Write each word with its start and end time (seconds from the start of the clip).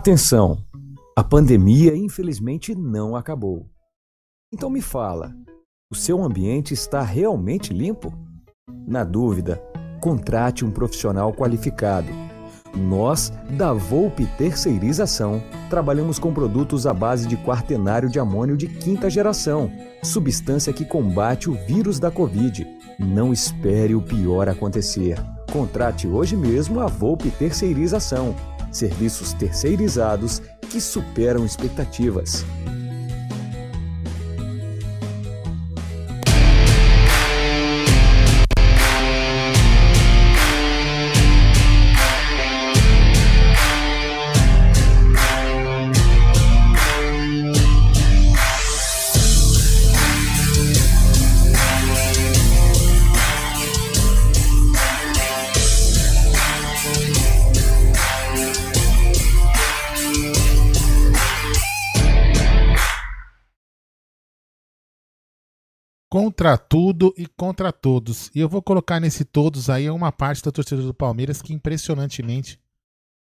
Atenção! 0.00 0.56
A 1.14 1.22
pandemia 1.22 1.94
infelizmente 1.94 2.74
não 2.74 3.14
acabou. 3.14 3.66
Então 4.50 4.70
me 4.70 4.80
fala, 4.80 5.30
o 5.92 5.94
seu 5.94 6.24
ambiente 6.24 6.72
está 6.72 7.02
realmente 7.02 7.74
limpo? 7.74 8.10
Na 8.88 9.04
dúvida, 9.04 9.62
contrate 10.00 10.64
um 10.64 10.70
profissional 10.70 11.34
qualificado. 11.34 12.08
Nós, 12.74 13.30
da 13.58 13.74
Volpe 13.74 14.26
Terceirização, 14.38 15.42
trabalhamos 15.68 16.18
com 16.18 16.32
produtos 16.32 16.86
à 16.86 16.94
base 16.94 17.28
de 17.28 17.36
quaternário 17.36 18.08
de 18.08 18.18
amônio 18.18 18.56
de 18.56 18.68
quinta 18.68 19.10
geração, 19.10 19.70
substância 20.02 20.72
que 20.72 20.86
combate 20.86 21.50
o 21.50 21.52
vírus 21.66 22.00
da 22.00 22.10
Covid. 22.10 22.66
Não 22.98 23.34
espere 23.34 23.94
o 23.94 24.00
pior 24.00 24.48
acontecer. 24.48 25.18
Contrate 25.52 26.08
hoje 26.08 26.38
mesmo 26.38 26.80
a 26.80 26.86
Volpe 26.86 27.30
Terceirização 27.30 28.34
serviços 28.70 29.32
terceirizados 29.32 30.40
que 30.70 30.80
superam 30.80 31.44
expectativas. 31.44 32.44
Contra 66.10 66.58
tudo 66.58 67.14
e 67.16 67.26
contra 67.26 67.72
todos. 67.72 68.30
E 68.34 68.40
eu 68.40 68.48
vou 68.48 68.60
colocar 68.60 68.98
nesse 68.98 69.24
todos 69.24 69.70
aí 69.70 69.88
uma 69.88 70.10
parte 70.10 70.42
da 70.42 70.50
torcida 70.50 70.82
do 70.82 70.92
Palmeiras 70.92 71.40
que 71.40 71.54
impressionantemente. 71.54 72.60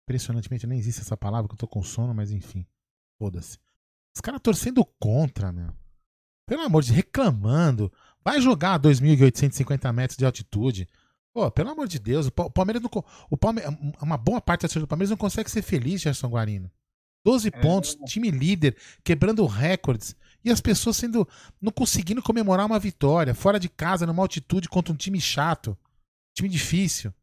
Impressionantemente, 0.06 0.66
nem 0.66 0.80
existe 0.80 1.02
essa 1.02 1.16
palavra 1.16 1.48
que 1.48 1.54
eu 1.54 1.60
tô 1.60 1.68
com 1.68 1.84
sono, 1.84 2.14
mas 2.14 2.32
enfim. 2.32 2.66
Foda-se. 3.20 3.60
Os 4.16 4.20
caras 4.20 4.42
torcendo 4.42 4.84
contra, 5.00 5.52
meu. 5.52 5.72
Pelo 6.48 6.64
amor 6.64 6.82
de 6.84 6.92
reclamando. 6.92 7.94
Vai 8.26 8.42
jogar 8.42 8.74
a 8.74 8.80
2.850 8.80 9.94
metros 9.94 10.18
de 10.18 10.26
altitude. 10.26 10.88
Pô, 11.34 11.50
pelo 11.52 11.70
amor 11.70 11.88
de 11.88 12.00
Deus, 12.00 12.28
o 12.28 12.32
Palmeiras 12.32 12.82
não. 12.82 12.90
O 13.30 13.38
Palmeiras, 13.38 13.74
uma 14.02 14.18
boa 14.18 14.42
parte 14.42 14.62
da 14.62 14.68
torcida 14.68 14.86
do 14.86 14.88
Palmeiras 14.88 15.10
não 15.10 15.18
consegue 15.18 15.50
ser 15.50 15.62
feliz, 15.62 16.02
Gerson 16.02 16.28
Guarino. 16.28 16.72
12 17.26 17.48
é, 17.48 17.52
pontos, 17.52 17.96
time 18.06 18.30
líder, 18.30 18.76
quebrando 19.04 19.46
recordes. 19.46 20.16
E 20.44 20.52
as 20.52 20.60
pessoas 20.60 20.98
sendo. 20.98 21.28
não 21.62 21.72
conseguindo 21.72 22.22
comemorar 22.22 22.66
uma 22.66 22.80
vitória, 22.80 23.34
fora 23.34 23.60
de 23.60 23.70
casa, 23.70 24.06
numa 24.06 24.22
altitude 24.22 24.68
contra 24.68 24.94
um 24.94 24.98
time 24.98 25.20
chato. 25.20 25.78
Time 26.36 26.50
difícil. 26.50 27.14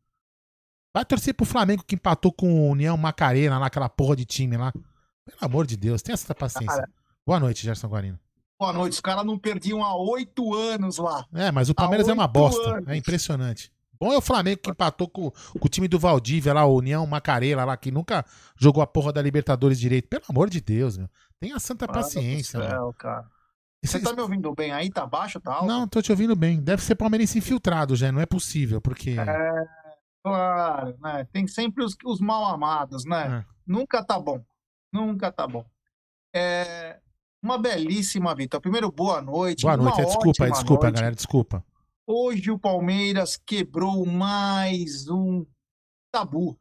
Vai 0.94 1.04
torcer 1.04 1.34
pro 1.34 1.46
Flamengo 1.46 1.84
que 1.84 1.94
empatou 1.94 2.32
com 2.32 2.52
o 2.52 2.70
União 2.70 2.96
Macarena 2.96 3.58
lá, 3.58 3.66
aquela 3.66 3.88
porra 3.88 4.16
de 4.16 4.24
time 4.24 4.56
lá. 4.56 4.72
Pelo 4.72 5.38
amor 5.40 5.66
de 5.66 5.76
Deus, 5.76 6.02
tenha 6.02 6.14
essa 6.14 6.34
paciência. 6.34 6.88
Boa 7.24 7.38
noite, 7.38 7.62
Gerson 7.62 7.88
Guarino. 7.88 8.18
Boa 8.58 8.72
noite, 8.72 8.94
os 8.94 9.00
caras 9.00 9.24
não 9.24 9.38
perdiam 9.38 9.84
há 9.84 9.94
oito 9.96 10.52
anos 10.54 10.98
lá. 10.98 11.24
É, 11.32 11.50
mas 11.50 11.68
o 11.68 11.74
Palmeiras 11.74 12.08
é 12.08 12.12
uma 12.12 12.26
bosta. 12.26 12.76
Anos. 12.76 12.88
É 12.88 12.96
impressionante. 12.96 13.72
Bom 13.98 14.12
é 14.12 14.16
o 14.16 14.22
Flamengo 14.22 14.60
que 14.62 14.70
empatou 14.70 15.08
com, 15.08 15.30
com, 15.30 15.66
o 15.66 15.68
time 15.68 15.86
do 15.86 15.98
Valdívia 15.98 16.54
lá, 16.54 16.64
o 16.64 16.76
União 16.76 17.06
Macarela 17.06 17.64
lá, 17.64 17.76
que 17.76 17.90
nunca 17.90 18.24
jogou 18.58 18.82
a 18.82 18.86
porra 18.86 19.12
da 19.12 19.22
Libertadores 19.22 19.78
direito. 19.78 20.08
Pelo 20.08 20.24
amor 20.28 20.48
de 20.48 20.60
Deus, 20.60 20.96
meu. 20.96 21.08
Tenha 21.40 21.58
santa 21.58 21.86
Mano 21.86 21.98
paciência. 21.98 22.60
Céu, 22.60 22.92
cara. 22.92 23.28
Você 23.82 23.98
tá 23.98 24.12
me 24.12 24.20
ouvindo 24.20 24.54
bem 24.54 24.72
aí? 24.72 24.90
Tá 24.90 25.06
baixo, 25.06 25.40
tá 25.40 25.54
alto? 25.54 25.66
Não, 25.66 25.88
tô 25.88 26.02
te 26.02 26.12
ouvindo 26.12 26.36
bem. 26.36 26.60
Deve 26.60 26.82
ser 26.82 26.94
palmeirense 26.94 27.38
infiltrado, 27.38 27.96
já. 27.96 28.12
Não 28.12 28.20
é 28.20 28.26
possível, 28.26 28.78
porque... 28.78 29.18
É, 29.18 29.66
claro, 30.22 30.98
né? 31.00 31.26
Tem 31.32 31.46
sempre 31.46 31.82
os, 31.82 31.96
os 32.04 32.20
mal 32.20 32.44
amados, 32.44 33.06
né? 33.06 33.38
É. 33.38 33.54
Nunca 33.66 34.04
tá 34.04 34.20
bom. 34.20 34.44
Nunca 34.92 35.32
tá 35.32 35.46
bom. 35.46 35.64
É 36.34 37.00
uma 37.42 37.56
belíssima 37.56 38.34
vitória. 38.34 38.60
Primeiro, 38.60 38.92
boa 38.92 39.22
noite. 39.22 39.62
Boa 39.62 39.78
noite. 39.78 40.00
É, 40.02 40.04
desculpa, 40.04 40.50
desculpa, 40.50 40.84
noite. 40.84 40.94
galera. 40.96 41.14
Desculpa. 41.14 41.64
Hoje 42.06 42.50
o 42.50 42.58
Palmeiras 42.58 43.38
quebrou 43.38 44.04
mais 44.04 45.08
um 45.08 45.46
tabu. 46.12 46.58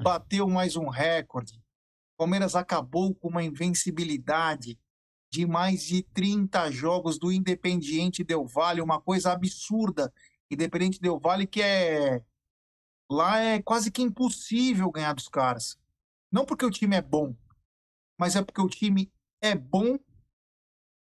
Bateu 0.00 0.48
mais 0.48 0.76
um 0.76 0.88
recorde. 0.88 1.60
Palmeiras 2.18 2.56
acabou 2.56 3.14
com 3.14 3.28
uma 3.28 3.44
invencibilidade 3.44 4.76
de 5.30 5.46
mais 5.46 5.84
de 5.84 6.02
30 6.02 6.68
jogos 6.72 7.16
do 7.16 7.30
Independiente 7.30 8.24
Del 8.24 8.44
Vale, 8.44 8.80
uma 8.80 9.00
coisa 9.00 9.30
absurda. 9.30 10.12
Independente 10.50 11.00
Del 11.00 11.20
Vale 11.20 11.46
que 11.46 11.62
é 11.62 12.20
lá 13.10 13.38
é 13.38 13.62
quase 13.62 13.92
que 13.92 14.02
impossível 14.02 14.90
ganhar 14.90 15.12
dos 15.12 15.28
caras. 15.28 15.78
Não 16.30 16.44
porque 16.44 16.64
o 16.64 16.70
time 16.70 16.96
é 16.96 17.02
bom, 17.02 17.36
mas 18.18 18.34
é 18.34 18.42
porque 18.42 18.60
o 18.60 18.68
time 18.68 19.12
é 19.40 19.54
bom 19.54 19.96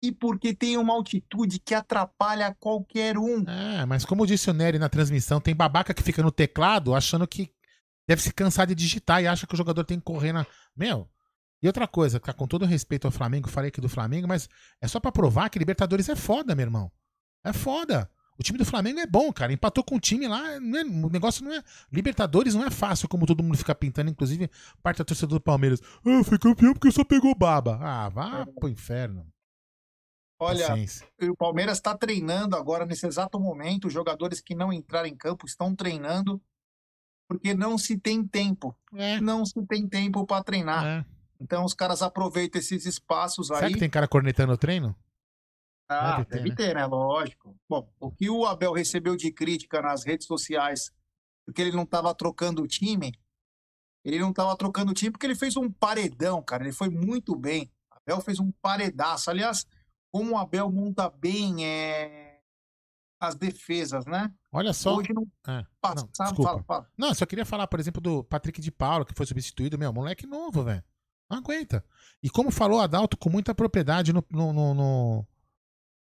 e 0.01 0.11
porque 0.11 0.53
tem 0.53 0.77
uma 0.77 0.93
altitude 0.93 1.59
que 1.59 1.73
atrapalha 1.73 2.55
qualquer 2.59 3.17
um. 3.17 3.43
É, 3.47 3.85
mas 3.85 4.05
como 4.05 4.25
disse 4.25 4.49
o 4.49 4.53
Nery 4.53 4.79
na 4.79 4.89
transmissão, 4.89 5.39
tem 5.39 5.55
babaca 5.55 5.93
que 5.93 6.03
fica 6.03 6.23
no 6.23 6.31
teclado 6.31 6.95
achando 6.95 7.27
que 7.27 7.54
deve 8.07 8.21
se 8.21 8.33
cansar 8.33 8.67
de 8.67 8.75
digitar 8.75 9.21
e 9.21 9.27
acha 9.27 9.47
que 9.47 9.53
o 9.53 9.57
jogador 9.57 9.83
tem 9.83 9.99
que 9.99 10.05
correr 10.05 10.31
na. 10.33 10.45
Meu. 10.75 11.09
E 11.61 11.67
outra 11.67 11.87
coisa, 11.87 12.19
tá, 12.19 12.33
com 12.33 12.47
todo 12.47 12.65
respeito 12.65 13.07
ao 13.07 13.11
Flamengo, 13.11 13.49
falei 13.49 13.69
aqui 13.69 13.81
do 13.81 13.89
Flamengo, 13.89 14.27
mas 14.27 14.47
é 14.79 14.87
só 14.87 14.99
para 14.99 15.11
provar 15.11 15.49
que 15.49 15.57
Libertadores 15.57 16.09
é 16.09 16.15
foda, 16.15 16.53
meu 16.53 16.65
irmão. 16.65 16.91
É 17.43 17.53
foda. 17.53 18.09
O 18.37 18.43
time 18.43 18.57
do 18.57 18.65
Flamengo 18.65 18.99
é 18.99 19.07
bom, 19.07 19.31
cara. 19.31 19.53
Empatou 19.53 19.83
com 19.83 19.95
o 19.95 19.99
time 19.99 20.27
lá. 20.27 20.53
É, 20.53 20.57
o 20.57 21.09
negócio 21.09 21.43
não 21.43 21.53
é. 21.53 21.63
Libertadores 21.91 22.53
não 22.53 22.65
é 22.65 22.69
fácil, 22.69 23.07
como 23.07 23.25
todo 23.25 23.41
mundo 23.41 23.57
fica 23.57 23.73
pintando, 23.73 24.11
inclusive 24.11 24.49
parte 24.83 24.97
da 24.97 25.05
torcida 25.05 25.27
do 25.27 25.39
Palmeiras. 25.39 25.81
Ah, 26.05 26.23
foi 26.23 26.37
campeão 26.37 26.73
porque 26.73 26.91
só 26.91 27.03
pegou 27.03 27.33
baba. 27.33 27.79
Ah, 27.81 28.09
vá 28.09 28.45
pro 28.45 28.67
inferno. 28.67 29.25
Olha, 30.37 30.67
Paciência. 30.67 31.07
o 31.21 31.35
Palmeiras 31.35 31.77
está 31.77 31.97
treinando 31.97 32.57
agora, 32.57 32.85
nesse 32.85 33.07
exato 33.07 33.39
momento. 33.39 33.87
Os 33.87 33.93
jogadores 33.93 34.41
que 34.41 34.53
não 34.53 34.73
entraram 34.73 35.07
em 35.07 35.15
campo 35.15 35.45
estão 35.45 35.73
treinando 35.73 36.41
porque 37.27 37.53
não 37.53 37.77
se 37.77 37.97
tem 37.97 38.25
tempo. 38.25 38.75
É. 38.93 39.19
Não 39.19 39.45
se 39.45 39.61
tem 39.65 39.87
tempo 39.87 40.25
para 40.25 40.43
treinar. 40.43 40.85
É. 40.85 41.05
Então 41.39 41.63
os 41.65 41.73
caras 41.73 42.01
aproveitam 42.01 42.59
esses 42.59 42.85
espaços 42.85 43.51
aí. 43.51 43.57
Será 43.57 43.69
que 43.69 43.79
tem 43.79 43.89
cara 43.89 44.07
cornetando 44.07 44.53
o 44.53 44.57
treino? 44.57 44.95
Ah, 45.87 46.17
deve 46.17 46.25
ter, 46.25 46.35
deve 46.37 46.49
né? 46.49 46.55
ter, 46.55 46.75
né? 46.75 46.85
Lógico. 46.85 47.55
Bom, 47.69 47.87
o 47.99 48.11
que 48.11 48.29
o 48.29 48.45
Abel 48.45 48.73
recebeu 48.73 49.15
de 49.15 49.31
crítica 49.31 49.81
nas 49.81 50.03
redes 50.03 50.25
sociais, 50.25 50.91
porque 51.45 51.61
ele 51.61 51.75
não 51.75 51.83
estava 51.83 52.13
trocando 52.15 52.63
o 52.63 52.67
time, 52.67 53.13
ele 54.03 54.19
não 54.19 54.29
estava 54.29 54.55
trocando 54.55 54.91
o 54.91 54.93
time 54.93 55.11
porque 55.11 55.25
ele 55.25 55.35
fez 55.35 55.55
um 55.57 55.71
paredão, 55.71 56.41
cara. 56.41 56.63
Ele 56.63 56.71
foi 56.71 56.89
muito 56.89 57.35
bem. 57.35 57.71
Abel 57.91 58.21
fez 58.21 58.39
um 58.39 58.51
paredaço. 58.61 59.29
Aliás, 59.29 59.65
como 60.11 60.33
o 60.33 60.37
Abel 60.37 60.71
monta 60.71 61.09
bem 61.09 61.65
é, 61.65 62.24
as 63.27 63.35
defesas, 63.35 64.05
né? 64.05 64.31
Olha 64.51 64.73
só. 64.73 64.95
Hoje 64.95 65.13
não 65.13 65.27
é. 65.47 65.65
Não, 65.83 66.09
fala, 66.15 66.63
fala. 66.63 66.89
não, 66.97 67.13
só 67.13 67.25
queria 67.25 67.45
falar, 67.45 67.67
por 67.67 67.79
exemplo, 67.79 68.01
do 68.01 68.23
Patrick 68.23 68.61
de 68.61 68.71
Paula, 68.71 69.05
que 69.05 69.13
foi 69.13 69.25
substituído, 69.25 69.77
meu, 69.77 69.91
moleque 69.93 70.25
novo, 70.25 70.63
velho. 70.63 70.83
Não 71.29 71.37
aguenta. 71.37 71.83
E 72.21 72.29
como 72.29 72.51
falou 72.51 72.79
Adalto 72.79 73.17
com 73.17 73.29
muita 73.29 73.53
propriedade 73.53 74.13
no, 74.13 74.23
no, 74.29 74.53
no, 74.53 74.73
no, 74.73 75.27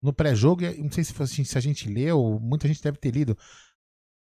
no 0.01 0.13
pré-jogo, 0.13 0.63
não 0.77 0.91
sei 0.91 1.03
se, 1.03 1.21
assim, 1.21 1.44
se 1.44 1.57
a 1.57 1.62
gente 1.62 1.88
leu, 1.88 2.39
muita 2.41 2.68
gente 2.68 2.81
deve 2.81 2.97
ter 2.97 3.12
lido. 3.12 3.38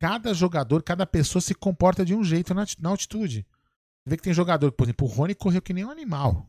Cada 0.01 0.33
jogador, 0.33 0.83
cada 0.83 1.07
pessoa 1.07 1.43
se 1.43 1.55
comporta 1.55 2.05
de 2.05 2.15
um 2.15 2.23
jeito 2.23 2.55
na, 2.55 2.65
na 2.79 2.91
altitude. 2.91 3.47
Você 4.05 4.11
vê 4.11 4.17
que 4.17 4.23
tem 4.23 4.33
jogador, 4.33 4.71
por 4.73 4.85
exemplo, 4.85 5.07
o 5.07 5.11
Rony 5.11 5.35
correu 5.35 5.61
que 5.61 5.73
nem 5.73 5.85
um 5.85 5.91
animal 5.91 6.49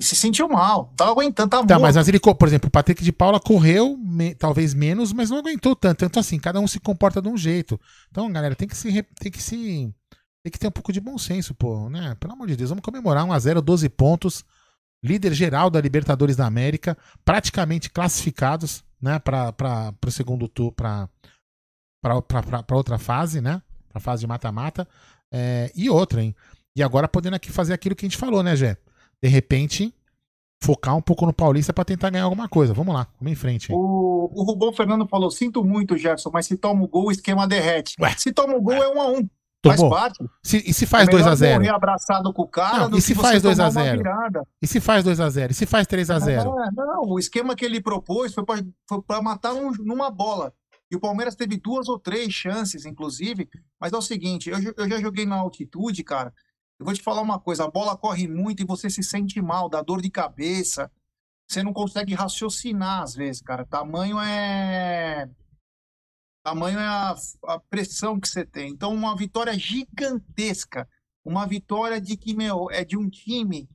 se 0.00 0.16
sentiu 0.16 0.48
mal. 0.48 0.92
Tava 0.96 1.10
aguentando, 1.10 1.50
tava 1.50 1.66
Tá, 1.66 1.78
mas, 1.78 1.96
mas 1.96 2.08
ele, 2.08 2.18
por 2.18 2.48
exemplo, 2.48 2.68
o 2.68 2.70
Patrick 2.70 3.02
de 3.02 3.12
Paula 3.12 3.38
correu, 3.38 3.96
me, 3.96 4.34
talvez 4.34 4.74
menos, 4.74 5.12
mas 5.12 5.30
não 5.30 5.38
aguentou 5.38 5.76
tanto. 5.76 5.98
Tanto 5.98 6.18
assim, 6.18 6.38
cada 6.38 6.60
um 6.60 6.66
se 6.66 6.80
comporta 6.80 7.20
de 7.20 7.28
um 7.28 7.36
jeito. 7.36 7.80
Então, 8.10 8.30
galera, 8.32 8.54
tem 8.54 8.68
que 8.68 8.76
se. 8.76 9.02
Tem 9.02 9.30
que 9.30 9.42
se. 9.42 9.92
Tem 10.44 10.50
que 10.50 10.58
ter 10.58 10.66
um 10.66 10.72
pouco 10.72 10.92
de 10.92 11.00
bom 11.00 11.16
senso, 11.18 11.54
pô, 11.54 11.88
né? 11.88 12.16
Pelo 12.18 12.32
amor 12.32 12.48
de 12.48 12.56
Deus, 12.56 12.70
vamos 12.70 12.84
comemorar 12.84 13.24
1x0, 13.24 13.60
12 13.60 13.88
pontos. 13.90 14.44
Líder 15.04 15.34
geral 15.34 15.68
da 15.68 15.80
Libertadores 15.80 16.36
da 16.36 16.46
América, 16.46 16.96
praticamente 17.24 17.90
classificados, 17.90 18.84
né, 19.00 19.18
para 19.18 19.92
o 20.06 20.10
segundo 20.12 20.46
tour, 20.46 20.72
para 20.72 21.08
outra 22.70 22.98
fase, 22.98 23.40
né? 23.40 23.60
Pra 23.88 24.00
fase 24.00 24.20
de 24.20 24.28
mata-mata. 24.28 24.86
É, 25.32 25.72
e 25.74 25.90
outra, 25.90 26.22
hein? 26.22 26.36
E 26.76 26.84
agora 26.84 27.08
podendo 27.08 27.34
aqui 27.34 27.50
fazer 27.50 27.72
aquilo 27.72 27.96
que 27.96 28.06
a 28.06 28.08
gente 28.08 28.18
falou, 28.18 28.44
né, 28.44 28.54
Gé? 28.54 28.76
De 29.22 29.28
repente, 29.28 29.94
focar 30.62 30.96
um 30.96 31.02
pouco 31.02 31.26
no 31.26 31.32
Paulista 31.32 31.72
para 31.72 31.84
tentar 31.84 32.10
ganhar 32.10 32.24
alguma 32.24 32.48
coisa. 32.48 32.72
Vamos 32.74 32.94
lá, 32.94 33.06
vamos 33.20 33.32
em 33.32 33.36
frente. 33.36 33.72
O, 33.72 34.30
o 34.32 34.42
Rubão 34.44 34.72
Fernando 34.72 35.06
falou: 35.06 35.30
sinto 35.30 35.64
muito, 35.64 35.96
Gerson, 35.96 36.30
mas 36.32 36.46
se 36.46 36.56
toma 36.56 36.82
o 36.84 36.88
gol, 36.88 37.06
o 37.06 37.12
esquema 37.12 37.46
derrete. 37.46 37.94
Ué? 38.00 38.14
Se 38.16 38.32
toma 38.32 38.54
o 38.56 38.60
gol, 38.62 38.74
Ué? 38.74 38.80
é 38.84 38.88
um 38.88 39.00
a 39.00 39.08
um. 39.12 39.28
Faz 39.64 39.76
Tomou. 39.76 39.92
parte. 39.94 40.18
Se- 40.42 40.64
e 40.66 40.74
se 40.74 40.86
faz 40.86 41.08
É 41.08 41.12
melhor 41.12 41.30
2x0? 41.36 41.54
morrer 41.54 41.68
abraçado 41.68 42.32
com 42.32 42.42
o 42.42 42.48
cara 42.48 42.88
Não, 42.88 42.98
e 42.98 43.00
se 43.00 43.14
faz 43.14 43.40
2 43.40 43.60
a 43.60 43.68
tomar 43.68 43.80
uma 43.80 43.84
0? 43.84 43.98
virada. 43.98 44.42
E 44.60 44.66
se 44.66 44.80
faz 44.80 45.04
2x0? 45.04 45.50
E 45.52 45.54
se 45.54 45.66
faz 45.66 45.86
3x0? 45.86 46.40
É, 46.40 46.70
não, 46.74 47.02
o 47.04 47.16
esquema 47.18 47.54
que 47.54 47.64
ele 47.64 47.80
propôs 47.80 48.34
foi 48.34 48.44
para 49.06 49.22
matar 49.22 49.52
um- 49.54 49.70
numa 49.84 50.10
bola. 50.10 50.52
E 50.90 50.96
o 50.96 51.00
Palmeiras 51.00 51.36
teve 51.36 51.56
duas 51.58 51.88
ou 51.88 51.96
três 51.96 52.32
chances, 52.34 52.84
inclusive. 52.84 53.48
Mas 53.80 53.92
é 53.92 53.96
o 53.96 54.02
seguinte, 54.02 54.50
eu, 54.50 54.58
eu 54.76 54.88
já 54.88 55.00
joguei 55.00 55.24
na 55.24 55.36
altitude, 55.36 56.02
cara. 56.02 56.34
Eu 56.82 56.84
vou 56.84 56.94
te 56.94 57.00
falar 57.00 57.22
uma 57.22 57.38
coisa: 57.38 57.64
a 57.64 57.70
bola 57.70 57.96
corre 57.96 58.26
muito 58.26 58.60
e 58.60 58.66
você 58.66 58.90
se 58.90 59.04
sente 59.04 59.40
mal, 59.40 59.68
dá 59.68 59.80
dor 59.80 60.02
de 60.02 60.10
cabeça. 60.10 60.90
Você 61.48 61.62
não 61.62 61.72
consegue 61.72 62.12
raciocinar 62.12 63.02
às 63.02 63.14
vezes, 63.14 63.40
cara. 63.40 63.64
Tamanho 63.64 64.18
é. 64.18 65.30
Tamanho 66.44 66.80
é 66.80 66.84
a, 66.84 67.14
a 67.44 67.60
pressão 67.60 68.18
que 68.18 68.28
você 68.28 68.44
tem. 68.44 68.72
Então, 68.72 68.92
uma 68.92 69.16
vitória 69.16 69.56
gigantesca. 69.56 70.88
Uma 71.24 71.46
vitória 71.46 72.00
de 72.00 72.16
que, 72.16 72.34
meu, 72.34 72.68
é 72.68 72.84
de 72.84 72.96
um 72.96 73.08
time 73.08 73.68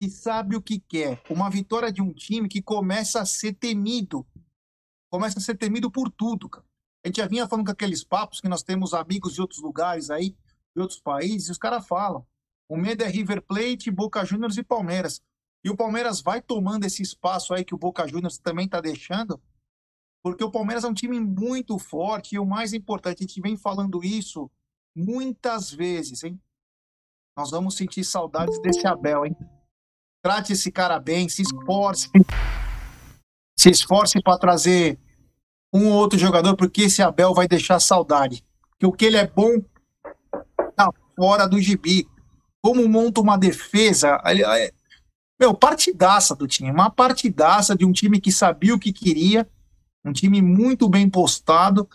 que 0.00 0.08
sabe 0.08 0.56
o 0.56 0.62
que 0.62 0.80
quer. 0.80 1.22
Uma 1.28 1.50
vitória 1.50 1.92
de 1.92 2.00
um 2.00 2.14
time 2.14 2.48
que 2.48 2.62
começa 2.62 3.20
a 3.20 3.26
ser 3.26 3.52
temido. 3.52 4.26
Começa 5.12 5.38
a 5.38 5.42
ser 5.42 5.58
temido 5.58 5.90
por 5.90 6.10
tudo, 6.10 6.48
cara. 6.48 6.64
A 7.04 7.08
gente 7.08 7.18
já 7.18 7.28
vinha 7.28 7.46
falando 7.46 7.66
com 7.66 7.72
aqueles 7.72 8.02
papos 8.02 8.40
que 8.40 8.48
nós 8.48 8.62
temos 8.62 8.94
amigos 8.94 9.34
de 9.34 9.42
outros 9.42 9.60
lugares 9.60 10.08
aí, 10.08 10.34
de 10.74 10.80
outros 10.80 10.98
países, 10.98 11.48
e 11.48 11.52
os 11.52 11.58
caras 11.58 11.86
falam. 11.86 12.26
O 12.74 12.76
medo 12.76 13.04
é 13.04 13.06
River 13.06 13.40
Plate, 13.40 13.88
Boca 13.88 14.24
Juniors 14.24 14.56
e 14.56 14.64
Palmeiras. 14.64 15.22
E 15.62 15.70
o 15.70 15.76
Palmeiras 15.76 16.20
vai 16.20 16.42
tomando 16.42 16.84
esse 16.84 17.02
espaço 17.02 17.54
aí 17.54 17.64
que 17.64 17.72
o 17.72 17.78
Boca 17.78 18.04
Juniors 18.04 18.36
também 18.36 18.66
está 18.66 18.80
deixando, 18.80 19.40
porque 20.20 20.42
o 20.42 20.50
Palmeiras 20.50 20.82
é 20.82 20.88
um 20.88 20.92
time 20.92 21.20
muito 21.20 21.78
forte 21.78 22.34
e 22.34 22.38
o 22.40 22.44
mais 22.44 22.72
importante, 22.72 23.22
a 23.22 23.26
gente 23.28 23.40
vem 23.40 23.56
falando 23.56 24.02
isso 24.02 24.50
muitas 24.92 25.70
vezes, 25.70 26.24
hein? 26.24 26.36
Nós 27.38 27.52
vamos 27.52 27.76
sentir 27.76 28.02
saudades 28.02 28.60
desse 28.60 28.84
Abel, 28.88 29.24
hein? 29.24 29.36
Trate 30.20 30.52
esse 30.52 30.72
cara 30.72 30.98
bem, 30.98 31.28
se 31.28 31.42
esforce. 31.42 32.10
Se 33.56 33.70
esforce 33.70 34.20
para 34.20 34.36
trazer 34.36 34.98
um 35.72 35.92
ou 35.92 35.94
outro 35.94 36.18
jogador, 36.18 36.56
porque 36.56 36.82
esse 36.82 37.02
Abel 37.02 37.34
vai 37.34 37.46
deixar 37.46 37.78
saudade. 37.78 38.44
Porque 38.70 38.86
o 38.86 38.92
que 38.92 39.04
ele 39.04 39.16
é 39.16 39.28
bom 39.28 39.62
tá 40.74 40.90
fora 41.14 41.46
do 41.46 41.60
gibi. 41.60 42.12
Como 42.64 42.88
monta 42.88 43.20
uma 43.20 43.36
defesa. 43.36 44.18
é- 44.24 44.72
Meu, 45.38 45.52
partidaça 45.52 46.34
do 46.34 46.48
time. 46.48 46.70
Uma 46.70 46.88
partidaça 46.88 47.76
de 47.76 47.84
um 47.84 47.92
time 47.92 48.18
que 48.18 48.32
sabia 48.32 48.74
o 48.74 48.78
que 48.78 48.90
queria. 48.90 49.46
Um 50.02 50.14
time 50.14 50.40
muito 50.40 50.88
bem 50.88 51.06
postado. 51.10 51.86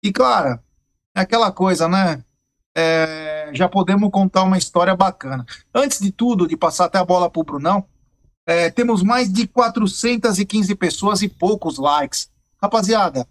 E, 0.00 0.12
claro, 0.12 0.60
é 1.16 1.22
aquela 1.22 1.50
coisa, 1.50 1.88
né? 1.88 2.22
É, 2.76 3.50
já 3.52 3.68
podemos 3.68 4.08
contar 4.12 4.44
uma 4.44 4.56
história 4.56 4.94
bacana. 4.94 5.44
Antes 5.74 5.98
de 5.98 6.12
tudo, 6.12 6.46
de 6.46 6.56
passar 6.56 6.84
até 6.84 6.98
a 6.98 7.04
bola 7.04 7.28
para 7.28 7.40
o 7.40 7.44
Brunão, 7.44 7.84
é, 8.46 8.70
temos 8.70 9.02
mais 9.02 9.32
de 9.32 9.48
415 9.48 10.72
pessoas 10.76 11.20
e 11.20 11.28
poucos 11.28 11.78
likes. 11.78 12.30
Rapaziada, 12.62 13.26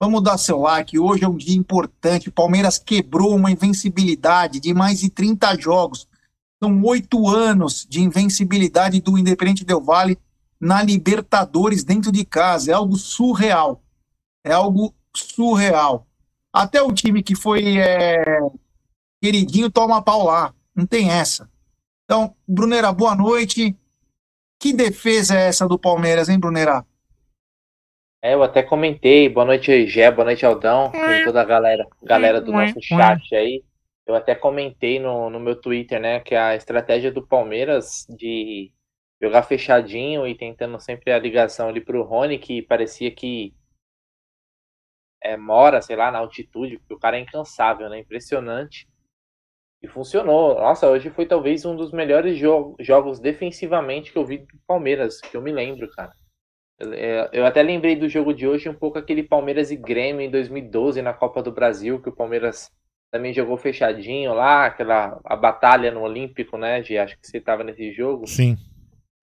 vamos 0.00 0.22
dar 0.22 0.38
seu 0.38 0.60
like. 0.60 0.96
Hoje 0.96 1.24
é 1.24 1.28
um 1.28 1.36
dia 1.36 1.56
importante. 1.56 2.30
Palmeiras 2.30 2.78
quebrou 2.78 3.34
uma 3.34 3.50
invencibilidade 3.50 4.60
de 4.60 4.72
mais 4.72 5.00
de 5.00 5.10
30 5.10 5.56
jogos. 5.56 6.06
São 6.62 6.82
oito 6.84 7.28
anos 7.28 7.86
de 7.88 8.00
invencibilidade 8.00 9.00
do 9.00 9.18
Independente 9.18 9.64
Del 9.64 9.82
Vale 9.82 10.18
na 10.58 10.82
Libertadores 10.82 11.84
dentro 11.84 12.10
de 12.10 12.24
casa. 12.24 12.70
É 12.70 12.74
algo 12.74 12.96
surreal. 12.96 13.82
É 14.44 14.52
algo 14.52 14.94
surreal. 15.14 16.06
Até 16.52 16.80
o 16.80 16.92
time 16.92 17.22
que 17.22 17.34
foi 17.34 17.78
é, 17.78 18.40
queridinho 19.22 19.70
toma 19.70 20.02
pau 20.02 20.24
lá. 20.24 20.54
Não 20.74 20.86
tem 20.86 21.10
essa. 21.10 21.48
Então, 22.04 22.34
Brunera, 22.46 22.92
boa 22.92 23.14
noite. 23.14 23.76
Que 24.58 24.72
defesa 24.72 25.34
é 25.34 25.48
essa 25.48 25.68
do 25.68 25.78
Palmeiras, 25.78 26.28
hein, 26.28 26.38
Brunera? 26.38 26.84
É, 28.22 28.34
eu 28.34 28.42
até 28.42 28.62
comentei, 28.62 29.28
boa 29.28 29.44
noite, 29.44 29.86
Gé, 29.86 30.10
boa 30.10 30.24
noite, 30.24 30.44
Aldão, 30.44 30.90
e 30.94 31.24
toda 31.24 31.40
a 31.40 31.44
galera, 31.44 31.86
galera 32.02 32.40
do 32.40 32.50
nosso 32.50 32.80
chat 32.80 33.34
aí. 33.34 33.62
Eu 34.06 34.14
até 34.14 34.34
comentei 34.34 34.98
no, 35.00 35.28
no 35.28 35.40
meu 35.40 35.60
Twitter, 35.60 36.00
né, 36.00 36.20
que 36.20 36.34
a 36.34 36.54
estratégia 36.54 37.10
do 37.10 37.26
Palmeiras 37.26 38.06
de 38.08 38.72
jogar 39.20 39.42
fechadinho 39.42 40.26
e 40.26 40.36
tentando 40.36 40.78
sempre 40.80 41.12
a 41.12 41.18
ligação 41.18 41.68
ali 41.68 41.80
pro 41.80 42.04
Rony, 42.04 42.38
que 42.38 42.62
parecia 42.62 43.10
que 43.10 43.54
é, 45.22 45.36
mora, 45.36 45.82
sei 45.82 45.96
lá, 45.96 46.10
na 46.10 46.18
altitude, 46.18 46.78
porque 46.78 46.94
o 46.94 46.98
cara 46.98 47.16
é 47.16 47.20
incansável, 47.20 47.88
né, 47.88 47.98
impressionante. 47.98 48.88
E 49.82 49.88
funcionou. 49.88 50.54
Nossa, 50.54 50.88
hoje 50.88 51.10
foi 51.10 51.26
talvez 51.26 51.64
um 51.64 51.76
dos 51.76 51.92
melhores 51.92 52.38
jo 52.38 52.74
jogos 52.80 53.18
defensivamente 53.20 54.10
que 54.10 54.18
eu 54.18 54.24
vi 54.24 54.38
do 54.38 54.58
Palmeiras, 54.66 55.20
que 55.20 55.36
eu 55.36 55.42
me 55.42 55.52
lembro, 55.52 55.90
cara. 55.90 56.12
Eu, 56.78 56.92
é, 56.92 57.30
eu 57.32 57.46
até 57.46 57.62
lembrei 57.62 57.96
do 57.96 58.08
jogo 58.08 58.32
de 58.32 58.46
hoje 58.46 58.68
um 58.68 58.74
pouco 58.74 58.98
aquele 58.98 59.22
Palmeiras 59.22 59.70
e 59.70 59.76
Grêmio 59.76 60.22
em 60.22 60.30
2012 60.30 61.02
na 61.02 61.12
Copa 61.12 61.42
do 61.42 61.52
Brasil, 61.52 62.00
que 62.00 62.08
o 62.08 62.14
Palmeiras 62.14 62.70
também 63.16 63.32
jogou 63.32 63.56
fechadinho 63.56 64.34
lá, 64.34 64.66
aquela 64.66 65.18
a 65.24 65.34
batalha 65.34 65.90
no 65.90 66.02
Olímpico, 66.02 66.58
né, 66.58 66.82
Gi? 66.82 66.98
Acho 66.98 67.18
que 67.18 67.26
você 67.26 67.38
estava 67.38 67.64
nesse 67.64 67.92
jogo. 67.92 68.26
Sim. 68.26 68.56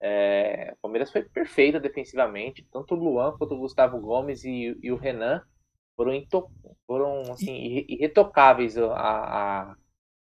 É, 0.01 0.73
o 0.73 0.81
Palmeiras 0.81 1.11
foi 1.11 1.21
perfeito 1.21 1.79
defensivamente, 1.79 2.67
tanto 2.73 2.95
o 2.95 2.97
Luan 2.97 3.37
quanto 3.37 3.53
o 3.53 3.59
Gustavo 3.59 3.99
Gomes 4.01 4.43
e, 4.43 4.75
e 4.81 4.91
o 4.91 4.97
Renan 4.97 5.41
foram, 5.95 6.13
into, 6.13 6.49
foram 6.87 7.21
assim, 7.31 7.85
irretocáveis 7.87 8.77
a, 8.77 8.95
a, 8.95 9.75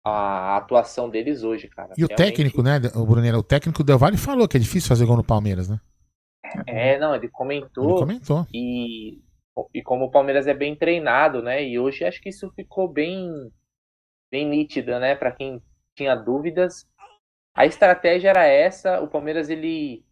a, 0.04 0.56
atuação 0.56 1.10
deles 1.10 1.42
hoje, 1.42 1.68
cara. 1.68 1.92
E 1.98 2.04
o 2.04 2.06
Realmente, 2.06 2.36
técnico, 2.36 2.62
né, 2.62 2.80
o 2.94 3.04
Brunera, 3.04 3.38
o 3.38 3.42
técnico 3.42 3.82
Del 3.82 3.98
Valle 3.98 4.16
falou 4.16 4.48
que 4.48 4.56
é 4.56 4.60
difícil 4.60 4.88
fazer 4.88 5.04
gol 5.04 5.16
no 5.16 5.24
Palmeiras, 5.24 5.68
né? 5.68 5.78
É, 6.66 6.98
não, 6.98 7.14
ele 7.14 7.26
Ele 7.26 7.32
comentou 7.32 7.98
comentou. 7.98 8.46
e, 8.54 9.18
e 9.72 9.82
como 9.82 10.06
o 10.06 10.10
Palmeiras 10.10 10.46
é 10.46 10.54
bem 10.54 10.76
treinado, 10.76 11.42
né? 11.42 11.64
E 11.64 11.78
hoje 11.78 12.04
acho 12.04 12.20
que 12.20 12.28
isso 12.28 12.50
ficou 12.52 12.88
bem, 12.88 13.50
bem 14.30 14.46
nítido, 14.46 14.98
né? 14.98 15.14
Para 15.14 15.32
quem 15.32 15.62
tinha 15.94 16.14
dúvidas. 16.14 16.86
A 17.54 17.64
estratégia 17.64 18.30
era 18.30 18.44
essa. 18.46 19.00
O 19.00 19.08
Palmeiras, 19.08 19.48
ele, 19.48 20.04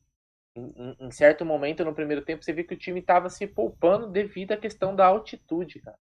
em, 0.56 0.96
em 0.98 1.10
certo 1.10 1.44
momento 1.44 1.84
no 1.84 1.94
primeiro 1.94 2.24
tempo, 2.24 2.42
você 2.42 2.52
viu 2.52 2.66
que 2.66 2.74
o 2.74 2.78
time 2.78 3.00
estava 3.00 3.28
se 3.28 3.46
poupando 3.46 4.10
devido 4.10 4.52
à 4.52 4.56
questão 4.56 4.96
da 4.96 5.06
altitude, 5.06 5.80
cara. 5.80 5.98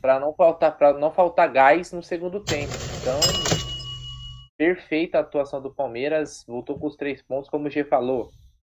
Para 0.00 0.20
não 0.20 0.34
faltar, 0.34 0.76
para 0.76 0.92
não 0.94 1.12
faltar 1.12 1.50
gás 1.52 1.92
no 1.92 2.02
segundo 2.02 2.42
tempo. 2.42 2.72
Então, 3.00 3.20
perfeita 4.56 5.18
a 5.18 5.20
atuação 5.20 5.60
do 5.60 5.74
Palmeiras. 5.74 6.44
Voltou 6.46 6.78
com 6.78 6.86
os 6.86 6.96
três 6.96 7.22
pontos, 7.22 7.50
como 7.50 7.66
o 7.66 7.70
G 7.70 7.84
falou. 7.84 8.30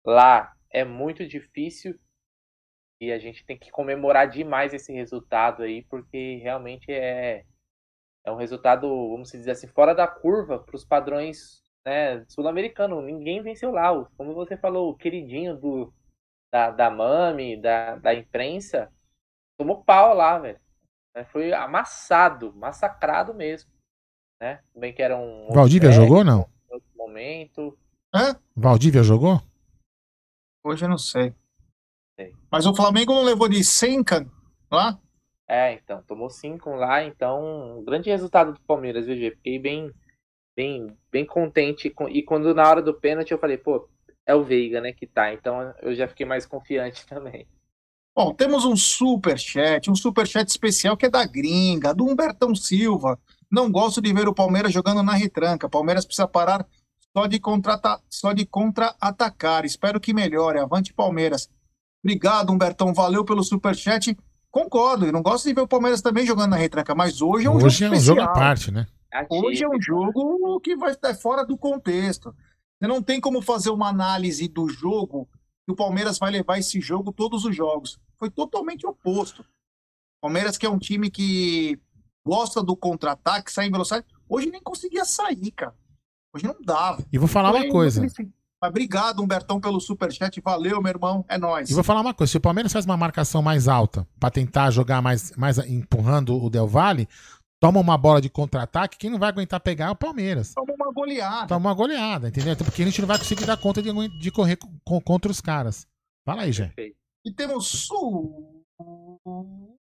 Lá 0.05 0.53
é 0.71 0.83
muito 0.83 1.27
difícil 1.27 1.99
e 3.01 3.11
a 3.11 3.17
gente 3.17 3.45
tem 3.45 3.57
que 3.57 3.71
comemorar 3.71 4.29
demais 4.29 4.73
esse 4.73 4.91
resultado 4.91 5.63
aí, 5.63 5.83
porque 5.83 6.37
realmente 6.43 6.91
é, 6.91 7.45
é 8.25 8.31
um 8.31 8.35
resultado, 8.35 8.87
vamos 9.09 9.31
dizer 9.31 9.51
assim, 9.51 9.67
fora 9.67 9.95
da 9.95 10.07
curva 10.07 10.59
para 10.59 10.75
os 10.75 10.83
padrões 10.83 11.63
né, 11.85 12.25
sul-americanos. 12.27 13.03
Ninguém 13.03 13.41
venceu 13.41 13.71
lá. 13.71 13.89
Como 14.17 14.33
você 14.33 14.57
falou, 14.57 14.89
o 14.89 14.95
queridinho 14.95 15.55
do, 15.55 15.93
da, 16.51 16.71
da 16.71 16.91
Mami, 16.91 17.55
da, 17.55 17.95
da 17.95 18.13
imprensa, 18.13 18.91
tomou 19.57 19.83
pau 19.83 20.13
lá, 20.13 20.37
velho. 20.37 20.59
Foi 21.31 21.51
amassado, 21.53 22.53
massacrado 22.53 23.33
mesmo. 23.33 23.71
Né? 24.41 24.61
Bem 24.75 24.93
que 24.93 25.01
era 25.01 25.17
um. 25.17 25.51
Valdívia 25.51 25.91
jogou 25.91 26.19
ou 26.19 26.23
não? 26.23 26.49
Em 26.69 26.73
outro 26.73 26.89
momento. 26.95 27.77
Hã? 28.13 28.39
Valdívia 28.55 29.03
jogou? 29.03 29.41
Hoje 30.63 30.85
eu 30.85 30.89
não 30.89 30.97
sei. 30.97 31.33
Mas 32.51 32.65
o 32.65 32.75
Flamengo 32.75 33.13
não 33.13 33.23
levou 33.23 33.47
de 33.47 33.63
100 33.63 34.03
can- 34.03 34.29
lá? 34.71 34.99
É, 35.47 35.73
então, 35.73 36.03
tomou 36.03 36.29
cinco 36.29 36.69
lá, 36.75 37.03
então, 37.03 37.79
um 37.79 37.83
grande 37.83 38.09
resultado 38.09 38.53
do 38.53 38.59
Palmeiras, 38.61 39.07
viu, 39.07 39.15
Gê? 39.15 39.31
Fiquei 39.31 39.57
bem, 39.57 39.91
bem, 40.55 40.95
bem 41.11 41.25
contente. 41.25 41.89
com- 41.89 42.07
E 42.07 42.21
quando 42.21 42.53
na 42.53 42.69
hora 42.69 42.81
do 42.83 42.93
pênalti 42.93 43.31
eu 43.31 43.39
falei, 43.39 43.57
pô, 43.57 43.87
é 44.27 44.35
o 44.35 44.43
Veiga, 44.43 44.79
né, 44.79 44.93
que 44.93 45.07
tá. 45.07 45.33
Então 45.33 45.73
eu 45.81 45.95
já 45.95 46.07
fiquei 46.07 46.25
mais 46.25 46.45
confiante 46.45 47.03
também. 47.07 47.47
Bom, 48.15 48.33
temos 48.33 48.65
um 48.65 48.75
super 48.75 49.39
chat, 49.39 49.89
um 49.89 49.95
super 49.95 50.27
chat 50.27 50.47
especial 50.47 50.97
que 50.97 51.05
é 51.05 51.09
da 51.09 51.25
gringa, 51.25 51.93
do 51.93 52.05
Humbertão 52.05 52.53
Silva. 52.53 53.17
Não 53.49 53.71
gosto 53.71 54.01
de 54.01 54.13
ver 54.13 54.27
o 54.27 54.33
Palmeiras 54.33 54.73
jogando 54.73 55.01
na 55.01 55.13
retranca. 55.13 55.69
Palmeiras 55.69 56.05
precisa 56.05 56.27
parar 56.27 56.67
só 57.15 57.25
de 57.25 57.39
contra 57.39 57.79
só 58.09 58.33
de 58.33 58.45
contra-atacar. 58.45 59.65
Espero 59.65 59.99
que 59.99 60.13
melhore. 60.13 60.59
Avante 60.59 60.93
Palmeiras. 60.93 61.49
Obrigado, 62.03 62.51
Humbertão. 62.51 62.93
Valeu 62.93 63.25
pelo 63.25 63.43
super 63.43 63.75
chat. 63.75 64.17
Concordo. 64.51 65.05
Eu 65.05 65.11
não 65.11 65.21
gosto 65.21 65.47
de 65.47 65.53
ver 65.53 65.61
o 65.61 65.67
Palmeiras 65.67 66.01
também 66.01 66.25
jogando 66.25 66.51
na 66.51 66.55
retranca, 66.57 66.95
mas 66.95 67.21
hoje 67.21 67.45
é 67.45 67.49
um 67.49 67.55
Hoje 67.55 67.79
jogo 67.85 67.95
é 67.95 67.97
um 67.97 68.01
jogo 68.01 68.19
especial. 68.19 68.29
à 68.29 68.33
parte, 68.39 68.71
né? 68.71 68.87
Hoje 69.29 69.63
é 69.63 69.69
um 69.69 69.81
jogo 69.81 70.59
que 70.61 70.75
vai 70.75 70.91
estar 70.91 71.13
fora 71.15 71.45
do 71.45 71.57
contexto. 71.57 72.33
Você 72.79 72.87
não 72.87 73.01
tem 73.01 73.19
como 73.19 73.41
fazer 73.41 73.69
uma 73.69 73.89
análise 73.89 74.47
do 74.47 74.67
jogo 74.69 75.27
que 75.65 75.71
o 75.71 75.75
Palmeiras 75.75 76.17
vai 76.17 76.31
levar 76.31 76.57
esse 76.57 76.79
jogo 76.79 77.11
todos 77.11 77.43
os 77.45 77.55
jogos. 77.55 77.99
Foi 78.17 78.29
totalmente 78.29 78.85
oposto. 78.87 79.43
Palmeiras 80.21 80.57
que 80.57 80.65
é 80.65 80.69
um 80.69 80.79
time 80.79 81.09
que 81.09 81.79
gosta 82.25 82.63
do 82.63 82.75
contra-ataque, 82.75 83.51
sai 83.51 83.67
em 83.67 83.71
velocidade. 83.71 84.05
Hoje 84.27 84.49
nem 84.49 84.61
conseguia 84.61 85.03
sair, 85.05 85.51
cara. 85.51 85.75
Hoje 86.33 86.45
não 86.45 86.55
dava. 86.61 87.03
E 87.11 87.17
vou 87.17 87.27
falar 87.27 87.51
Foi 87.51 87.61
uma 87.63 87.71
coisa. 87.71 88.05
Mas 88.61 88.69
obrigado, 88.69 89.21
Humbertão, 89.21 89.59
pelo 89.59 89.79
superchat. 89.79 90.41
Valeu, 90.41 90.81
meu 90.81 90.89
irmão. 90.91 91.23
É 91.29 91.37
nóis. 91.37 91.69
E 91.69 91.73
vou 91.73 91.83
falar 91.83 92.01
uma 92.01 92.13
coisa: 92.13 92.31
se 92.31 92.37
o 92.37 92.41
Palmeiras 92.41 92.73
faz 92.73 92.85
uma 92.85 92.97
marcação 92.97 93.41
mais 93.41 93.67
alta 93.67 94.07
pra 94.19 94.29
tentar 94.29 94.69
jogar 94.71 95.01
mais, 95.01 95.31
mais 95.35 95.57
empurrando 95.59 96.35
o 96.35 96.49
Del 96.49 96.67
Valle, 96.67 97.07
toma 97.61 97.79
uma 97.79 97.97
bola 97.97 98.19
de 98.21 98.29
contra-ataque, 98.29 98.97
quem 98.97 99.09
não 99.09 99.17
vai 99.19 99.29
aguentar 99.29 99.59
pegar 99.61 99.85
é 99.87 99.91
o 99.91 99.95
Palmeiras. 99.95 100.53
Toma 100.53 100.73
uma 100.73 100.91
goleada. 100.91 101.47
Toma 101.47 101.69
uma 101.69 101.73
goleada, 101.73 102.27
entendeu? 102.27 102.53
Então, 102.53 102.65
Porque 102.65 102.81
a 102.81 102.85
gente 102.85 102.99
não 102.99 103.07
vai 103.07 103.17
conseguir 103.17 103.45
dar 103.45 103.55
conta 103.57 103.81
de, 103.81 104.19
de 104.19 104.31
correr 104.31 104.57
co- 104.57 105.01
contra 105.01 105.31
os 105.31 105.39
caras. 105.39 105.87
Fala 106.25 106.41
aí, 106.41 106.51
Jé. 106.51 106.73
E 107.25 107.31
temos 107.31 107.87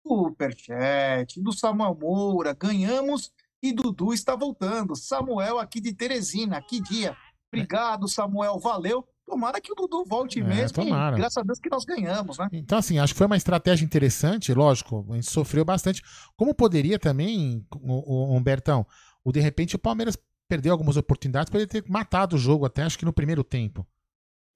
superchat 0.07 1.41
do 1.43 1.53
Samuel 1.53 1.97
Moura. 2.01 2.55
Ganhamos 2.55 3.33
e 3.63 3.73
Dudu 3.73 4.13
está 4.15 4.37
voltando. 4.37 4.95
Samuel 4.97 5.59
aqui 5.59 5.81
de 5.81 5.93
Teresina. 5.93 6.61
Que 6.63 6.81
dia. 6.81 7.17
Obrigado, 7.53 8.09
Samuel. 8.09 8.59
Valeu. 8.59 9.07
Tomara 9.25 9.61
que 9.61 9.71
o 9.71 9.75
Dudu 9.75 10.05
volte 10.07 10.41
É, 10.41 10.45
mesmo. 10.45 10.83
e 10.83 10.87
tomara. 10.87 11.17
graças 11.17 11.37
a 11.37 11.43
Deus 11.43 11.59
que 11.61 11.69
nós 11.69 11.85
ganhamos, 11.85 12.39
né? 12.39 12.49
Então, 12.51 12.79
assim, 12.79 12.99
acho 12.99 13.13
que 13.13 13.19
foi 13.19 13.27
uma 13.27 13.37
estratégia 13.37 13.85
interessante, 13.85 14.55
lógico, 14.55 15.07
a 15.11 15.15
gente 15.17 15.31
sofreu 15.31 15.65
bastante. 15.67 16.03
Como 16.35 16.55
poderia 16.55 16.99
também, 16.99 17.67
o, 17.75 18.33
o 18.33 18.37
Humbertão, 18.37 18.87
o 19.23 19.31
de 19.31 19.41
repente 19.41 19.77
o 19.77 19.79
Palmeiras 19.79 20.17
perdeu 20.49 20.73
algumas 20.73 20.97
oportunidades, 20.97 21.51
poderia 21.51 21.69
ter 21.69 21.85
matado 21.91 22.37
o 22.37 22.39
jogo 22.39 22.65
até, 22.65 22.83
acho 22.83 22.99
que 22.99 23.05
no 23.05 23.13
primeiro 23.13 23.45
tempo. 23.45 23.87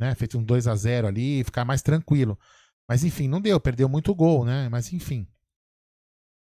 Né? 0.01 0.15
Feito 0.15 0.39
um 0.39 0.43
2 0.43 0.67
a 0.67 0.75
0 0.75 1.07
ali, 1.07 1.45
ficar 1.45 1.67
mais 1.67 1.83
tranquilo. 1.83 2.39
Mas 2.89 3.05
enfim, 3.05 3.29
não 3.29 3.43
deu, 3.43 3.61
perdeu 3.61 3.91
muito 3.91 4.15
gol, 4.15 4.43
né? 4.45 4.71
Mas 4.71 4.91
enfim. 4.93 5.27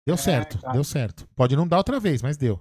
Deu 0.05 0.15
É, 0.15 0.17
certo, 0.17 0.60
deu 0.74 0.84
certo. 0.84 1.27
Pode 1.36 1.55
não 1.55 1.67
dar 1.67 1.77
outra 1.77 2.00
vez, 2.01 2.22
mas 2.22 2.36
deu. 2.36 2.60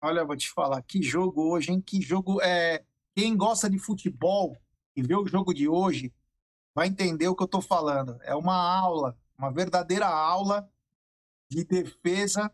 Olha, 0.00 0.20
eu 0.20 0.26
vou 0.26 0.36
te 0.36 0.50
falar, 0.50 0.80
que 0.82 1.02
jogo 1.02 1.50
hoje, 1.50 1.72
hein? 1.72 1.80
Que 1.80 2.00
jogo 2.00 2.40
é. 2.40 2.84
Quem 3.14 3.36
gosta 3.36 3.68
de 3.68 3.78
futebol 3.78 4.56
e 4.94 5.02
vê 5.02 5.16
o 5.16 5.26
jogo 5.26 5.52
de 5.52 5.68
hoje 5.68 6.12
vai 6.74 6.86
entender 6.86 7.26
o 7.26 7.34
que 7.34 7.42
eu 7.42 7.48
tô 7.48 7.60
falando. 7.60 8.16
É 8.22 8.34
uma 8.34 8.54
aula, 8.54 9.16
uma 9.36 9.50
verdadeira 9.50 10.06
aula 10.06 10.70
de 11.50 11.64
defesa. 11.64 12.52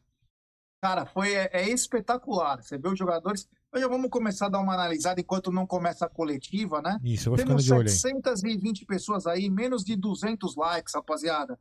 Cara, 0.83 1.05
foi 1.05 1.35
é, 1.35 1.51
é 1.53 1.69
espetacular. 1.69 2.63
Você 2.63 2.79
vê 2.79 2.89
os 2.89 2.99
jogadores. 2.99 3.49
Já 3.77 3.89
vamos 3.89 4.09
começar 4.09 4.47
a 4.47 4.51
dar 4.51 4.61
uma 4.61 4.73
analisada 4.73 5.21
enquanto 5.21 5.51
não 5.51 5.67
começa 5.67 6.07
a 6.07 6.09
coletiva, 6.09 6.81
né? 6.81 6.99
Isso, 7.03 7.29
eu 7.29 7.33
vou 7.33 7.39
ficando 7.39 7.49
Temos 7.49 7.65
de 7.65 7.73
olho. 7.75 7.89
720 7.89 8.87
pessoas 8.87 9.27
aí, 9.27 9.51
menos 9.51 9.83
de 9.83 9.97
200 9.97 10.55
likes, 10.55 10.95
rapaziada. 10.95 11.59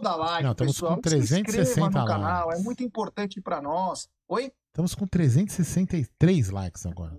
Dá 0.00 0.16
like, 0.16 0.42
Não, 0.42 0.52
estamos 0.52 0.74
pessoal. 0.74 0.96
com 0.96 1.08
Se 1.08 1.16
inscreva 1.16 1.44
360 1.44 2.00
no 2.00 2.06
canal, 2.06 2.46
likes. 2.46 2.60
é 2.60 2.64
muito 2.64 2.82
importante 2.82 3.40
para 3.40 3.60
nós. 3.60 4.08
Oi? 4.28 4.52
Estamos 4.68 4.94
com 4.94 5.06
363 5.06 6.50
likes 6.50 6.86
agora. 6.86 7.16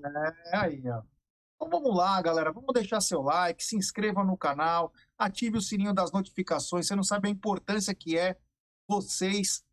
É 0.47 0.57
aí, 0.57 0.81
ó. 0.89 1.01
Então 1.55 1.69
vamos 1.69 1.95
lá, 1.95 2.19
galera. 2.21 2.51
Vamos 2.51 2.73
deixar 2.73 3.01
seu 3.01 3.21
like, 3.21 3.63
se 3.63 3.75
inscreva 3.75 4.23
no 4.23 4.35
canal, 4.35 4.91
ative 5.17 5.57
o 5.57 5.61
sininho 5.61 5.93
das 5.93 6.11
notificações. 6.11 6.87
Você 6.87 6.95
não 6.95 7.03
sabe 7.03 7.27
a 7.27 7.31
importância 7.31 7.93
que 7.93 8.17
é 8.17 8.35
vocês 8.87 9.63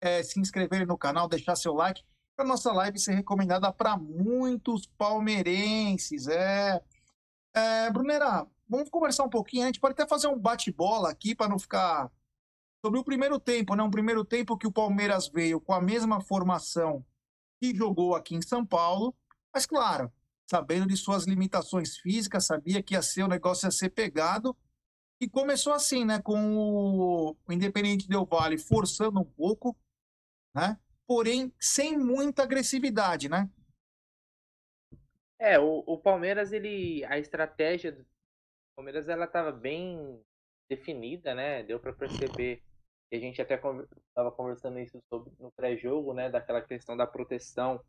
é, 0.00 0.22
se 0.22 0.40
inscreverem 0.40 0.86
no 0.86 0.96
canal, 0.96 1.28
deixar 1.28 1.56
seu 1.56 1.74
like, 1.74 2.02
para 2.34 2.44
nossa 2.44 2.72
live 2.72 2.98
ser 2.98 3.14
recomendada 3.14 3.72
para 3.72 3.96
muitos 3.96 4.86
palmeirenses. 4.98 6.28
É. 6.28 6.82
é 7.54 7.90
Brunera, 7.90 8.46
vamos 8.68 8.90
conversar 8.90 9.24
um 9.24 9.30
pouquinho. 9.30 9.64
A 9.64 9.66
gente 9.66 9.80
pode 9.80 9.92
até 9.92 10.06
fazer 10.06 10.28
um 10.28 10.38
bate-bola 10.38 11.10
aqui 11.10 11.34
para 11.34 11.48
não 11.48 11.58
ficar. 11.58 12.10
Sobre 12.84 13.00
o 13.00 13.04
primeiro 13.04 13.40
tempo, 13.40 13.74
né? 13.74 13.82
Um 13.82 13.90
primeiro 13.90 14.26
tempo 14.26 14.58
que 14.58 14.66
o 14.66 14.72
Palmeiras 14.72 15.26
veio 15.26 15.58
com 15.58 15.72
a 15.72 15.80
mesma 15.80 16.20
formação 16.20 17.02
que 17.58 17.74
jogou 17.74 18.14
aqui 18.14 18.34
em 18.34 18.42
São 18.42 18.66
Paulo, 18.66 19.16
mas 19.54 19.64
claro, 19.64 20.12
sabendo 20.46 20.86
de 20.86 20.94
suas 20.94 21.24
limitações 21.24 21.96
físicas, 21.96 22.44
sabia 22.44 22.82
que 22.82 22.92
ia 22.92 23.00
ser 23.00 23.22
o 23.22 23.28
negócio 23.28 23.66
ia 23.66 23.70
ser 23.70 23.88
pegado. 23.88 24.54
E 25.18 25.26
começou 25.26 25.72
assim, 25.72 26.04
né? 26.04 26.20
Com 26.20 26.58
o, 26.58 27.30
o 27.48 27.52
Independente 27.54 28.06
Del 28.06 28.26
Vale 28.26 28.58
forçando 28.58 29.18
um 29.18 29.24
pouco, 29.24 29.74
né? 30.54 30.78
Porém, 31.06 31.50
sem 31.58 31.96
muita 31.96 32.42
agressividade, 32.42 33.30
né? 33.30 33.48
É, 35.38 35.58
o, 35.58 35.82
o 35.86 35.96
Palmeiras, 35.96 36.52
ele. 36.52 37.02
A 37.06 37.18
estratégia 37.18 37.92
do 37.92 38.04
Palmeiras 38.76 39.08
ela 39.08 39.24
estava 39.24 39.50
bem 39.50 40.22
definida, 40.68 41.34
né? 41.34 41.62
Deu 41.62 41.80
para 41.80 41.94
perceber. 41.94 42.62
A 43.16 43.20
gente 43.20 43.40
até 43.42 43.54
estava 43.54 44.32
conversando 44.32 44.78
isso 44.78 45.00
sobre, 45.08 45.32
no 45.38 45.50
pré-jogo, 45.52 46.12
né? 46.14 46.28
Daquela 46.30 46.62
questão 46.62 46.96
da 46.96 47.06
proteção 47.06 47.80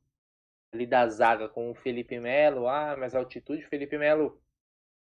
ali 0.74 0.86
da 0.88 1.08
zaga 1.10 1.50
com 1.50 1.72
o 1.72 1.75
Felipe 1.75 2.20
Melo. 2.20 2.67
Ah, 2.67 2.96
mas 2.98 3.15
a 3.15 3.20
altitude, 3.20 3.67
Felipe 3.67 3.98
Melo. 3.98 4.41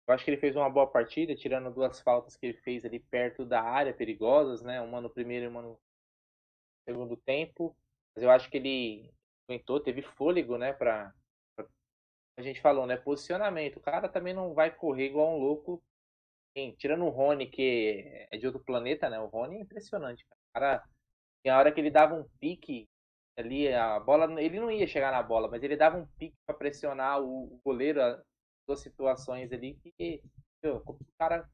Eu 0.08 0.14
acho 0.16 0.26
que 0.26 0.32
ele 0.32 0.42
fez 0.42 0.56
uma 0.56 0.70
boa 0.70 0.88
partida, 0.88 1.36
tirando 1.36 1.74
duas 1.74 2.02
faltas 2.02 2.36
que 2.38 2.48
ele 2.48 2.58
fez 2.60 2.86
ali 2.86 3.00
perto 3.00 3.46
da 3.46 3.62
área, 3.64 3.94
perigosas, 3.94 4.62
né? 4.64 4.82
Uma 4.82 5.02
no 5.02 5.10
primeiro 5.10 5.46
e 5.46 5.48
uma 5.50 5.62
no 5.62 5.80
segundo 6.86 7.16
tempo. 7.18 7.76
Mas 8.16 8.24
eu 8.24 8.32
acho 8.32 8.50
que 8.50 8.58
ele 8.58 9.12
aguentou, 9.48 9.80
teve 9.80 10.02
fôlego, 10.02 10.58
né? 10.58 10.74
Pra, 10.74 11.14
pra- 11.56 11.68
a 12.38 12.42
gente 12.42 12.62
falou, 12.62 12.88
né? 12.88 12.98
Posicionamento. 12.98 13.78
O 13.78 13.82
cara 13.82 14.10
também 14.10 14.34
não 14.34 14.54
vai 14.54 14.72
correr 14.76 15.08
igual 15.08 15.36
um 15.36 15.40
louco. 15.40 15.84
Quem- 16.54 16.76
tirando 16.76 17.06
o 17.06 17.10
Rony, 17.10 17.48
que 17.48 18.28
é 18.32 18.38
de 18.38 18.46
outro 18.48 18.64
planeta, 18.64 19.10
né? 19.10 19.20
O 19.20 19.28
Rony 19.28 19.58
é 19.58 19.62
impressionante. 19.62 20.26
Cara. 20.54 20.84
Tem 21.44 21.52
a 21.54 21.58
hora 21.60 21.72
que 21.74 21.80
ele 21.82 21.92
dava 21.92 22.16
um 22.16 22.26
pique 22.40 22.90
ali, 23.38 23.74
a 23.74 24.00
bola, 24.00 24.42
ele 24.42 24.60
não 24.60 24.72
ia 24.72 24.88
chegar 24.88 25.12
na 25.12 25.24
bola, 25.24 25.50
mas 25.50 25.64
ele 25.64 25.78
dava 25.78 25.98
um 25.98 26.08
pique 26.20 26.36
para 26.46 26.56
pressionar 26.58 27.22
o, 27.22 27.60
goleiro, 27.66 28.02
a- 28.04 28.22
duas 28.68 28.82
situações 28.82 29.52
ali 29.54 29.76
que 29.98 30.22
meu, 30.64 30.78
o 30.88 30.98
cara 31.20 31.50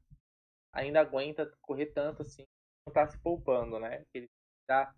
ainda 0.72 1.00
aguenta 1.00 1.50
correr 1.62 1.86
tanto 1.88 2.22
assim, 2.22 2.44
não 2.86 2.92
tá 2.94 3.06
se 3.08 3.18
poupando, 3.20 3.80
né? 3.80 4.04
Ele 4.14 4.28
dá 4.68 4.94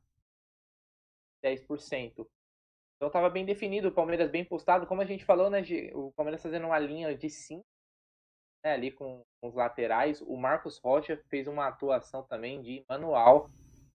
10%. 1.42 2.28
Então 2.96 3.10
tava 3.10 3.30
bem 3.30 3.44
definido, 3.44 3.88
o 3.88 3.92
Palmeiras 3.92 4.30
bem 4.30 4.44
postado, 4.44 4.86
como 4.86 5.02
a 5.02 5.04
gente 5.04 5.24
falou, 5.24 5.50
né, 5.50 5.62
o 5.94 6.12
Palmeiras 6.12 6.42
fazendo 6.42 6.66
uma 6.66 6.78
linha 6.78 7.16
de 7.16 7.30
5, 7.30 7.64
né, 8.64 8.72
ali 8.74 8.90
com, 8.90 9.22
com 9.40 9.48
os 9.48 9.54
laterais. 9.54 10.20
O 10.22 10.36
Marcos 10.36 10.78
Rocha 10.82 11.20
fez 11.30 11.46
uma 11.48 11.66
atuação 11.68 12.22
também 12.28 12.60
de 12.62 12.84
manual. 12.88 13.48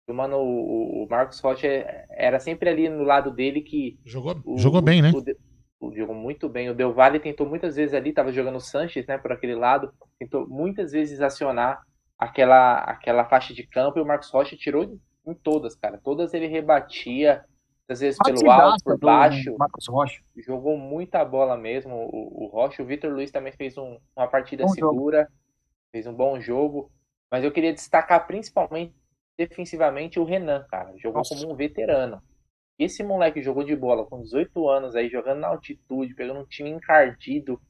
O, 0.09 0.13
mano, 0.15 0.39
o, 0.39 1.05
o 1.05 1.09
Marcos 1.09 1.41
Rocha 1.41 1.69
era 2.11 2.41
sempre 2.41 2.69
ali 2.71 2.89
no 2.89 3.05
lado 3.05 3.31
dele 3.33 3.63
que 3.63 3.99
Jogou, 4.05 4.35
o- 4.45 4.59
jogou 4.59 4.83
bem, 4.83 5.03
né? 5.03 5.13
jogou 5.95 6.15
muito 6.15 6.49
bem. 6.49 6.71
O 6.71 6.75
Del 6.75 6.93
Valle 6.93 7.21
tentou 7.21 7.47
muitas 7.49 7.77
vezes 7.77 7.95
ali, 7.95 8.13
tava 8.13 8.33
jogando 8.33 8.57
o 8.57 8.61
Sanches, 8.61 9.07
né, 9.07 9.19
por 9.19 9.33
aquele 9.33 9.55
lado, 9.55 9.93
tentou 10.19 10.49
muitas 10.49 10.93
vezes 10.93 11.21
acionar 11.21 11.81
aquela, 12.19 12.79
aquela 12.81 13.25
faixa 13.25 13.55
de 13.55 13.67
campo 13.67 13.99
e 13.99 14.03
o 14.03 14.07
Marcos 14.07 14.31
Rocha 14.31 14.57
tirou 14.57 14.85
em 15.27 15.35
todas, 15.35 15.75
cara. 15.77 15.99
Todas 16.03 16.35
ele 16.35 16.47
rebatia, 16.47 17.45
às 17.91 18.01
vezes 18.01 18.19
pelo 18.25 18.51
alto, 18.51 18.85
por 18.85 18.99
baixo. 18.99 19.57
Marcos 19.59 19.87
Rocha. 19.89 20.23
Jogou 20.37 20.77
muita 20.79 21.25
bola 21.25 21.57
mesmo, 21.57 21.95
o, 21.95 22.45
o 22.45 22.47
Rocha. 22.47 22.83
O 22.83 22.87
Vitor 22.87 23.11
Luiz 23.13 23.31
também 23.31 23.53
fez 23.53 23.77
um- 23.77 23.99
uma 24.17 24.29
partida 24.29 24.65
Bom 24.65 24.75
jogo. 24.75 24.95
segura, 24.95 25.29
fez 25.91 26.07
um 26.07 26.15
bom 26.15 26.41
jogo. 26.41 26.91
Mas 27.31 27.45
eu 27.45 27.53
queria 27.53 27.73
destacar 27.73 28.27
principalmente 28.27 28.95
defensivamente 29.37 30.19
o 30.21 30.25
Renan, 30.25 30.65
cara. 30.71 30.93
Jogou 30.99 31.19
Nossa. 31.19 31.35
como 31.35 31.53
um 31.53 31.57
veterano. 31.57 32.23
Esse 32.79 33.03
moleque 33.03 33.43
jogou 33.43 33.63
de 33.63 33.77
bola 33.77 34.07
com 34.07 34.23
18 34.23 34.69
anos 34.69 34.97
aí, 34.97 35.09
jogando 35.09 35.41
na 35.41 35.49
altitude, 35.49 36.15
pegando 36.15 36.41
um 36.41 36.47
time 36.47 36.71
encardido. 36.71 37.61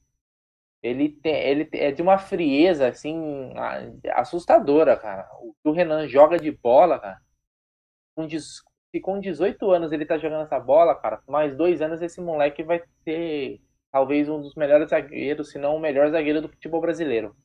Ele, 0.83 1.11
tem, 1.11 1.35
ele 1.35 1.69
é 1.75 1.91
de 1.93 2.01
uma 2.01 2.17
frieza, 2.17 2.89
assim, 2.89 3.53
assustadora, 4.13 4.97
cara. 4.97 5.29
O 5.41 5.53
que 5.63 5.69
o 5.69 5.73
Renan 5.73 6.09
joga 6.09 6.39
de 6.39 6.51
bola, 6.51 6.99
cara. 6.99 7.21
Se 8.91 9.01
com 9.01 9.21
18 9.21 9.71
anos 9.71 9.93
ele 9.93 10.05
tá 10.05 10.19
jogando 10.19 10.43
essa 10.43 10.59
bola, 10.59 10.95
cara, 10.95 11.21
mais 11.29 11.57
dois 11.57 11.81
anos 11.81 12.03
esse 12.03 12.21
moleque 12.21 12.63
vai 12.63 12.83
ser 13.05 13.61
talvez 13.93 14.29
um 14.29 14.41
dos 14.41 14.55
melhores 14.55 14.91
zagueiros, 14.91 15.51
se 15.51 15.59
não 15.59 15.77
o 15.77 15.81
melhor 15.81 16.11
zagueiro 16.11 16.41
do 16.41 16.49
futebol 16.49 16.81
brasileiro. 16.81 17.37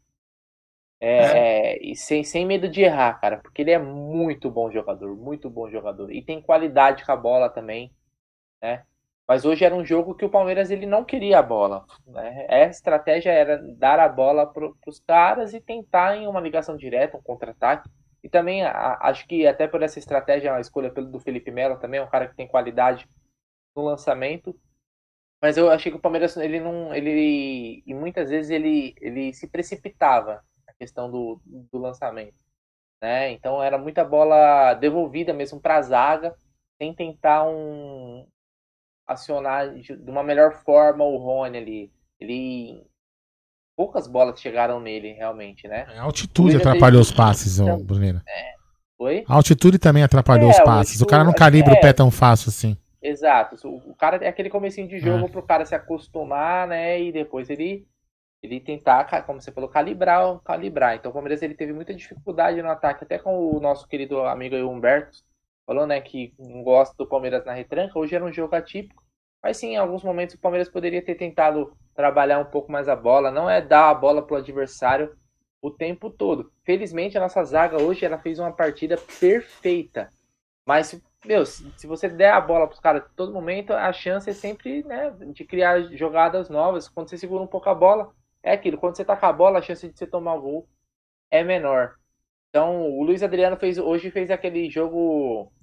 É, 1.00 1.18
é, 1.18 1.84
e 1.84 1.96
sem, 1.96 2.24
sem 2.24 2.46
medo 2.46 2.70
de 2.70 2.82
errar, 2.82 3.20
cara, 3.20 3.38
porque 3.38 3.62
ele 3.62 3.72
é 3.72 3.78
muito 3.78 4.50
bom 4.50 4.72
jogador, 4.72 5.16
muito 5.16 5.50
bom 5.50 5.70
jogador. 5.70 6.12
E 6.12 6.24
tem 6.24 6.42
qualidade 6.42 7.06
com 7.06 7.12
a 7.12 7.16
bola 7.16 7.50
também, 7.50 7.92
né? 8.62 8.84
Mas 9.28 9.44
hoje 9.44 9.66
era 9.66 9.76
um 9.76 9.84
jogo 9.84 10.14
que 10.14 10.24
o 10.24 10.30
Palmeiras 10.30 10.70
ele 10.70 10.86
não 10.86 11.04
queria 11.04 11.40
a 11.40 11.44
bola. 11.44 11.86
Né? 12.06 12.46
A 12.48 12.66
estratégia 12.68 13.32
era 13.32 13.58
dar 13.76 14.00
a 14.00 14.08
bola 14.08 14.46
para 14.46 14.72
os 14.88 15.00
caras 15.00 15.54
e 15.54 15.60
tentar 15.60 16.16
em 16.16 16.28
uma 16.28 16.40
ligação 16.40 16.78
direta, 16.78 17.18
um 17.18 17.24
contra-ataque. 17.24 17.90
E 18.26 18.30
também 18.30 18.64
a- 18.66 19.00
acho 19.04 19.28
que 19.28 19.48
até 19.48 19.68
por 19.70 19.84
essa 19.84 20.00
estratégia, 20.00 20.56
a 20.56 20.62
escolha 20.62 20.92
pelo 20.92 21.08
do 21.12 21.22
Felipe 21.22 21.52
Melo 21.52 21.80
também, 21.80 22.02
é 22.02 22.04
um 22.04 22.10
cara 22.12 22.30
que 22.30 22.36
tem 22.38 22.50
qualidade 22.50 23.10
no 23.76 23.84
lançamento. 23.84 24.56
Mas 25.42 25.58
eu 25.58 25.70
achei 25.70 25.92
que 25.92 25.98
o 25.98 26.02
Palmeiras 26.02 26.36
ele 26.38 26.60
não, 26.60 26.94
ele 26.96 27.84
e 27.86 27.94
muitas 27.94 28.30
vezes 28.30 28.52
ele 28.52 28.96
ele 29.02 29.34
se 29.34 29.48
precipitava 29.50 30.44
na 30.68 30.74
questão 30.76 31.12
do, 31.12 31.42
do 31.46 31.78
lançamento, 31.80 32.36
né? 33.02 33.32
Então 33.32 33.64
era 33.64 33.78
muita 33.78 34.04
bola 34.06 34.74
devolvida 34.76 35.34
mesmo 35.34 35.62
para 35.62 35.78
a 35.78 35.82
zaga 35.84 36.36
sem 36.80 36.94
tentar 36.96 37.46
um 37.48 38.28
acionar 39.08 39.74
de 39.76 39.94
uma 40.10 40.24
melhor 40.24 40.54
forma 40.64 41.04
o 41.04 41.18
Rony 41.18 41.58
ali. 41.58 41.94
Ele 42.20 42.86
poucas 43.76 44.08
bolas 44.08 44.40
chegaram 44.40 44.80
nele 44.80 45.12
realmente, 45.14 45.68
né? 45.68 45.86
A 45.98 46.04
altitude 46.04 46.58
atrapalhou 46.58 47.02
os 47.02 47.12
passes, 47.12 47.60
então, 47.60 47.84
Bruneira. 47.84 48.24
É. 48.28 48.56
Oi? 48.98 49.26
A 49.28 49.36
altitude 49.36 49.78
também 49.78 50.04
atrapalhou 50.04 50.50
é, 50.50 50.52
os 50.52 50.60
passes. 50.60 51.02
O, 51.02 51.04
o 51.04 51.08
cara 51.08 51.24
não 51.24 51.34
calibra 51.34 51.74
é, 51.74 51.78
o 51.78 51.82
pé 51.82 51.92
tão 51.92 52.10
fácil 52.10 52.50
assim. 52.50 52.78
Exato. 53.02 53.56
O, 53.68 53.92
o 53.92 53.96
cara 53.96 54.18
é 54.24 54.28
aquele 54.28 54.50
comecinho 54.50 54.88
de 54.88 55.00
jogo 55.00 55.26
é. 55.26 55.30
pro 55.30 55.44
cara 55.44 55.66
se 55.66 55.76
acostumar, 55.76 56.68
né? 56.68 57.02
E 57.02 57.12
depois 57.12 57.50
ele 57.50 57.86
ele 58.42 58.60
tentar, 58.60 59.06
como 59.26 59.42
você 59.42 59.52
falou, 59.52 59.68
calibrar, 59.68 60.40
calibrar. 60.42 60.96
Então 60.96 61.10
o 61.10 61.14
Palmeiras 61.14 61.42
ele 61.42 61.56
teve 61.56 61.74
muita 61.74 61.96
dificuldade 61.96 62.62
no 62.62 62.70
ataque, 62.70 63.04
até 63.04 63.18
com 63.18 63.56
o 63.56 63.60
nosso 63.60 63.88
querido 63.88 64.22
amigo 64.22 64.56
Humberto 64.56 65.18
falou, 65.66 65.88
né, 65.88 66.00
que 66.00 66.34
não 66.38 66.64
gosta 66.64 66.96
do 66.96 67.08
Palmeiras 67.08 67.44
na 67.46 67.54
retranca. 67.54 67.98
Hoje 67.98 68.16
era 68.16 68.24
um 68.24 68.32
jogo 68.32 68.56
atípico, 68.56 69.04
mas 69.46 69.58
sim, 69.58 69.74
em 69.74 69.78
alguns 69.78 70.04
momentos 70.04 70.34
o 70.34 70.40
Palmeiras 70.40 70.68
poderia 70.68 71.04
ter 71.04 71.14
tentado 71.14 71.72
trabalhar 71.94 72.40
um 72.40 72.46
pouco 72.46 72.72
mais 72.72 72.90
a 72.90 72.96
bola, 72.96 73.30
não 73.30 73.48
é 73.48 73.62
dar 73.62 73.92
a 73.92 73.94
bola 73.94 74.26
pro 74.26 74.38
adversário 74.38 75.16
o 75.62 75.70
tempo 75.70 76.10
todo. 76.10 76.52
Felizmente 76.64 77.16
a 77.16 77.22
nossa 77.22 77.44
zaga 77.44 77.80
hoje 77.80 78.04
ela 78.04 78.18
fez 78.18 78.40
uma 78.40 78.52
partida 78.52 78.98
perfeita. 79.20 80.10
Mas, 80.66 81.00
meu, 81.24 81.46
se, 81.46 81.86
você 81.86 82.10
der 82.10 82.32
a 82.32 82.42
bola 82.42 82.66
pros 82.66 82.80
caras 82.80 83.04
todo 83.16 83.32
momento, 83.32 83.72
a 83.72 83.94
chance 83.94 84.28
é 84.28 84.34
sempre, 84.34 84.84
né, 84.84 85.12
de 85.32 85.46
criar 85.46 85.80
jogadas 85.96 86.50
novas. 86.50 86.90
Quando 86.90 87.12
você 87.12 87.16
segura 87.16 87.44
um 87.44 87.48
pouco 87.48 87.70
a 87.70 87.76
bola, 87.76 88.12
é 88.42 88.54
aquilo, 88.54 88.80
quando 88.80 88.98
você 88.98 89.06
tá 89.06 89.16
com 89.16 89.28
a 89.28 89.32
bola, 89.34 89.60
a 89.60 89.62
chance 89.62 89.88
de 89.88 89.96
você 89.96 90.08
tomar 90.08 90.34
o 90.34 90.42
gol 90.42 90.70
é 91.30 91.44
menor. 91.44 91.94
Então, 92.50 92.90
o 92.90 93.04
Luiz 93.04 93.22
Adriano 93.22 93.58
fez 93.58 93.78
hoje 93.78 94.10
fez 94.10 94.32
aquele 94.32 94.72
jogo, 94.72 95.54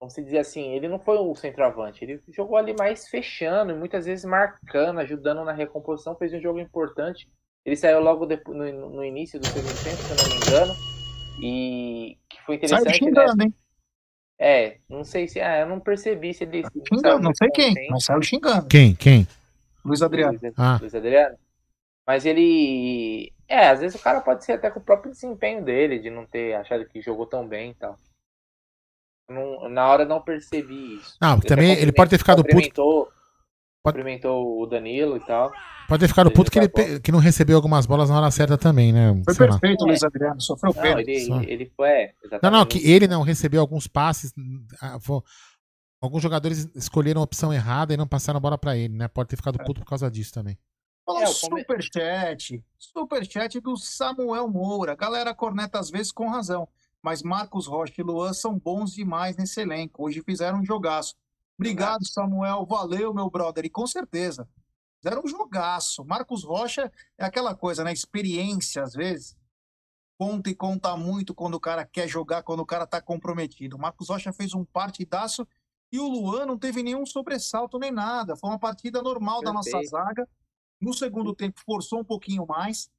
vamos 0.00 0.14
dizer 0.14 0.38
assim, 0.38 0.72
ele 0.72 0.88
não 0.88 0.98
foi 0.98 1.18
o 1.18 1.34
centroavante, 1.34 2.04
ele 2.04 2.20
jogou 2.28 2.56
ali 2.56 2.74
mais 2.78 3.08
fechando 3.08 3.72
e 3.72 3.76
muitas 3.76 4.06
vezes 4.06 4.24
marcando, 4.24 5.00
ajudando 5.00 5.44
na 5.44 5.52
recomposição, 5.52 6.16
fez 6.16 6.32
um 6.32 6.40
jogo 6.40 6.60
importante. 6.60 7.28
Ele 7.64 7.76
saiu 7.76 8.00
logo 8.00 8.26
depois, 8.26 8.56
no, 8.56 8.90
no, 8.90 9.04
início 9.04 9.40
do 9.40 9.46
segundo 9.46 9.82
tempo, 9.82 9.96
se 9.96 10.10
eu 10.10 10.16
não 10.16 10.28
me 10.28 10.36
engano, 10.36 10.74
e 11.42 12.18
que 12.28 12.40
foi 12.42 12.54
interessante. 12.56 12.84
Saiu 12.84 12.94
xingando, 12.94 13.36
né? 13.36 13.44
hein? 13.44 13.54
É, 14.38 14.78
não 14.88 15.02
sei 15.02 15.26
se. 15.26 15.40
Ah, 15.40 15.60
eu 15.60 15.66
não 15.66 15.80
percebi 15.80 16.32
se 16.32 16.44
ele. 16.44 16.62
Xingando, 16.88 17.22
não 17.22 17.34
sei 17.34 17.50
quem, 17.50 17.74
mas 17.90 18.04
saiu 18.04 18.22
xingando. 18.22 18.68
Quem? 18.68 18.94
Quem? 18.94 19.26
Luiz 19.84 20.02
Adriano. 20.02 20.38
Luiz, 20.40 20.54
ah. 20.58 20.78
Luiz 20.80 20.94
Adriano? 20.94 21.36
Mas 22.06 22.26
ele. 22.26 23.32
É, 23.48 23.68
às 23.68 23.80
vezes 23.80 23.98
o 23.98 24.02
cara 24.02 24.20
pode 24.20 24.44
ser 24.44 24.52
até 24.52 24.70
com 24.70 24.78
o 24.78 24.84
próprio 24.84 25.10
desempenho 25.10 25.64
dele, 25.64 25.98
de 25.98 26.10
não 26.10 26.26
ter 26.26 26.54
achado 26.54 26.86
que 26.86 27.00
jogou 27.00 27.26
tão 27.26 27.48
bem 27.48 27.70
e 27.70 27.74
tal. 27.74 27.96
Não, 29.28 29.68
na 29.68 29.86
hora 29.86 30.04
não 30.04 30.20
percebi 30.20 30.96
isso. 30.96 31.16
Não, 31.20 31.40
também 31.40 31.72
ele 31.72 31.92
pode 31.92 32.10
ter 32.10 32.18
ficado 32.18 32.44
puto. 32.44 33.08
Cumprimentou 33.84 34.60
o 34.60 34.66
Danilo 34.66 35.16
e 35.16 35.20
tal. 35.20 35.52
Pode 35.88 36.00
ter 36.00 36.08
ficado 36.08 36.30
puto 36.30 36.50
que 36.50 36.58
ele 36.58 36.68
que 37.00 37.12
não 37.12 37.20
recebeu 37.20 37.56
algumas 37.56 37.86
bolas 37.86 38.10
na 38.10 38.16
hora 38.16 38.30
certa 38.30 38.58
também, 38.58 38.92
né? 38.92 39.14
Foi 39.24 39.34
Sei 39.34 39.46
perfeito 39.46 39.82
o 39.82 39.86
Luiz 39.86 40.02
Adriano, 40.02 40.40
sofreu 40.40 40.72
não, 40.74 40.82
pena. 40.82 41.00
Ele, 41.00 41.28
ele 41.46 41.72
foi. 41.76 41.88
É, 41.88 42.14
não, 42.42 42.50
não, 42.50 42.66
que 42.66 42.78
ele 42.78 43.06
não 43.06 43.22
recebeu 43.22 43.60
alguns 43.60 43.86
passes. 43.86 44.32
Ah, 44.80 44.98
alguns 46.00 46.22
jogadores 46.22 46.68
escolheram 46.74 47.20
a 47.20 47.24
opção 47.24 47.52
errada 47.52 47.94
e 47.94 47.96
não 47.96 48.06
passaram 48.06 48.38
a 48.38 48.40
bola 48.40 48.58
para 48.58 48.76
ele, 48.76 48.94
né? 48.94 49.06
Pode 49.06 49.28
ter 49.28 49.36
ficado 49.36 49.60
é. 49.60 49.64
puto 49.64 49.80
por 49.80 49.86
causa 49.88 50.10
disso 50.10 50.34
também. 50.34 50.58
Fala 51.04 51.22
é, 51.22 51.26
superchat. 51.26 52.64
Superchat 52.76 53.60
do 53.60 53.76
Samuel 53.76 54.48
Moura. 54.48 54.96
Galera 54.96 55.32
corneta 55.32 55.78
às 55.78 55.88
vezes 55.88 56.10
com 56.10 56.28
razão. 56.28 56.68
Mas 57.06 57.22
Marcos 57.22 57.68
Rocha 57.68 57.94
e 58.00 58.02
Luan 58.02 58.32
são 58.32 58.58
bons 58.58 58.92
demais 58.92 59.36
nesse 59.36 59.60
elenco. 59.60 60.04
Hoje 60.04 60.20
fizeram 60.22 60.58
um 60.58 60.64
jogaço. 60.64 61.14
Obrigado, 61.56 62.04
Samuel. 62.04 62.66
Valeu, 62.66 63.14
meu 63.14 63.30
brother. 63.30 63.64
E 63.64 63.70
com 63.70 63.86
certeza. 63.86 64.48
Fizeram 65.00 65.22
um 65.24 65.28
jogaço. 65.28 66.04
Marcos 66.04 66.42
Rocha 66.42 66.90
é 67.16 67.24
aquela 67.24 67.54
coisa, 67.54 67.84
né? 67.84 67.92
Experiência, 67.92 68.82
às 68.82 68.92
vezes. 68.92 69.36
Conta 70.18 70.50
e 70.50 70.54
conta 70.56 70.96
muito 70.96 71.32
quando 71.32 71.54
o 71.54 71.60
cara 71.60 71.86
quer 71.86 72.08
jogar, 72.08 72.42
quando 72.42 72.58
o 72.58 72.66
cara 72.66 72.84
tá 72.84 73.00
comprometido. 73.00 73.78
Marcos 73.78 74.08
Rocha 74.08 74.32
fez 74.32 74.52
um 74.52 74.64
partidaço 74.64 75.46
e 75.92 76.00
o 76.00 76.08
Luan 76.08 76.44
não 76.44 76.58
teve 76.58 76.82
nenhum 76.82 77.06
sobressalto 77.06 77.78
nem 77.78 77.92
nada. 77.92 78.34
Foi 78.34 78.50
uma 78.50 78.58
partida 78.58 79.00
normal 79.00 79.42
Perfeito. 79.42 79.64
da 79.64 79.78
nossa 79.78 79.88
zaga 79.88 80.28
no 80.80 80.92
segundo 80.92 81.34
tempo, 81.34 81.60
forçou 81.64 82.00
um 82.00 82.04
pouquinho 82.04 82.44
mais. 82.46 82.90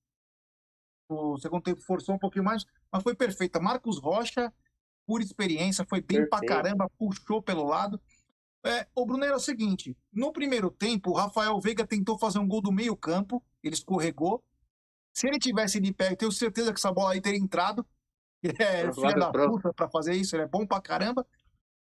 No 1.09 1.37
segundo 1.37 1.63
tempo, 1.63 1.81
forçou 1.81 2.15
um 2.15 2.19
pouquinho 2.19 2.43
mais, 2.43 2.65
mas 2.91 3.01
foi 3.01 3.15
perfeita. 3.15 3.59
Marcos 3.59 3.97
Rocha, 3.97 4.53
por 5.05 5.21
experiência, 5.21 5.85
foi 5.87 6.01
bem 6.01 6.19
Perfeito. 6.19 6.29
pra 6.29 6.45
caramba, 6.45 6.89
puxou 6.97 7.41
pelo 7.41 7.63
lado. 7.63 7.99
É, 8.65 8.85
o 8.93 9.05
Bruno 9.05 9.23
era 9.23 9.37
o 9.37 9.39
seguinte: 9.39 9.95
no 10.11 10.33
primeiro 10.33 10.69
tempo, 10.69 11.11
o 11.11 11.13
Rafael 11.13 11.59
Veiga 11.61 11.87
tentou 11.87 12.17
fazer 12.17 12.39
um 12.39 12.47
gol 12.47 12.61
do 12.61 12.71
meio-campo, 12.71 13.41
ele 13.63 13.73
escorregou. 13.73 14.43
Se 15.13 15.27
ele 15.27 15.39
tivesse 15.39 15.79
de 15.79 15.93
pé, 15.93 16.11
eu 16.11 16.17
tenho 16.17 16.31
certeza 16.31 16.73
que 16.73 16.79
essa 16.79 16.91
bola 16.91 17.13
aí 17.13 17.21
teria 17.21 17.39
entrado. 17.39 17.85
Ele 18.43 18.53
é 18.61 18.93
filha 18.93 19.13
da 19.13 19.31
puta 19.31 19.73
pra 19.73 19.89
fazer 19.89 20.13
isso, 20.13 20.35
ele 20.35 20.43
é 20.43 20.47
bom 20.47 20.67
pra 20.67 20.81
caramba. 20.81 21.25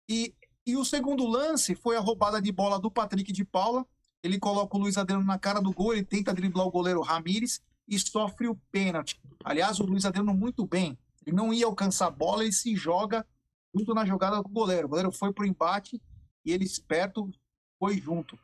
E, 0.08 0.34
e 0.66 0.76
o 0.76 0.84
segundo 0.84 1.26
lance 1.26 1.74
foi 1.74 1.96
a 1.96 2.00
roubada 2.00 2.40
de 2.40 2.52
bola 2.52 2.78
do 2.78 2.90
Patrick 2.90 3.32
de 3.32 3.44
Paula, 3.44 3.84
ele 4.22 4.38
coloca 4.38 4.76
o 4.76 4.80
Luiz 4.80 4.96
Adriano 4.96 5.24
na 5.24 5.38
cara 5.38 5.60
do 5.60 5.72
gol, 5.72 5.92
ele 5.92 6.04
tenta 6.04 6.34
driblar 6.34 6.66
o 6.66 6.70
goleiro 6.70 7.00
Ramires 7.00 7.62
e 7.86 7.98
sofre 7.98 8.48
o 8.48 8.56
pênalti. 8.70 9.20
Aliás, 9.44 9.78
o 9.80 9.84
Luiz 9.84 10.04
Adriano 10.04 10.34
muito 10.34 10.66
bem. 10.66 10.98
Ele 11.24 11.36
não 11.36 11.52
ia 11.52 11.66
alcançar 11.66 12.06
a 12.06 12.10
bola, 12.10 12.42
ele 12.42 12.52
se 12.52 12.74
joga 12.76 13.26
junto 13.74 13.94
na 13.94 14.04
jogada 14.04 14.36
do 14.42 14.48
goleiro. 14.48 14.86
O 14.86 14.90
goleiro 14.90 15.12
foi 15.12 15.32
pro 15.32 15.46
embate 15.46 16.00
e 16.44 16.52
ele 16.52 16.64
esperto 16.64 17.30
foi 17.78 17.98
junto. 17.98 18.38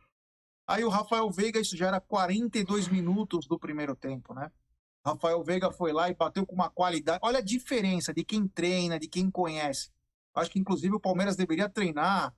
Aí 0.66 0.85
o 0.85 0.88
Rafael 0.88 1.31
Veiga, 1.31 1.61
isso 1.61 1.76
já 1.76 1.88
era 1.88 2.00
42 2.00 2.88
minutos 2.88 3.46
do 3.46 3.59
primeiro 3.59 3.96
tempo, 3.96 4.35
né? 4.35 4.50
Rafael 5.05 5.42
Veiga 5.42 5.70
foi 5.70 5.92
lá 5.92 6.09
e 6.09 6.14
bateu 6.14 6.46
com 6.46 6.55
uma 6.55 6.70
qualidade. 6.70 7.18
Olha 7.22 7.38
a 7.38 7.42
diferença 7.42 8.14
de 8.14 8.24
quem 8.24 8.46
treina, 8.46 8.98
de 8.98 9.09
quem 9.09 9.31
conhece. 9.31 9.90
Acho 10.35 10.50
que 10.50 10.59
inclusive 10.59 10.94
o 10.94 11.00
Palmeiras 11.00 11.37
deveria 11.37 11.68
treinar 11.68 12.35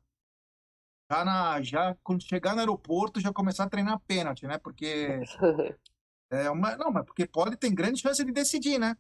já, 1.10 1.24
na, 1.24 1.62
já 1.62 1.96
quando 2.02 2.22
chegar 2.22 2.54
no 2.54 2.60
aeroporto, 2.60 3.20
já 3.20 3.32
começar 3.32 3.64
a 3.64 3.68
treinar 3.68 4.00
pênalti, 4.00 4.46
né? 4.46 4.58
Porque. 4.58 5.20
é 6.42 6.50
uma, 6.50 6.76
não, 6.76 6.90
mas 6.90 7.04
porque 7.04 7.26
pode, 7.26 7.56
tem 7.56 7.74
grande 7.74 8.00
chance 8.00 8.24
de 8.24 8.32
decidir, 8.32 8.78
né? 8.78 8.96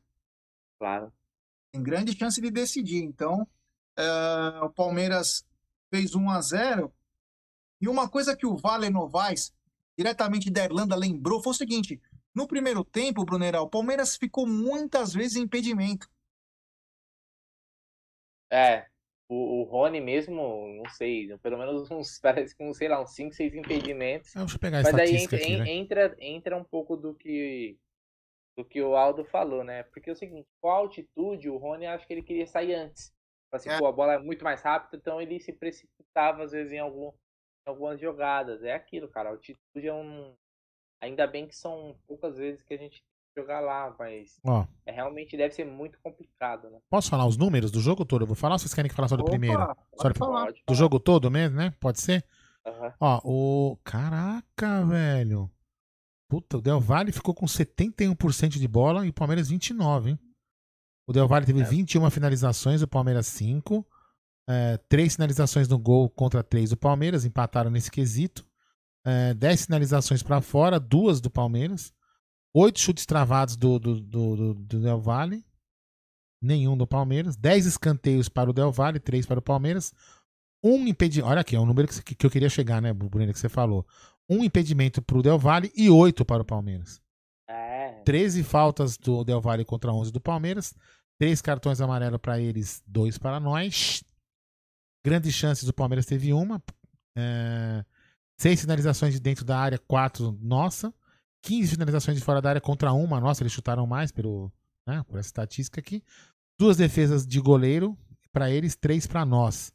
Claro. 0.78 1.12
Tem 1.72 1.82
grande 1.82 2.16
chance 2.16 2.40
de 2.40 2.50
decidir. 2.50 3.02
Então, 3.02 3.46
é, 3.96 4.04
o 4.62 4.70
Palmeiras 4.70 5.46
fez 5.90 6.14
1 6.14 6.30
a 6.30 6.40
0 6.40 6.92
E 7.80 7.88
uma 7.88 8.08
coisa 8.08 8.36
que 8.36 8.46
o 8.46 8.56
Vale 8.56 8.90
Novaes, 8.90 9.52
diretamente 9.96 10.50
da 10.50 10.64
Irlanda, 10.64 10.96
lembrou 10.96 11.42
foi 11.42 11.52
o 11.52 11.56
seguinte: 11.56 12.00
no 12.34 12.46
primeiro 12.46 12.84
tempo, 12.84 13.24
Brunerá, 13.24 13.62
o 13.62 13.70
Palmeiras 13.70 14.16
ficou 14.16 14.46
muitas 14.46 15.12
vezes 15.12 15.36
em 15.36 15.42
impedimento. 15.42 16.10
É, 18.50 18.88
o, 19.28 19.60
o 19.60 19.62
Rony 19.64 20.00
mesmo, 20.00 20.68
não 20.76 20.88
sei, 20.90 21.36
pelo 21.38 21.58
menos 21.58 21.88
uns, 21.90 22.18
parece 22.18 22.56
que, 22.56 22.74
sei 22.74 22.88
lá, 22.88 23.00
uns 23.00 23.14
5, 23.14 23.34
6 23.34 23.54
impedimentos. 23.54 24.36
Ah, 24.36 24.40
deixa 24.40 24.56
eu 24.56 24.60
pegar 24.60 24.82
Mas 24.82 24.94
aí 24.94 25.16
entra, 25.16 25.36
aqui, 25.36 25.56
né? 25.56 25.70
entra, 25.70 26.16
entra 26.20 26.56
um 26.56 26.64
pouco 26.64 26.96
do 26.96 27.14
que 27.14 27.78
do 28.56 28.64
que 28.64 28.80
o 28.80 28.94
Aldo 28.94 29.24
falou, 29.24 29.64
né? 29.64 29.82
Porque 29.84 30.08
é 30.08 30.12
o 30.12 30.16
seguinte, 30.16 30.46
com 30.60 30.70
a 30.70 30.74
altitude, 30.74 31.50
o 31.50 31.56
Rony 31.56 31.86
acho 31.86 32.06
que 32.06 32.12
ele 32.12 32.22
queria 32.22 32.46
sair 32.46 32.74
antes. 32.74 33.12
Assim, 33.50 33.68
é. 33.68 33.78
pô, 33.78 33.86
a 33.86 33.92
bola 33.92 34.14
é 34.14 34.18
muito 34.18 34.44
mais 34.44 34.62
rápida, 34.62 34.96
então 34.96 35.20
ele 35.20 35.40
se 35.40 35.52
precipitava 35.52 36.44
às 36.44 36.52
vezes 36.52 36.72
em, 36.72 36.78
algum, 36.78 37.08
em 37.08 37.70
algumas 37.70 38.00
jogadas. 38.00 38.62
É 38.62 38.72
aquilo, 38.72 39.08
cara. 39.08 39.28
A 39.28 39.32
altitude 39.32 39.88
é 39.88 39.92
um. 39.92 40.34
Ainda 41.00 41.26
bem 41.26 41.46
que 41.46 41.56
são 41.56 41.98
poucas 42.06 42.38
vezes 42.38 42.62
que 42.62 42.74
a 42.74 42.78
gente 42.78 43.02
jogar 43.36 43.60
lá, 43.60 43.94
mas 43.98 44.38
Ó, 44.44 44.64
é, 44.86 44.92
realmente 44.92 45.36
deve 45.36 45.54
ser 45.54 45.64
muito 45.64 45.98
complicado, 46.02 46.70
né? 46.70 46.78
posso 46.88 47.10
falar 47.10 47.26
os 47.26 47.36
números 47.36 47.70
do 47.70 47.80
jogo 47.80 48.04
todo? 48.04 48.22
Eu 48.22 48.26
vou 48.26 48.36
falar 48.36 48.54
ou 48.54 48.58
vocês 48.58 48.72
querem 48.74 48.88
que 48.88 48.94
falar 48.94 49.08
só 49.08 49.16
do 49.16 49.22
Opa, 49.22 49.30
primeiro? 49.30 49.58
Só 50.00 50.08
do, 50.08 50.14
falar. 50.14 50.52
Do 50.52 50.54
falar. 50.66 50.76
jogo 50.78 51.00
todo 51.00 51.30
mesmo, 51.30 51.56
né? 51.56 51.72
Pode 51.80 52.00
ser? 52.00 52.24
Aham. 52.66 52.92
Ó, 53.00 53.20
o. 53.24 53.76
Caraca, 53.84 54.84
velho. 54.86 55.50
Puta, 56.28 56.58
o 56.58 56.62
Del 56.62 56.80
Valle 56.80 57.12
ficou 57.12 57.34
com 57.34 57.46
71% 57.46 58.48
de 58.58 58.68
bola 58.68 59.04
e 59.06 59.10
o 59.10 59.12
Palmeiras 59.12 59.48
29, 59.48 60.10
hein? 60.10 60.18
O 61.06 61.12
Del 61.12 61.28
Valle 61.28 61.44
teve 61.46 61.60
É. 61.60 61.64
21 61.64 62.08
finalizações, 62.10 62.80
o 62.82 62.88
Palmeiras 62.88 63.26
5. 63.26 63.86
É, 64.48 64.78
três 64.88 65.14
finalizações 65.14 65.68
no 65.68 65.78
gol 65.78 66.08
contra 66.10 66.42
três 66.42 66.70
do 66.70 66.76
Palmeiras, 66.76 67.24
empataram 67.24 67.70
nesse 67.70 67.90
quesito. 67.90 68.46
É, 69.06 69.34
10 69.34 69.66
finalizações 69.66 70.22
pra 70.22 70.40
fora, 70.40 70.80
duas 70.80 71.20
do 71.20 71.30
Palmeiras. 71.30 71.92
Oito 72.56 72.78
chutes 72.78 73.04
travados 73.04 73.56
do, 73.56 73.78
do, 73.78 74.00
do, 74.00 74.36
do- 74.36 74.54
do 74.54 74.80
Del 74.80 75.00
Valle, 75.00 75.44
nenhum 76.42 76.76
do 76.76 76.86
Palmeiras. 76.86 77.36
10 77.36 77.66
escanteios 77.66 78.28
para 78.28 78.50
o 78.50 78.52
Del 78.52 78.70
Valle, 78.70 79.00
três 79.00 79.26
para 79.26 79.40
o 79.40 79.42
Palmeiras. 79.42 79.92
Um 80.62 80.86
impedimento. 80.86 81.28
Olha 81.30 81.40
aqui, 81.40 81.56
é 81.56 81.60
um 81.60 81.66
número 81.66 81.88
que, 81.88 82.14
que 82.14 82.24
eu 82.26 82.30
queria 82.30 82.48
chegar, 82.48 82.80
né, 82.80 82.92
Bruno, 82.92 83.32
que 83.32 83.38
você 83.38 83.48
falou. 83.48 83.86
Um 84.30 84.42
impedimento 84.44 85.02
para 85.02 85.18
o 85.18 85.22
Del 85.22 85.38
Valle 85.38 85.70
e 85.76 85.90
oito 85.90 86.24
para 86.24 86.42
o 86.42 86.44
Palmeiras. 86.44 87.02
É. 87.48 88.00
13 88.04 88.42
faltas 88.42 88.96
do 88.96 89.24
Del 89.24 89.40
Valle 89.40 89.64
contra 89.64 89.92
11 89.92 90.12
do 90.12 90.20
Palmeiras. 90.20 90.74
Três 91.18 91.42
cartões 91.42 91.80
amarelos 91.80 92.20
para 92.20 92.40
eles, 92.40 92.82
dois 92.86 93.18
para 93.18 93.38
nós. 93.40 94.02
Grandes 95.04 95.34
chances, 95.34 95.68
o 95.68 95.72
Palmeiras 95.72 96.06
teve 96.06 96.32
uma. 96.32 96.62
É, 97.16 97.84
seis 98.40 98.60
finalizações 98.60 99.12
de 99.14 99.20
dentro 99.20 99.44
da 99.44 99.58
área, 99.58 99.78
quatro 99.78 100.32
nossa. 100.40 100.94
15 101.44 101.72
finalizações 101.72 102.16
de 102.16 102.24
fora 102.24 102.40
da 102.40 102.48
área 102.48 102.60
contra 102.60 102.92
uma 102.92 103.20
nossa, 103.20 103.42
eles 103.42 103.52
chutaram 103.52 103.86
mais 103.86 104.10
pelo, 104.10 104.50
né, 104.86 105.04
por 105.06 105.18
essa 105.18 105.28
estatística 105.28 105.78
aqui. 105.78 106.02
Duas 106.58 106.76
defesas 106.76 107.26
de 107.26 107.38
goleiro 107.38 107.96
para 108.32 108.50
eles, 108.50 108.74
três 108.74 109.06
para 109.06 109.24
nós. 109.26 109.72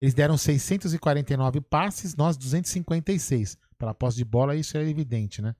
Eles 0.00 0.14
deram 0.14 0.38
649 0.38 1.60
passes, 1.62 2.14
nós 2.14 2.36
256. 2.36 3.58
Pela 3.76 3.92
posse 3.92 4.18
de 4.18 4.24
bola, 4.24 4.54
isso 4.54 4.76
é 4.78 4.88
evidente, 4.88 5.42
né? 5.42 5.54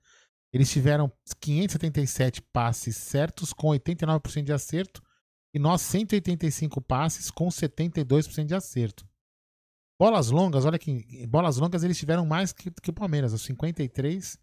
Eles 0.53 0.71
tiveram 0.71 1.11
577 1.39 2.41
passes 2.53 2.95
certos, 2.95 3.51
com 3.51 3.67
89% 3.69 4.43
de 4.43 4.53
acerto, 4.53 5.01
e 5.53 5.59
nós 5.59 5.81
185 5.81 6.81
passes, 6.81 7.29
com 7.29 7.47
72% 7.49 8.45
de 8.45 8.55
acerto. 8.55 9.05
Bolas 9.99 10.29
longas, 10.29 10.65
olha 10.65 10.79
que 10.79 11.27
bolas 11.27 11.57
longas 11.57 11.83
eles 11.83 11.97
tiveram 11.97 12.25
mais 12.25 12.53
que, 12.53 12.71
que 12.71 12.89
o 12.89 12.93
Palmeiras, 12.93 13.33
os 13.33 13.43
53 13.43 14.39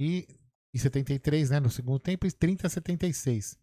e, 0.00 0.26
e 0.72 0.78
73, 0.78 1.50
né, 1.50 1.60
no 1.60 1.68
segundo 1.68 1.98
tempo, 1.98 2.26
e 2.26 2.32
30 2.32 2.66
a 2.66 2.70
76. 2.70 3.60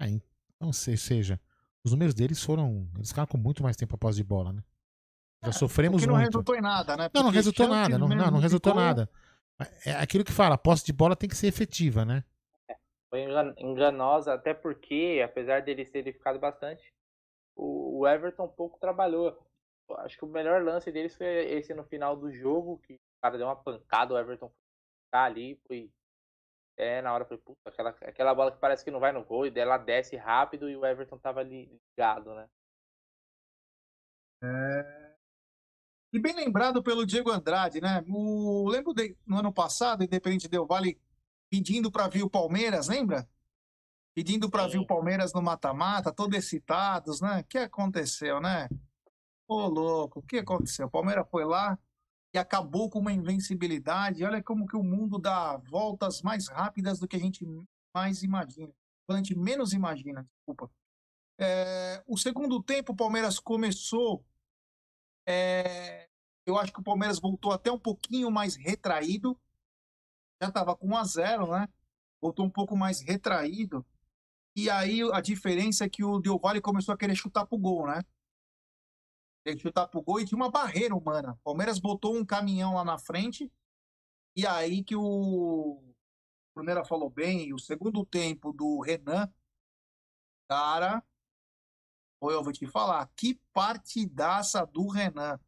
Aí, 0.00 0.20
então, 0.56 0.72
seja, 0.72 1.40
os 1.84 1.92
números 1.92 2.12
deles 2.12 2.42
foram, 2.42 2.90
eles 2.96 3.10
ficaram 3.10 3.28
com 3.28 3.38
muito 3.38 3.62
mais 3.62 3.76
tempo 3.76 3.94
após 3.94 4.16
de 4.16 4.24
bola, 4.24 4.52
né? 4.52 4.62
Já 5.44 5.50
é, 5.50 5.52
sofremos 5.52 6.04
não 6.04 6.14
muito. 6.14 6.18
não 6.18 6.26
resultou 6.26 6.56
em 6.56 6.60
nada, 6.60 6.96
né? 6.96 7.08
Porque 7.08 7.18
não, 7.18 7.26
não 7.26 7.32
resultou 7.32 7.68
nada. 7.68 7.98
Não, 7.98 8.08
não, 8.08 8.30
não 8.32 8.40
resultou 8.40 8.72
ficou... 8.72 8.84
nada. 8.84 9.08
É 9.86 9.92
aquilo 9.92 10.24
que 10.24 10.32
fala, 10.32 10.56
a 10.56 10.58
posse 10.58 10.84
de 10.84 10.92
bola 10.92 11.14
tem 11.14 11.28
que 11.28 11.36
ser 11.36 11.46
efetiva, 11.46 12.04
né? 12.04 12.24
É, 12.68 12.76
foi 13.08 13.24
enganosa, 13.58 14.34
até 14.34 14.52
porque, 14.52 15.22
apesar 15.24 15.62
dele 15.62 15.84
ter 15.84 16.02
ficado 16.12 16.40
bastante, 16.40 16.92
o 17.54 18.06
Everton 18.06 18.48
pouco 18.48 18.78
trabalhou. 18.80 19.38
Acho 19.98 20.18
que 20.18 20.24
o 20.24 20.28
melhor 20.28 20.64
lance 20.64 20.90
deles 20.90 21.16
foi 21.16 21.26
esse 21.26 21.72
no 21.72 21.84
final 21.84 22.16
do 22.16 22.30
jogo, 22.32 22.78
que 22.78 22.94
o 22.94 22.98
cara 23.22 23.38
deu 23.38 23.46
uma 23.46 23.54
pancada, 23.54 24.12
o 24.12 24.18
Everton 24.18 24.50
tá 25.10 25.24
ali, 25.24 25.60
foi. 25.66 25.90
É, 26.76 27.00
na 27.00 27.14
hora 27.14 27.24
foi, 27.24 27.38
puta, 27.38 27.70
aquela, 27.70 27.90
aquela 27.90 28.34
bola 28.34 28.52
que 28.52 28.58
parece 28.58 28.84
que 28.84 28.90
não 28.90 29.00
vai 29.00 29.10
no 29.10 29.24
gol, 29.24 29.46
e 29.46 29.50
dela 29.50 29.78
desce 29.78 30.16
rápido 30.16 30.68
e 30.68 30.76
o 30.76 30.84
Everton 30.84 31.18
tava 31.18 31.40
ali 31.40 31.80
ligado, 31.96 32.34
né? 32.34 32.48
É, 34.42 35.06
e 36.16 36.18
bem 36.18 36.34
lembrado 36.34 36.82
pelo 36.82 37.04
Diego 37.04 37.30
Andrade, 37.30 37.78
né? 37.78 38.02
O, 38.08 38.68
lembro 38.68 38.94
de, 38.94 39.16
no 39.26 39.38
ano 39.38 39.52
passado, 39.52 40.02
Independente 40.02 40.48
Del 40.48 40.66
Vale 40.66 40.98
pedindo 41.50 41.90
para 41.90 42.08
vir 42.08 42.22
o 42.22 42.30
Palmeiras, 42.30 42.88
lembra? 42.88 43.28
Pedindo 44.14 44.48
para 44.48 44.66
vir 44.66 44.78
o 44.78 44.86
Palmeiras 44.86 45.34
no 45.34 45.42
mata-mata, 45.42 46.10
todos 46.10 46.38
excitados, 46.38 47.20
né? 47.20 47.40
O 47.40 47.44
que 47.44 47.58
aconteceu, 47.58 48.40
né? 48.40 48.68
Ô, 49.46 49.66
louco, 49.66 50.20
o 50.20 50.22
que 50.22 50.38
aconteceu? 50.38 50.86
O 50.86 50.90
Palmeiras 50.90 51.28
foi 51.30 51.44
lá 51.44 51.78
e 52.36 52.38
acabou 52.38 52.90
com 52.90 52.98
uma 52.98 53.12
invencibilidade. 53.12 54.24
Olha 54.24 54.42
como 54.42 54.66
que 54.66 54.76
o 54.76 54.82
mundo 54.82 55.18
dá 55.18 55.56
voltas 55.56 56.22
mais 56.22 56.48
rápidas 56.48 56.98
do 56.98 57.08
que 57.08 57.16
a 57.16 57.20
gente 57.20 57.46
mais 57.94 58.22
imagina. 58.22 58.72
A 59.08 59.16
gente 59.16 59.34
menos 59.34 59.72
imagina, 59.72 60.28
desculpa. 60.36 60.70
É, 61.38 62.02
o 62.06 62.16
segundo 62.16 62.62
tempo, 62.62 62.92
o 62.92 62.96
Palmeiras 62.96 63.38
começou 63.38 64.24
é, 65.26 66.08
eu 66.46 66.56
acho 66.56 66.72
que 66.72 66.80
o 66.80 66.84
Palmeiras 66.84 67.18
voltou 67.18 67.52
até 67.52 67.72
um 67.72 67.78
pouquinho 67.78 68.30
mais 68.30 68.54
retraído. 68.54 69.38
Já 70.40 70.48
estava 70.48 70.76
com 70.76 70.88
1 70.88 70.96
a 70.96 71.04
0 71.04 71.50
né? 71.50 71.68
Voltou 72.20 72.46
um 72.46 72.50
pouco 72.50 72.76
mais 72.76 73.00
retraído. 73.00 73.84
E 74.54 74.70
aí 74.70 75.02
a 75.12 75.20
diferença 75.20 75.84
é 75.84 75.88
que 75.88 76.04
o 76.04 76.20
Del 76.20 76.38
Valle 76.38 76.60
começou 76.60 76.94
a 76.94 76.96
querer 76.96 77.16
chutar 77.16 77.46
pro 77.46 77.58
gol, 77.58 77.86
né? 77.86 78.02
Querer 79.46 79.60
chutar 79.60 79.86
pro 79.86 80.02
gol 80.02 80.18
e 80.18 80.24
tinha 80.24 80.36
uma 80.36 80.50
barreira 80.50 80.92
humana. 80.92 81.34
O 81.34 81.44
Palmeiras 81.44 81.78
botou 81.78 82.16
um 82.16 82.24
caminhão 82.24 82.74
lá 82.74 82.84
na 82.84 82.98
frente. 82.98 83.48
E 84.34 84.44
aí 84.44 84.82
que 84.82 84.96
o 84.96 85.80
Brunera 86.52 86.84
falou 86.84 87.08
bem, 87.08 87.54
o 87.54 87.58
segundo 87.58 88.04
tempo 88.04 88.52
do 88.52 88.80
Renan, 88.80 89.32
cara, 90.48 91.00
Pô, 92.18 92.32
eu 92.32 92.42
vou 92.42 92.52
te 92.52 92.66
falar, 92.66 93.08
que 93.14 93.40
partidaça 93.52 94.66
do 94.66 94.88
Renan. 94.88 95.38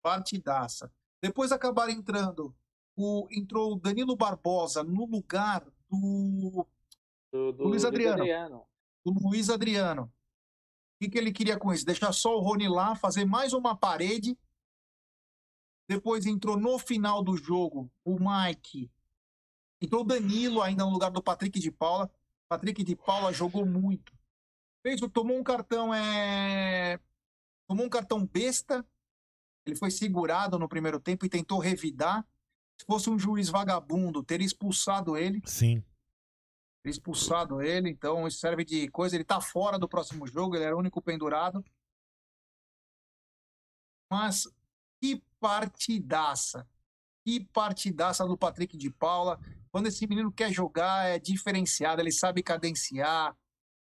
Partidaça. 0.00 0.92
Depois 1.20 1.50
acabaram 1.50 1.90
entrando. 1.90 2.54
O, 2.96 3.26
entrou 3.32 3.72
o 3.72 3.80
Danilo 3.80 4.14
Barbosa 4.14 4.84
no 4.84 5.06
lugar 5.06 5.66
do, 5.90 6.64
do, 7.32 7.52
do 7.52 7.64
Luiz 7.64 7.84
Adriano. 7.84 8.22
Adriano. 8.22 8.66
Do 9.04 9.12
Luiz 9.12 9.50
Adriano. 9.50 10.12
O 10.94 11.04
que, 11.04 11.10
que 11.10 11.18
ele 11.18 11.32
queria 11.32 11.58
com 11.58 11.72
isso? 11.72 11.84
Deixar 11.84 12.12
só 12.12 12.36
o 12.36 12.40
Rony 12.40 12.68
lá, 12.68 12.94
fazer 12.94 13.24
mais 13.24 13.52
uma 13.52 13.76
parede. 13.76 14.38
Depois 15.88 16.24
entrou 16.24 16.56
no 16.56 16.78
final 16.78 17.22
do 17.22 17.36
jogo 17.36 17.90
o 18.04 18.16
Mike. 18.18 18.90
Entrou 19.80 20.02
o 20.02 20.04
Danilo 20.04 20.62
ainda 20.62 20.84
no 20.84 20.90
lugar 20.90 21.10
do 21.10 21.22
Patrick 21.22 21.58
de 21.58 21.70
Paula. 21.70 22.10
Patrick 22.48 22.82
de 22.82 22.96
Paula 22.96 23.32
jogou 23.32 23.66
muito 23.66 24.12
fez, 24.84 25.00
tomou 25.10 25.38
um 25.38 25.42
cartão, 25.42 25.94
é... 25.94 27.00
tomou 27.66 27.86
um 27.86 27.88
cartão 27.88 28.24
besta. 28.26 28.86
Ele 29.66 29.74
foi 29.74 29.90
segurado 29.90 30.58
no 30.58 30.68
primeiro 30.68 31.00
tempo 31.00 31.24
e 31.24 31.30
tentou 31.30 31.58
revidar. 31.58 32.22
Se 32.78 32.84
fosse 32.84 33.08
um 33.08 33.18
juiz 33.18 33.48
vagabundo, 33.48 34.22
teria 34.22 34.46
expulsado 34.46 35.16
ele. 35.16 35.40
Sim. 35.46 35.82
Expulsado 36.84 37.62
ele, 37.62 37.88
então 37.88 38.26
isso 38.28 38.38
serve 38.38 38.64
de 38.64 38.88
coisa. 38.88 39.16
Ele 39.16 39.24
tá 39.24 39.40
fora 39.40 39.78
do 39.78 39.88
próximo 39.88 40.26
jogo, 40.26 40.54
ele 40.54 40.64
era 40.64 40.76
o 40.76 40.78
único 40.78 41.00
pendurado. 41.00 41.64
Mas 44.10 44.46
que 45.00 45.22
partidaça! 45.40 46.68
Que 47.24 47.40
partidaça 47.40 48.26
do 48.26 48.36
Patrick 48.36 48.76
de 48.76 48.90
Paula. 48.90 49.40
Quando 49.72 49.86
esse 49.86 50.06
menino 50.06 50.30
quer 50.30 50.52
jogar, 50.52 51.08
é 51.08 51.18
diferenciado, 51.18 52.02
ele 52.02 52.12
sabe 52.12 52.42
cadenciar, 52.42 53.34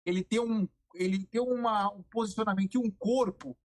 ele 0.04 0.24
tem 0.24 0.40
um 0.40 0.68
ele 0.94 1.24
tem 1.26 1.40
uma, 1.40 1.92
um 1.92 2.02
posicionamento 2.02 2.80
um 2.80 2.90
corpo. 2.90 3.56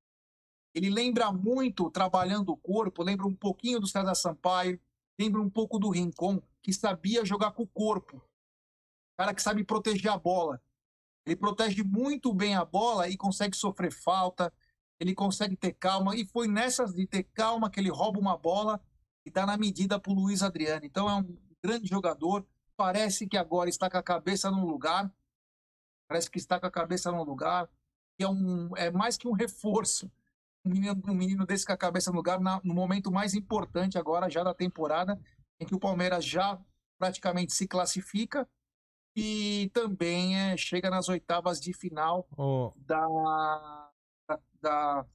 Ele 0.74 0.90
lembra 0.90 1.32
muito, 1.32 1.90
trabalhando 1.90 2.50
o 2.50 2.58
corpo, 2.58 3.04
lembra 3.04 3.28
um 3.28 3.36
pouquinho 3.36 3.80
do 3.80 3.88
César 3.88 4.14
Sampaio, 4.16 4.80
lembra 5.20 5.42
um 5.42 5.50
pouco 5.50 5.80
do 5.80 5.90
Rincon, 5.90 6.42
que 6.62 6.74
sabia 6.74 7.26
jogar 7.26 7.52
com 7.52 7.64
o 7.64 7.68
corpo. 7.68 8.22
Cara 9.18 9.34
que 9.34 9.42
sabe 9.42 9.64
proteger 9.64 10.12
a 10.12 10.18
bola. 10.18 10.62
Ele 11.26 11.36
protege 11.36 11.84
muito 11.84 12.34
bem 12.34 12.56
a 12.56 12.66
bola 12.66 13.08
e 13.08 13.16
consegue 13.16 13.56
sofrer 13.56 13.92
falta, 13.92 14.52
ele 15.00 15.14
consegue 15.14 15.56
ter 15.56 15.74
calma. 15.74 16.16
E 16.16 16.26
foi 16.26 16.48
nessas 16.48 16.94
de 16.94 17.08
ter 17.08 17.24
calma 17.24 17.70
que 17.70 17.80
ele 17.80 17.90
rouba 17.90 18.20
uma 18.20 18.38
bola 18.38 18.82
e 19.26 19.32
dá 19.32 19.46
na 19.46 19.58
medida 19.58 20.00
para 20.00 20.12
o 20.12 20.16
Luiz 20.16 20.42
Adriano. 20.44 20.86
Então 20.86 21.10
é 21.10 21.16
um 21.16 21.38
grande 21.64 21.88
jogador. 21.88 22.46
Parece 22.76 23.28
que 23.28 23.38
agora 23.38 23.70
está 23.70 23.90
com 23.90 23.98
a 23.98 24.04
cabeça 24.04 24.52
no 24.52 24.66
lugar 24.66 25.12
parece 26.14 26.30
que 26.30 26.38
está 26.38 26.60
com 26.60 26.68
a 26.68 26.72
cabeça 26.72 27.12
no 27.12 27.24
lugar, 27.24 27.68
que 28.16 28.24
é, 28.24 28.30
um, 28.30 28.76
é 28.78 28.92
mais 28.92 29.18
que 29.18 29.28
um 29.28 29.32
reforço. 29.32 30.12
Um 30.64 30.70
menino, 30.70 31.02
um 31.08 31.16
menino 31.16 31.44
desse 31.44 31.66
com 31.66 31.74
a 31.74 31.78
cabeça 31.78 32.12
no 32.12 32.18
lugar 32.18 32.40
na, 32.40 32.62
no 32.64 32.74
momento 32.74 33.12
mais 33.12 33.34
importante 33.34 33.98
agora, 33.98 34.30
já 34.30 34.44
da 34.44 34.54
temporada, 34.54 35.20
em 35.60 35.66
que 35.66 35.74
o 35.74 35.80
Palmeiras 35.80 36.24
já 36.24 36.62
praticamente 37.00 37.52
se 37.52 37.68
classifica 37.68 38.48
e 39.16 39.70
também 39.74 40.38
é, 40.38 40.58
chega 40.58 40.90
nas 40.90 41.08
oitavas 41.08 41.60
de 41.60 41.74
final 41.74 42.28
oh. 42.38 42.72
da, 42.76 43.90
da, 44.62 45.06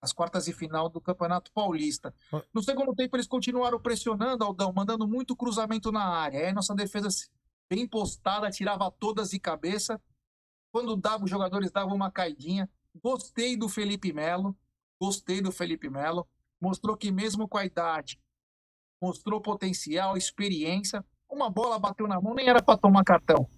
as 0.00 0.12
quartas 0.12 0.46
de 0.46 0.52
final 0.52 0.88
do 0.88 1.00
Campeonato 1.00 1.52
Paulista. 1.52 2.14
No 2.52 2.62
segundo 2.62 2.94
tempo, 2.94 3.16
eles 3.16 3.26
continuaram 3.26 3.80
pressionando, 3.80 4.42
Aldão, 4.42 4.72
mandando 4.72 5.06
muito 5.06 5.36
cruzamento 5.36 5.92
na 5.92 6.04
área. 6.04 6.46
Aí 6.46 6.52
nossa 6.52 6.74
defesa 6.74 7.08
bem 7.70 7.86
postada, 7.86 8.50
tirava 8.50 8.90
todas 8.90 9.30
de 9.30 9.38
cabeça. 9.38 10.00
Quando 10.72 10.96
dava, 10.96 11.24
os 11.24 11.30
jogadores 11.30 11.70
davam 11.70 11.94
uma 11.94 12.10
caidinha. 12.10 12.68
Gostei 13.02 13.56
do 13.56 13.68
Felipe 13.68 14.12
Melo. 14.12 14.56
Gostei 15.00 15.40
do 15.40 15.52
Felipe 15.52 15.88
Melo. 15.88 16.26
Mostrou 16.60 16.96
que 16.96 17.12
mesmo 17.12 17.46
com 17.46 17.58
a 17.58 17.64
idade, 17.64 18.20
mostrou 19.00 19.40
potencial, 19.40 20.16
experiência. 20.16 21.04
Uma 21.32 21.50
bola 21.50 21.78
bateu 21.78 22.06
na 22.06 22.20
mão, 22.20 22.34
nem 22.34 22.48
era 22.48 22.62
para 22.62 22.78
tomar 22.78 23.02
cartão. 23.04 23.48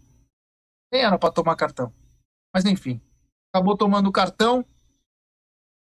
Nem 0.92 1.02
era 1.02 1.18
para 1.18 1.32
tomar 1.32 1.56
cartão. 1.56 1.92
Mas 2.54 2.64
enfim, 2.64 3.00
acabou 3.52 3.76
tomando 3.76 4.12
cartão. 4.12 4.64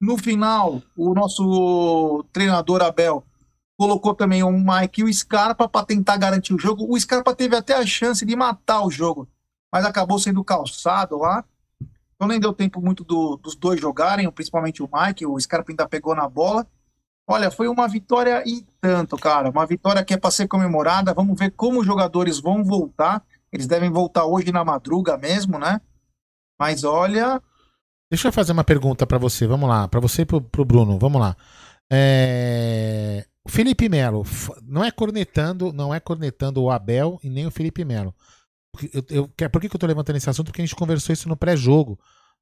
No 0.00 0.16
final, 0.16 0.80
o 0.96 1.12
nosso 1.12 2.24
treinador 2.32 2.80
Abel 2.80 3.24
colocou 3.76 4.14
também 4.14 4.42
o 4.42 4.50
Mike 4.50 5.00
e 5.00 5.04
o 5.04 5.12
Scarpa 5.12 5.68
para 5.68 5.84
tentar 5.84 6.16
garantir 6.16 6.54
o 6.54 6.58
jogo. 6.58 6.86
O 6.88 6.98
Scarpa 6.98 7.34
teve 7.34 7.56
até 7.56 7.74
a 7.74 7.84
chance 7.84 8.24
de 8.24 8.36
matar 8.36 8.82
o 8.82 8.90
jogo 8.90 9.28
mas 9.72 9.84
acabou 9.84 10.18
sendo 10.18 10.42
calçado 10.42 11.16
lá. 11.18 11.44
Então 12.14 12.28
nem 12.28 12.40
deu 12.40 12.52
tempo 12.52 12.82
muito 12.82 13.04
do, 13.04 13.36
dos 13.36 13.54
dois 13.54 13.80
jogarem, 13.80 14.30
principalmente 14.30 14.82
o 14.82 14.88
Mike, 14.92 15.24
o 15.24 15.38
Scarpa 15.40 15.72
ainda 15.72 15.88
pegou 15.88 16.14
na 16.14 16.28
bola. 16.28 16.66
Olha, 17.30 17.50
foi 17.50 17.68
uma 17.68 17.86
vitória 17.86 18.42
e 18.44 18.66
tanto, 18.80 19.16
cara. 19.16 19.50
Uma 19.50 19.66
vitória 19.66 20.04
que 20.04 20.14
é 20.14 20.16
para 20.16 20.30
ser 20.30 20.48
comemorada. 20.48 21.14
Vamos 21.14 21.38
ver 21.38 21.52
como 21.52 21.80
os 21.80 21.86
jogadores 21.86 22.40
vão 22.40 22.64
voltar. 22.64 23.22
Eles 23.52 23.66
devem 23.66 23.90
voltar 23.90 24.24
hoje 24.24 24.50
na 24.50 24.64
madruga 24.64 25.16
mesmo, 25.16 25.58
né? 25.58 25.80
Mas 26.58 26.84
olha, 26.84 27.40
Deixa 28.10 28.26
eu 28.26 28.32
fazer 28.32 28.50
uma 28.50 28.64
pergunta 28.64 29.06
para 29.06 29.18
você, 29.18 29.46
vamos 29.46 29.68
lá, 29.68 29.86
para 29.86 30.00
você 30.00 30.22
e 30.22 30.26
pro, 30.26 30.40
pro 30.40 30.64
Bruno, 30.64 30.98
vamos 30.98 31.20
lá. 31.20 31.36
É... 31.90 33.24
Felipe 33.48 33.88
Melo, 33.88 34.24
não 34.62 34.84
é 34.84 34.90
cornetando, 34.90 35.72
não 35.72 35.94
é 35.94 36.00
cornetando 36.00 36.60
o 36.60 36.70
Abel 36.70 37.20
e 37.22 37.30
nem 37.30 37.46
o 37.46 37.52
Felipe 37.52 37.84
Melo. 37.84 38.12
Eu, 38.92 39.04
eu, 39.10 39.50
por 39.50 39.60
que, 39.60 39.68
que 39.68 39.76
eu 39.76 39.80
tô 39.80 39.86
levantando 39.86 40.16
esse 40.16 40.28
assunto? 40.28 40.46
Porque 40.46 40.60
a 40.60 40.64
gente 40.64 40.74
conversou 40.74 41.12
isso 41.12 41.28
no 41.28 41.36
pré-jogo. 41.36 41.98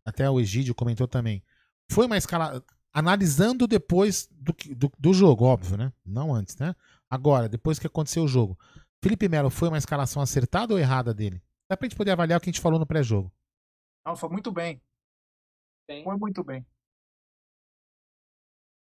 Até 0.06 0.28
o 0.28 0.40
Egídio 0.40 0.74
comentou 0.74 1.06
também. 1.06 1.42
Foi 1.90 2.06
uma 2.06 2.16
escala. 2.16 2.62
Analisando 2.92 3.66
depois 3.66 4.28
do, 4.32 4.54
do, 4.74 4.92
do, 4.98 5.14
jogo, 5.14 5.44
óbvio, 5.44 5.76
né? 5.76 5.92
Não 6.04 6.34
antes, 6.34 6.56
né? 6.56 6.74
Agora, 7.08 7.48
depois 7.48 7.78
que 7.78 7.86
aconteceu 7.86 8.24
o 8.24 8.28
jogo. 8.28 8.58
Felipe 9.02 9.28
Melo 9.28 9.50
foi 9.50 9.68
uma 9.68 9.78
escalação 9.78 10.20
acertada 10.20 10.74
ou 10.74 10.80
errada 10.80 11.14
dele? 11.14 11.40
Dá 11.70 11.76
pra 11.76 11.86
gente 11.86 11.96
poder 11.96 12.12
avaliar 12.12 12.38
o 12.38 12.40
que 12.40 12.48
a 12.48 12.52
gente 12.52 12.62
falou 12.62 12.78
no 12.78 12.86
pré-jogo. 12.86 13.32
Não, 14.06 14.16
foi 14.16 14.28
muito 14.30 14.50
bem. 14.50 14.80
Sim. 15.90 16.02
Foi 16.02 16.16
muito 16.16 16.42
bem. 16.42 16.66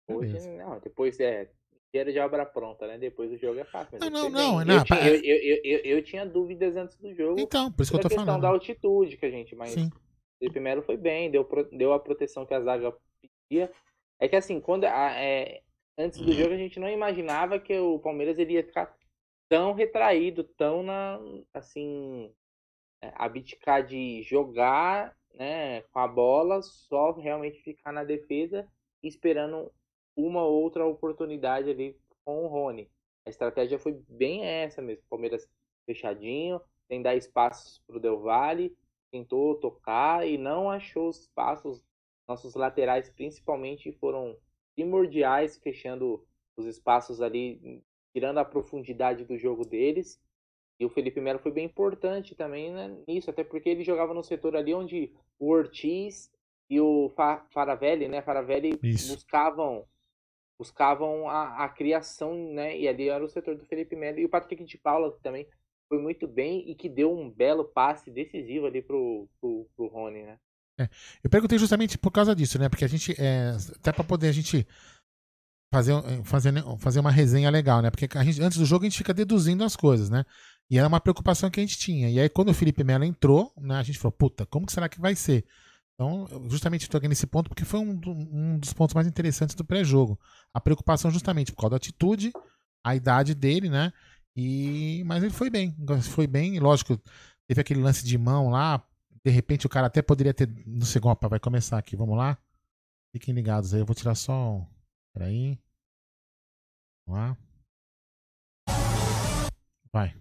Hoje, 0.10 0.40
não, 0.52 0.80
depois 0.80 1.20
é 1.20 1.52
inteiro 1.88 2.12
de 2.12 2.20
obra 2.20 2.46
pronta, 2.46 2.88
né? 2.88 2.98
Depois 2.98 3.30
do 3.30 3.38
jogo 3.38 3.60
é 3.60 3.66
fácil. 3.66 3.98
Não, 4.00 4.10
não, 4.10 4.30
não, 4.30 4.66
não. 4.66 4.76
Eu, 4.76 4.84
tinha, 4.84 5.08
eu, 5.08 5.16
eu, 5.16 5.62
eu, 5.64 5.80
eu, 5.80 6.04
tinha 6.04 6.26
dúvidas 6.26 6.76
antes 6.76 6.96
do 6.98 7.14
jogo. 7.14 7.40
Então, 7.40 7.72
por 7.72 7.84
isso 7.84 7.92
que 7.92 7.98
eu 7.98 8.02
tô 8.02 8.10
falando. 8.10 8.26
questão 8.26 8.40
da 8.40 8.50
altitude 8.50 9.18
que 9.18 9.26
a 9.26 9.32
gente, 9.32 9.56
mas 9.56 9.72
Sim. 9.72 9.90
Felipe 10.40 10.60
Melo 10.60 10.82
foi 10.82 10.98
bem, 10.98 11.32
deu, 11.32 11.48
deu 11.72 11.94
a 11.94 12.00
proteção 12.00 12.46
que 12.46 12.54
a 12.54 12.62
zaga 12.62 12.94
pedia. 13.50 13.72
É 14.20 14.28
que 14.28 14.36
assim, 14.36 14.60
quando 14.60 14.86
a, 14.86 15.12
é, 15.14 15.62
antes 15.98 16.20
do 16.20 16.32
jogo 16.34 16.54
a 16.54 16.58
gente 16.58 16.80
não 16.80 16.90
imaginava 16.90 17.60
que 17.60 17.78
o 17.78 18.00
Palmeiras 18.00 18.38
iria 18.38 18.64
ficar 18.64 18.96
tão 19.50 19.74
retraído, 19.74 20.44
tão 20.44 20.84
na 20.84 21.20
assim, 21.54 22.34
é, 23.02 23.12
abdicar 23.16 23.86
de 23.86 24.24
jogar, 24.24 25.16
né, 25.34 25.82
com 25.84 26.00
a 26.00 26.08
bola, 26.08 26.62
só 26.62 27.12
realmente 27.12 27.62
ficar 27.62 27.92
na 27.92 28.04
defesa 28.04 28.68
esperando 29.04 29.72
uma 30.16 30.44
outra 30.44 30.86
oportunidade 30.86 31.70
ali 31.70 31.96
com 32.26 32.44
o 32.44 32.48
Rony. 32.48 32.90
A 33.26 33.30
estratégia 33.30 33.78
foi 33.78 33.94
bem 34.10 34.46
essa 34.46 34.82
mesmo. 34.82 35.04
Palmeiras 35.10 35.48
fechadinho, 35.86 36.60
sem 36.88 37.02
dar 37.02 37.16
espaços 37.16 37.82
para 37.86 37.98
o 37.98 38.00
Del 38.00 38.20
Valle, 38.20 38.76
tentou 39.12 39.56
tocar 39.56 40.28
e 40.28 40.38
não 40.38 40.70
achou 40.70 41.10
os 41.10 41.22
espaços. 41.22 41.84
Nossos 42.28 42.56
laterais, 42.56 43.10
principalmente, 43.10 43.92
foram 43.94 44.38
primordiais, 44.76 45.58
fechando 45.58 46.26
os 46.56 46.66
espaços 46.66 47.22
ali, 47.22 47.84
tirando 48.14 48.40
a 48.40 48.46
profundidade 48.46 49.26
do 49.26 49.38
jogo 49.38 49.66
deles. 49.66 50.22
E 50.80 50.86
o 50.86 50.90
Felipe 50.90 51.20
Melo 51.20 51.40
foi 51.40 51.52
bem 51.52 51.66
importante 51.66 52.36
também 52.36 52.72
né, 52.72 52.96
nisso, 53.08 53.30
até 53.30 53.44
porque 53.44 53.70
ele 53.70 53.84
jogava 53.84 54.14
no 54.14 54.24
setor 54.24 54.56
ali 54.56 54.74
onde 54.74 55.12
o 55.40 55.50
Ortiz 55.50 56.32
e 56.70 56.80
o 56.80 57.10
Faravelli, 57.52 58.08
né, 58.08 58.22
Faravelli 58.22 58.78
Isso. 58.84 59.14
buscavam 59.14 59.88
buscavam 60.60 61.30
a, 61.30 61.66
a, 61.66 61.70
criação, 61.70 62.34
né? 62.52 62.78
E 62.78 62.88
ali 62.88 63.10
era 63.10 63.24
o 63.24 63.30
setor 63.30 63.56
do 63.56 63.66
Felipe 63.66 63.96
Melo. 63.96 64.18
E 64.18 64.26
o 64.26 64.30
Patrick 64.30 64.64
de 64.64 64.78
Paula 64.78 65.16
também 65.22 65.48
foi 65.88 66.00
muito 66.00 66.28
bem 66.28 66.68
e 66.70 66.74
que 66.74 66.90
deu 66.90 67.16
um 67.16 67.30
belo 67.30 67.64
passe 67.64 68.10
decisivo 68.10 68.66
ali 68.66 68.82
pro, 68.82 69.30
pro, 69.40 69.70
pro 69.76 69.88
Rony, 69.88 70.24
né? 70.24 70.40
É, 70.80 70.90
eu 71.24 71.30
perguntei 71.30 71.58
justamente 71.58 71.98
por 71.98 72.12
causa 72.12 72.36
disso, 72.36 72.60
né? 72.60 72.70
Porque 72.70 72.86
a 72.86 72.88
gente, 72.88 73.16
é, 73.20 73.56
até 73.76 73.92
para 73.92 74.04
poder 74.04 74.28
a 74.30 74.32
gente 74.32 74.66
fazer, 75.74 75.94
fazer, 76.24 76.54
fazer 76.80 77.00
uma 77.00 77.12
resenha 77.12 77.50
legal, 77.50 77.82
né? 77.82 77.90
Porque 77.90 78.08
a 78.18 78.24
gente, 78.24 78.42
antes 78.42 78.58
do 78.58 78.66
jogo 78.66 78.86
a 78.86 78.90
gente 78.90 78.98
fica 78.98 79.14
deduzindo 79.14 79.64
as 79.64 79.76
coisas, 79.76 80.10
né? 80.10 80.24
E 80.70 80.78
era 80.78 80.88
uma 80.88 81.00
preocupação 81.00 81.50
que 81.50 81.60
a 81.60 81.64
gente 81.64 81.78
tinha. 81.78 82.10
E 82.10 82.20
aí 82.20 82.30
quando 82.30 82.50
o 82.50 82.54
Felipe 82.54 82.84
Melo 82.84 83.04
entrou, 83.04 83.52
né, 83.58 83.76
a 83.76 83.84
gente 83.84 83.98
falou, 83.98 84.12
puta, 84.12 84.46
como 84.46 84.66
que 84.66 84.74
será 84.74 84.88
que 84.90 85.00
vai 85.00 85.16
ser? 85.16 85.46
Então, 85.96 86.28
justamente 86.48 86.84
estou 86.84 87.00
aqui 87.00 87.08
nesse 87.08 87.26
ponto 87.26 87.50
porque 87.50 87.66
foi 87.66 87.80
um, 87.80 88.00
um 88.06 88.60
dos 88.60 88.72
pontos 88.72 88.94
mais 88.94 89.08
interessantes 89.08 89.56
do 89.56 89.66
pré-jogo. 89.66 90.20
A 90.54 90.62
preocupação 90.62 91.10
justamente 91.10 91.52
por 91.52 91.62
causa 91.62 91.72
da 91.72 91.78
atitude, 91.78 92.32
a 92.86 92.96
idade 92.96 93.34
dele, 93.34 93.70
né? 93.70 93.92
E 94.36 95.04
mas 95.06 95.24
ele 95.24 95.34
foi 95.34 95.50
bem, 95.50 95.76
foi 96.04 96.28
bem, 96.28 96.60
lógico, 96.60 97.02
teve 97.48 97.62
aquele 97.62 97.82
lance 97.82 98.06
de 98.06 98.16
mão 98.16 98.50
lá, 98.50 98.84
de 99.28 99.32
repente 99.32 99.66
o 99.66 99.70
cara 99.70 99.88
até 99.88 100.02
poderia 100.02 100.34
ter, 100.34 100.48
não 100.66 100.86
sei, 100.86 101.02
opa, 101.04 101.28
vai 101.28 101.38
começar 101.38 101.78
aqui, 101.78 101.98
vamos 101.98 102.18
lá. 102.18 102.38
Fiquem 103.12 103.34
ligados 103.34 103.74
aí, 103.74 103.82
eu 103.82 103.86
vou 103.86 103.94
tirar 103.94 104.16
só, 104.16 104.66
peraí. 105.14 105.60
Vamos 107.06 107.22
lá. 107.22 107.38
Vai. 109.92 110.16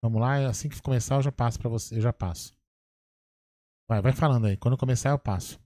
Vamos 0.00 0.20
lá, 0.20 0.46
assim 0.48 0.68
que 0.68 0.80
começar 0.80 1.16
eu 1.16 1.22
já 1.22 1.32
passo 1.32 1.58
para 1.58 1.68
você, 1.68 1.96
eu 1.96 2.00
já 2.00 2.12
passo. 2.12 2.54
Vai, 3.88 4.00
vai 4.00 4.12
falando 4.12 4.46
aí. 4.46 4.56
Quando 4.56 4.78
começar, 4.78 5.10
eu 5.10 5.18
passo. 5.18 5.60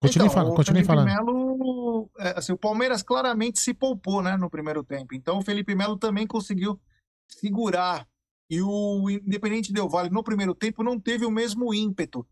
Continue, 0.00 0.28
então, 0.28 0.44
fal 0.44 0.54
continue 0.54 0.84
falando. 0.84 1.06
Melo, 1.06 2.08
é, 2.18 2.38
assim, 2.38 2.52
o 2.52 2.58
Palmeiras 2.58 3.02
claramente 3.02 3.58
se 3.58 3.74
poupou 3.74 4.22
né, 4.22 4.36
no 4.36 4.48
primeiro 4.48 4.84
tempo. 4.84 5.12
Então 5.12 5.38
o 5.38 5.42
Felipe 5.42 5.74
Melo 5.74 5.98
também 5.98 6.26
conseguiu 6.26 6.80
segurar. 7.28 8.08
E 8.50 8.60
o 8.60 9.08
Independente 9.08 9.72
Del 9.72 9.88
Vale 9.88 10.10
no 10.10 10.24
primeiro 10.24 10.54
tempo 10.56 10.82
não 10.82 10.98
teve 10.98 11.24
o 11.24 11.30
mesmo 11.30 11.72
ímpeto. 11.72 12.26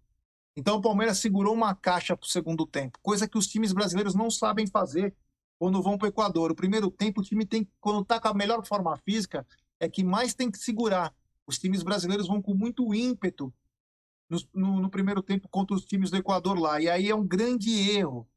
Então 0.56 0.76
o 0.76 0.82
Palmeiras 0.82 1.18
segurou 1.18 1.54
uma 1.54 1.72
caixa 1.76 2.16
para 2.16 2.26
o 2.26 2.28
segundo 2.28 2.66
tempo, 2.66 2.98
coisa 3.00 3.28
que 3.28 3.38
os 3.38 3.46
times 3.46 3.72
brasileiros 3.72 4.16
não 4.16 4.28
sabem 4.28 4.66
fazer 4.66 5.14
quando 5.56 5.80
vão 5.80 5.96
para 5.96 6.06
o 6.06 6.08
Equador. 6.08 6.50
O 6.50 6.56
primeiro 6.56 6.90
tempo, 6.90 7.20
o 7.20 7.24
time 7.24 7.46
tem, 7.46 7.68
quando 7.80 8.02
está 8.02 8.18
com 8.18 8.26
a 8.26 8.34
melhor 8.34 8.66
forma 8.66 8.96
física, 8.96 9.46
é 9.78 9.88
que 9.88 10.02
mais 10.02 10.34
tem 10.34 10.50
que 10.50 10.58
segurar. 10.58 11.14
Os 11.46 11.58
times 11.58 11.84
brasileiros 11.84 12.26
vão 12.26 12.42
com 12.42 12.52
muito 12.52 12.92
ímpeto 12.92 13.54
no, 14.28 14.38
no, 14.52 14.80
no, 14.80 14.90
primeiro 14.90 15.22
tempo 15.22 15.48
contra 15.48 15.76
os 15.76 15.84
times 15.84 16.10
do 16.10 16.16
Equador 16.16 16.58
lá. 16.58 16.80
E 16.80 16.90
aí 16.90 17.08
é 17.08 17.14
um 17.14 17.26
grande 17.26 17.70
erro. 17.90 18.28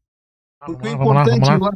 Porque 0.63 0.87
o 0.87 0.91
importante 0.91 1.49
lá, 1.49 1.57
lá 1.57 1.73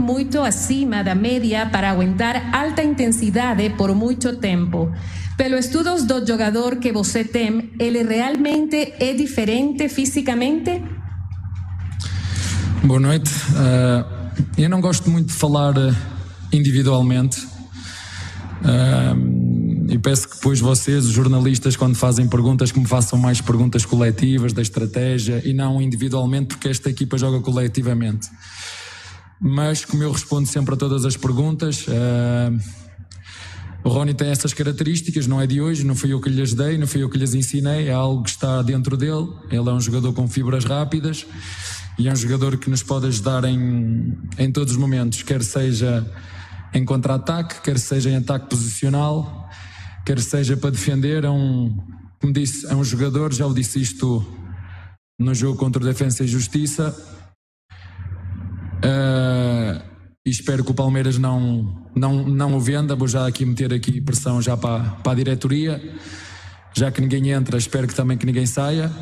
muito 0.00 0.40
acima 0.40 1.04
da 1.04 1.14
média 1.14 1.66
para 1.70 1.90
aguentar 1.90 2.52
alta 2.52 2.82
intensidade 2.82 3.70
por 3.70 3.94
muito 3.94 4.36
tempo. 4.36 4.92
Pelos 5.36 5.66
estudos 5.66 6.02
do 6.02 6.26
jogador 6.26 6.76
que 6.76 6.90
você 6.90 7.22
tem, 7.22 7.70
ele 7.78 8.02
realmente 8.02 8.94
é 8.98 9.14
diferente 9.14 9.88
fisicamente? 9.88 10.82
Boa 12.82 12.98
noite. 12.98 13.30
Uh, 13.30 14.04
eu 14.56 14.68
não 14.68 14.80
gosto 14.80 15.08
muito 15.08 15.28
de 15.28 15.34
falar 15.34 15.76
eh, 15.76 15.94
individualmente. 16.52 17.46
Uh, 18.60 19.88
e 19.88 19.98
peço 19.98 20.28
que 20.28 20.34
depois 20.34 20.58
vocês, 20.58 21.04
os 21.04 21.12
jornalistas, 21.12 21.76
quando 21.76 21.94
fazem 21.94 22.28
perguntas, 22.28 22.72
que 22.72 22.80
me 22.80 22.86
façam 22.86 23.16
mais 23.16 23.40
perguntas 23.40 23.84
coletivas 23.84 24.52
da 24.52 24.60
estratégia 24.60 25.40
e 25.44 25.54
não 25.54 25.80
individualmente, 25.80 26.48
porque 26.48 26.68
esta 26.68 26.90
equipa 26.90 27.16
joga 27.16 27.40
coletivamente. 27.40 28.28
Mas, 29.40 29.84
como 29.84 30.02
eu 30.02 30.10
respondo 30.10 30.48
sempre 30.48 30.74
a 30.74 30.76
todas 30.76 31.04
as 31.04 31.16
perguntas, 31.16 31.86
uh, 31.86 32.58
o 33.84 33.88
Rony 33.88 34.14
tem 34.14 34.30
essas 34.30 34.52
características, 34.52 35.26
não 35.26 35.40
é 35.40 35.46
de 35.46 35.60
hoje, 35.60 35.84
não 35.84 35.94
fui 35.94 36.12
eu 36.12 36.20
que 36.20 36.28
lhes 36.28 36.54
dei, 36.54 36.76
não 36.76 36.86
fui 36.86 37.02
eu 37.02 37.08
que 37.08 37.16
lhes 37.16 37.34
ensinei, 37.34 37.88
é 37.88 37.92
algo 37.92 38.22
que 38.22 38.30
está 38.30 38.62
dentro 38.62 38.96
dele. 38.96 39.28
Ele 39.50 39.68
é 39.68 39.72
um 39.72 39.80
jogador 39.80 40.12
com 40.12 40.26
fibras 40.28 40.64
rápidas 40.64 41.24
e 41.98 42.08
é 42.08 42.12
um 42.12 42.16
jogador 42.16 42.56
que 42.56 42.68
nos 42.68 42.82
pode 42.82 43.06
ajudar 43.06 43.44
em, 43.44 44.18
em 44.38 44.50
todos 44.50 44.72
os 44.72 44.78
momentos, 44.78 45.22
quer 45.22 45.42
seja 45.42 46.04
em 46.74 46.84
contra-ataque, 46.84 47.60
quer 47.62 47.78
seja 47.78 48.10
em 48.10 48.16
ataque 48.16 48.48
posicional 48.50 49.48
quer 50.08 50.20
seja 50.20 50.56
para 50.56 50.70
defender, 50.70 51.24
é 51.24 51.28
um, 51.28 51.76
como 52.18 52.32
disse, 52.32 52.66
é 52.66 52.74
um 52.74 52.82
jogador, 52.82 53.30
já 53.30 53.46
o 53.46 53.52
disse 53.52 53.78
isto 53.78 54.26
no 55.18 55.34
jogo 55.34 55.58
contra 55.58 55.82
o 55.82 55.84
Defensa 55.84 56.24
e 56.24 56.26
Justiça. 56.26 56.96
Uh, 58.78 59.82
e 60.28 60.30
espero 60.30 60.62
que 60.62 60.70
o 60.70 60.74
Palmeiras 60.74 61.16
não, 61.16 61.88
não, 61.94 62.22
não 62.28 62.54
o 62.54 62.60
venda. 62.60 62.94
Vou 62.94 63.08
já 63.08 63.26
aqui 63.26 63.46
meter 63.46 63.72
aqui 63.72 63.98
pressão 63.98 64.42
já 64.42 64.58
para, 64.58 64.80
para 65.02 65.12
a 65.12 65.14
diretoria. 65.14 65.80
Já 66.76 66.92
que 66.92 67.00
ninguém 67.00 67.30
entra, 67.30 67.56
espero 67.56 67.88
que 67.88 67.94
também 67.94 68.18
que 68.18 68.26
ninguém 68.26 68.44
saia. 68.44 68.92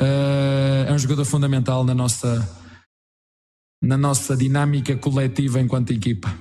Uh, 0.00 0.88
é 0.88 0.92
um 0.92 0.98
jogador 0.98 1.24
fundamental 1.24 1.82
na 1.84 1.92
nossa, 1.92 2.48
na 3.82 3.98
nossa 3.98 4.36
dinâmica 4.36 4.96
coletiva 4.96 5.60
enquanto 5.60 5.92
equipa. 5.92 6.32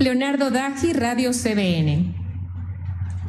Leonardo 0.00 0.50
Daggi, 0.50 0.92
Radio 0.92 1.32
CBN. 1.32 2.14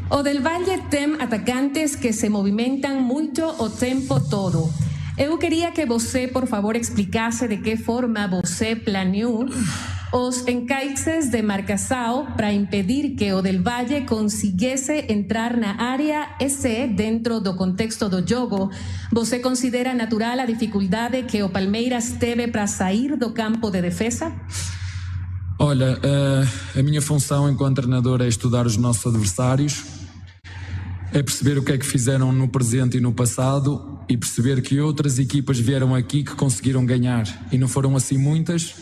O 0.09 0.23
del 0.23 0.41
Valle 0.41 0.81
tem 0.89 1.21
atacantes 1.21 1.97
que 1.97 2.13
se 2.13 2.29
movimentan 2.29 3.01
mucho 3.01 3.45
o 3.59 3.69
tempo 3.69 4.19
todo. 4.29 4.71
Eu 5.15 5.37
queria 5.37 5.71
que 5.71 5.85
você, 5.85 6.27
por 6.27 6.47
favor, 6.47 6.75
explicasse 6.75 7.47
de 7.47 7.57
que 7.57 7.77
forma 7.77 8.27
você 8.27 8.75
planeou 8.75 9.45
os 10.11 10.47
encaixes 10.47 11.29
de 11.29 11.41
marcação 11.41 12.27
para 12.35 12.51
impedir 12.51 13.15
que 13.15 13.31
o 13.31 13.41
del 13.41 13.61
Valle 13.61 14.01
conseguisse 14.05 15.05
entrar 15.09 15.55
na 15.55 15.81
área 15.81 16.29
e 16.39 16.87
dentro 16.87 17.39
do 17.39 17.55
contexto 17.55 18.09
do 18.09 18.27
jogo, 18.27 18.71
você 19.11 19.39
considera 19.39 19.93
natural 19.93 20.39
a 20.39 20.45
dificuldade 20.45 21.23
que 21.23 21.43
o 21.43 21.49
Palmeiras 21.49 22.13
teve 22.19 22.47
para 22.47 22.65
sair 22.65 23.15
do 23.15 23.31
campo 23.33 23.69
de 23.69 23.81
defesa? 23.81 24.33
Olha, 25.59 25.99
a 26.75 26.83
minha 26.83 27.01
função 27.01 27.49
enquanto 27.49 27.77
treinador 27.77 28.21
é 28.21 28.27
estudar 28.27 28.65
os 28.65 28.77
nossos 28.77 29.05
adversários, 29.05 29.83
é 31.13 31.21
perceber 31.21 31.59
o 31.59 31.63
que 31.63 31.71
é 31.71 31.77
que 31.77 31.85
fizeram 31.85 32.31
no 32.31 32.47
presente 32.47 32.97
e 32.97 32.99
no 32.99 33.13
passado 33.13 33.99
e 34.09 34.17
perceber 34.17 34.61
que 34.63 34.79
outras 34.81 35.19
equipas 35.19 35.59
vieram 35.59 35.93
aqui 35.93 36.23
que 36.23 36.33
conseguiram 36.35 36.83
ganhar 36.83 37.23
e 37.51 37.57
não 37.57 37.67
foram 37.67 37.95
assim 37.95 38.17
muitas. 38.17 38.75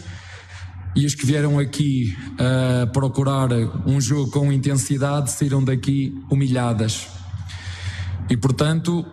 E 0.96 1.06
as 1.06 1.14
que 1.14 1.26
vieram 1.26 1.60
aqui 1.60 2.18
a 2.38 2.88
procurar 2.88 3.50
um 3.86 4.00
jogo 4.00 4.32
com 4.32 4.52
intensidade 4.52 5.30
saíram 5.32 5.62
daqui 5.64 6.18
humilhadas. 6.30 7.08
E 8.30 8.38
portanto, 8.38 9.06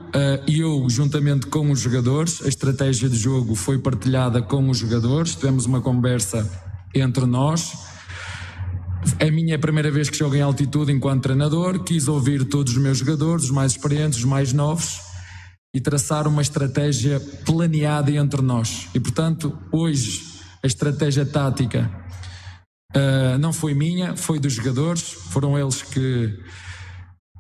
eu, 0.47 0.89
juntamente 0.89 1.49
com 1.49 1.73
os 1.73 1.81
jogadores, 1.81 2.41
a 2.45 2.49
estratégia 2.49 3.09
de 3.09 3.17
jogo 3.17 3.57
foi 3.57 3.79
partilhada 3.79 4.41
com 4.41 4.71
os 4.71 4.79
jogadores, 4.79 5.35
tivemos 5.35 5.67
uma 5.67 5.81
conversa 5.81 6.49
entre 6.95 7.27
nós 7.27 7.98
é 9.19 9.29
a 9.29 9.33
minha 9.33 9.59
primeira 9.59 9.91
vez 9.91 10.11
que 10.11 10.17
jogo 10.17 10.35
em 10.35 10.43
altitude 10.43 10.93
enquanto 10.93 11.23
treinador. 11.23 11.83
Quis 11.85 12.09
ouvir 12.09 12.45
todos 12.45 12.73
os 12.73 12.79
meus 12.79 12.99
jogadores, 12.99 13.45
os 13.45 13.51
mais 13.51 13.73
experientes, 13.73 14.19
os 14.19 14.25
mais 14.25 14.53
novos, 14.53 15.01
e 15.75 15.81
traçar 15.81 16.27
uma 16.27 16.43
estratégia 16.43 17.21
planeada 17.45 18.11
entre 18.11 18.43
nós. 18.43 18.89
E 18.95 19.01
portanto, 19.01 19.57
hoje, 19.73 20.23
a 20.63 20.67
estratégia 20.67 21.25
tática 21.25 21.91
uh, 22.95 23.39
não 23.39 23.53
foi 23.53 23.75
minha, 23.75 24.17
foi 24.17 24.39
dos 24.39 24.53
jogadores. 24.53 25.03
Foram 25.03 25.59
eles 25.59 25.83
que, 25.83 26.39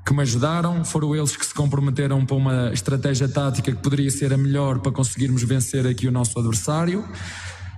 que 0.07 0.13
me 0.15 0.23
ajudaram, 0.23 0.85
foram 0.85 1.15
eles 1.15 1.37
que 1.37 1.45
se 1.45 1.55
comprometeram 1.55 2.25
para 2.25 2.37
uma 2.37 2.71
estratégia 2.73 3.29
tática 3.29 3.73
que 3.73 3.83
poderia 3.83 4.11
ser 4.11 4.33
a 4.33 4.37
melhor 4.37 4.79
para 4.81 4.93
conseguirmos 4.93 5.43
vencer 5.43 5.87
aqui 5.87 6.07
o 6.07 6.13
nosso 6.13 6.39
adversário. 6.39 7.05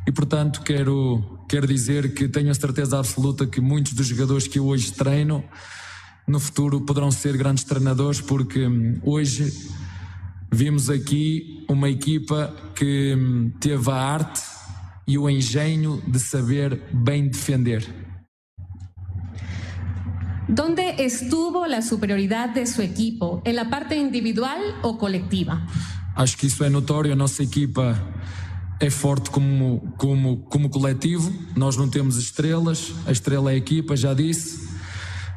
E 0.07 0.13
portanto, 0.13 0.63
quero 0.63 1.41
Quero 1.51 1.67
dizer 1.67 2.15
que 2.15 2.29
tenho 2.29 2.49
a 2.49 2.55
certeza 2.55 2.97
absoluta 2.97 3.45
que 3.45 3.61
muitos 3.61 3.93
dos 3.93 4.07
jogadores 4.07 4.47
que 4.47 4.61
eu 4.61 4.67
hoje 4.67 4.93
treino 4.93 5.43
no 6.25 6.39
futuro 6.39 6.83
poderão 6.83 7.11
ser 7.11 7.37
grandes 7.37 7.65
treinadores, 7.65 8.21
porque 8.21 8.69
hum, 8.69 9.01
hoje 9.03 9.53
vimos 10.53 10.89
aqui 10.89 11.65
uma 11.69 11.89
equipa 11.89 12.55
que 12.77 13.17
hum, 13.17 13.51
teve 13.59 13.91
a 13.91 13.97
arte 13.97 14.41
e 15.09 15.19
o 15.19 15.29
engenho 15.29 16.01
de 16.07 16.21
saber 16.21 16.81
bem 16.93 17.29
defender. 17.29 17.85
¿Dónde 20.49 21.03
estuvo 21.05 21.67
la 21.67 21.83
superioridad 21.83 22.51
de 22.51 22.65
su 22.67 22.81
equipo? 22.81 23.43
¿En 23.45 23.57
la 23.57 23.69
parte 23.69 23.97
individual 23.97 24.61
o 24.83 24.99
colectiva? 24.99 25.67
Acho 26.15 26.37
que 26.37 26.47
isso 26.47 26.63
é 26.63 26.71
notório. 26.71 27.13
A 27.13 27.17
nossa 27.17 27.43
equipa 27.43 27.99
é 28.81 28.89
forte 28.89 29.31
como, 29.31 29.93
como, 29.99 30.39
como 30.49 30.71
coletivo. 30.71 31.31
Nós 31.55 31.77
não 31.77 31.89
temos 31.89 32.17
estrelas, 32.17 32.93
a 33.07 33.13
estrela 33.13 33.51
é 33.51 33.55
a 33.55 33.57
equipa, 33.59 33.95
já 33.95 34.15
disse. 34.15 34.69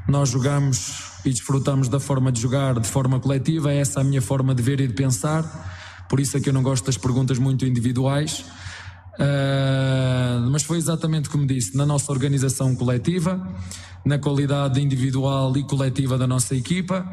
Nós 0.07 0.29
jogamos 0.29 1.11
e 1.25 1.29
desfrutamos 1.29 1.89
da 1.89 1.99
forma 1.99 2.31
de 2.31 2.41
jogar 2.41 2.79
de 2.79 2.87
forma 2.87 3.19
coletiva, 3.19 3.71
é 3.71 3.77
essa 3.77 3.99
a 3.99 4.03
minha 4.03 4.21
forma 4.21 4.55
de 4.55 4.63
ver 4.63 4.79
e 4.79 4.87
de 4.87 4.93
pensar. 4.93 6.05
Por 6.09 6.21
isso 6.21 6.37
é 6.37 6.39
que 6.39 6.47
eu 6.47 6.53
não 6.53 6.63
gosto 6.63 6.85
das 6.85 6.97
perguntas 6.97 7.37
muito 7.37 7.65
individuais. 7.65 8.45
Uh, 9.15 10.49
mas 10.49 10.63
foi 10.63 10.77
exatamente 10.77 11.29
como 11.29 11.45
disse, 11.45 11.77
na 11.77 11.85
nossa 11.85 12.11
organização 12.11 12.75
coletiva, 12.75 13.45
na 14.05 14.17
qualidade 14.17 14.81
individual 14.81 15.55
e 15.55 15.63
coletiva 15.63 16.17
da 16.17 16.25
nossa 16.25 16.55
equipa 16.55 17.05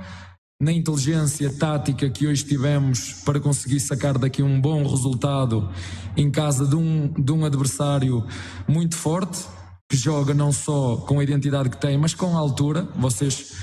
na 0.60 0.70
inteligência 0.70 1.50
tática 1.50 2.10
que 2.10 2.26
hoje 2.26 2.44
tivemos 2.44 3.14
para 3.24 3.40
conseguir 3.40 3.80
sacar 3.80 4.18
daqui 4.18 4.42
um 4.42 4.60
bom 4.60 4.86
resultado 4.86 5.70
em 6.14 6.30
casa 6.30 6.66
de 6.66 6.76
um, 6.76 7.08
de 7.08 7.32
um 7.32 7.46
adversário 7.46 8.22
muito 8.68 8.94
forte, 8.94 9.42
que 9.88 9.96
joga 9.96 10.34
não 10.34 10.52
só 10.52 10.98
com 10.98 11.18
a 11.18 11.24
identidade 11.24 11.70
que 11.70 11.80
tem, 11.80 11.96
mas 11.96 12.12
com 12.12 12.36
a 12.36 12.38
altura. 12.38 12.86
Vocês. 12.94 13.54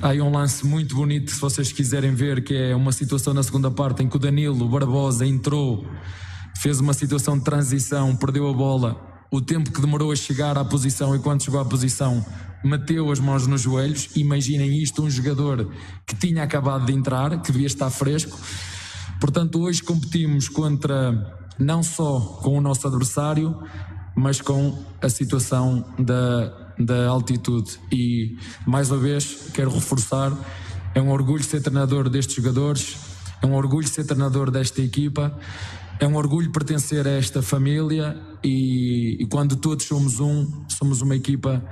Há 0.00 0.08
aí 0.08 0.20
um 0.20 0.32
lance 0.32 0.66
muito 0.66 0.96
bonito, 0.96 1.30
se 1.30 1.40
vocês 1.40 1.70
quiserem 1.70 2.12
ver, 2.12 2.42
que 2.42 2.54
é 2.54 2.74
uma 2.74 2.90
situação 2.90 3.32
na 3.32 3.42
segunda 3.42 3.70
parte 3.70 4.02
em 4.02 4.08
que 4.08 4.16
o 4.16 4.18
Danilo 4.18 4.68
Barbosa 4.68 5.24
entrou, 5.24 5.86
fez 6.60 6.80
uma 6.80 6.92
situação 6.92 7.38
de 7.38 7.44
transição, 7.44 8.16
perdeu 8.16 8.48
a 8.48 8.52
bola. 8.52 9.11
O 9.32 9.40
tempo 9.40 9.72
que 9.72 9.80
demorou 9.80 10.12
a 10.12 10.14
chegar 10.14 10.58
à 10.58 10.64
posição 10.64 11.16
e 11.16 11.18
quando 11.18 11.42
chegou 11.42 11.58
à 11.58 11.64
posição, 11.64 12.22
meteu 12.62 13.10
as 13.10 13.18
mãos 13.18 13.46
nos 13.46 13.62
joelhos. 13.62 14.10
Imaginem 14.14 14.82
isto: 14.82 15.02
um 15.02 15.08
jogador 15.08 15.72
que 16.06 16.14
tinha 16.14 16.42
acabado 16.42 16.84
de 16.84 16.92
entrar, 16.92 17.40
que 17.40 17.50
devia 17.50 17.66
estar 17.66 17.88
fresco. 17.88 18.38
Portanto, 19.18 19.58
hoje 19.62 19.82
competimos 19.82 20.50
contra 20.50 21.34
não 21.58 21.82
só 21.82 22.20
com 22.42 22.58
o 22.58 22.60
nosso 22.60 22.86
adversário, 22.86 23.58
mas 24.14 24.42
com 24.42 24.78
a 25.00 25.08
situação 25.08 25.82
da, 25.98 26.74
da 26.78 27.08
altitude. 27.08 27.80
E 27.90 28.36
mais 28.66 28.90
uma 28.90 29.00
vez 29.00 29.48
quero 29.54 29.70
reforçar: 29.70 30.30
é 30.94 31.00
um 31.00 31.10
orgulho 31.10 31.42
ser 31.42 31.62
treinador 31.62 32.10
destes 32.10 32.36
jogadores, 32.36 32.98
é 33.40 33.46
um 33.46 33.54
orgulho 33.54 33.88
ser 33.88 34.04
treinador 34.04 34.50
desta 34.50 34.82
equipa. 34.82 35.34
É 36.02 36.06
um 36.06 36.16
orgulho 36.16 36.50
pertencer 36.50 37.06
a 37.06 37.12
esta 37.12 37.40
família 37.42 38.20
e, 38.42 39.22
e 39.22 39.26
quando 39.28 39.54
todos 39.54 39.86
somos 39.86 40.18
um, 40.18 40.68
somos 40.68 41.00
uma 41.00 41.14
equipa 41.14 41.62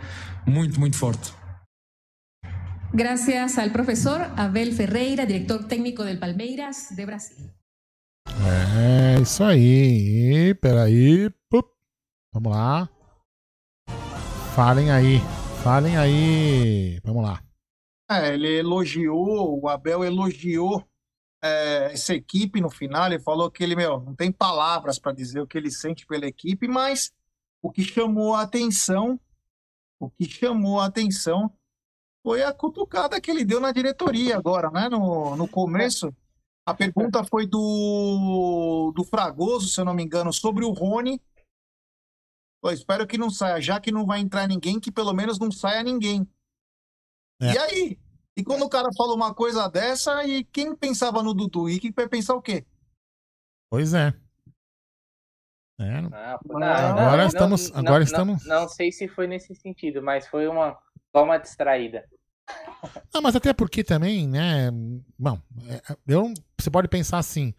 muito, 0.46 0.78
muito 0.78 0.96
forte. 0.96 1.32
Gracias 2.94 3.58
al 3.58 3.72
profesor 3.72 4.20
Abel 4.36 4.72
Ferreira, 4.72 5.26
director 5.26 5.64
técnico 5.66 6.04
del 6.04 6.20
Palmeiras 6.20 6.94
de 6.94 7.04
Brasil. 7.04 7.50
É 8.46 9.20
isso 9.20 9.42
aí. 9.42 10.54
Peraí. 10.60 11.28
Pup. 11.50 11.66
Vamos 12.32 12.52
lá. 12.52 12.88
Falem 14.54 14.92
aí. 14.92 15.18
Falem 15.64 15.96
aí. 15.96 17.00
Vamos 17.02 17.24
lá. 17.24 17.42
É, 18.08 18.34
ele 18.34 18.60
elogiou, 18.60 19.60
o 19.60 19.68
Abel 19.68 20.04
elogiou 20.04 20.84
é, 21.42 21.92
essa 21.92 22.14
equipe 22.14 22.60
no 22.60 22.70
final. 22.70 23.06
Ele 23.06 23.18
falou 23.18 23.50
que 23.50 23.62
ele, 23.62 23.76
meu, 23.76 24.00
não 24.00 24.14
tem 24.14 24.30
palavras 24.30 24.98
para 24.98 25.12
dizer 25.12 25.40
o 25.40 25.46
que 25.46 25.58
ele 25.58 25.70
sente 25.70 26.06
pela 26.06 26.26
equipe, 26.26 26.66
mas 26.68 27.12
o 27.62 27.70
que 27.70 27.82
chamou 27.82 28.34
a 28.34 28.42
atenção 28.42 29.20
o 30.00 30.10
que 30.10 30.24
chamou 30.24 30.80
a 30.80 30.86
atenção 30.86 31.54
foi 32.22 32.42
a 32.42 32.52
cutucada 32.52 33.20
que 33.20 33.30
ele 33.30 33.44
deu 33.44 33.60
na 33.60 33.70
diretoria 33.70 34.36
agora, 34.36 34.70
né? 34.70 34.88
No, 34.88 35.36
no 35.36 35.46
começo. 35.46 36.14
A 36.66 36.74
pergunta 36.74 37.22
foi 37.22 37.46
do, 37.46 38.92
do 38.96 39.04
Fragoso, 39.04 39.68
se 39.68 39.78
eu 39.78 39.84
não 39.84 39.94
me 39.94 40.02
engano, 40.02 40.32
sobre 40.32 40.64
o 40.64 40.70
Rony. 40.70 41.20
Eu 42.62 42.70
espero 42.70 43.06
que 43.06 43.18
não 43.18 43.30
saia, 43.30 43.60
já 43.60 43.78
que 43.78 43.92
não 43.92 44.06
vai 44.06 44.20
entrar 44.20 44.46
ninguém, 44.46 44.80
que 44.80 44.90
pelo 44.90 45.12
menos 45.12 45.38
não 45.38 45.50
saia 45.50 45.82
ninguém. 45.82 46.26
É. 47.40 47.52
E 47.52 47.58
aí? 47.58 47.98
E 48.36 48.44
quando 48.44 48.62
o 48.62 48.68
cara 48.68 48.88
falou 48.96 49.16
uma 49.16 49.34
coisa 49.34 49.68
dessa, 49.68 50.24
e 50.24 50.44
quem 50.44 50.74
pensava 50.74 51.22
no 51.22 51.34
Dudu? 51.34 51.68
E 51.68 51.80
quem 51.80 51.92
vai 51.92 52.08
pensar 52.08 52.34
o 52.34 52.42
quê? 52.42 52.64
Pois 53.70 53.94
é. 53.94 54.14
É, 55.78 56.00
não, 56.00 56.10
não, 56.10 56.68
agora 56.68 57.16
não, 57.16 57.26
estamos. 57.26 57.72
agora 57.74 58.04
estamos... 58.04 58.44
Não, 58.44 58.68
sei 58.68 58.92
se 58.92 59.08
foi 59.08 59.26
nesse 59.26 59.54
sentido, 59.54 60.02
mas 60.02 60.26
foi 60.26 60.46
uma, 60.46 60.78
só 61.10 61.24
uma 61.24 61.38
distraída. 61.38 62.06
Não, 63.14 63.22
mas 63.22 63.34
até 63.34 63.52
porque 63.52 63.82
também, 63.82 64.28
né? 64.28 64.70
Bom, 65.18 65.40
é, 65.66 65.96
eu, 66.06 66.34
você 66.58 66.70
pode 66.70 66.88
pensar 66.88 67.18
assim. 67.18 67.54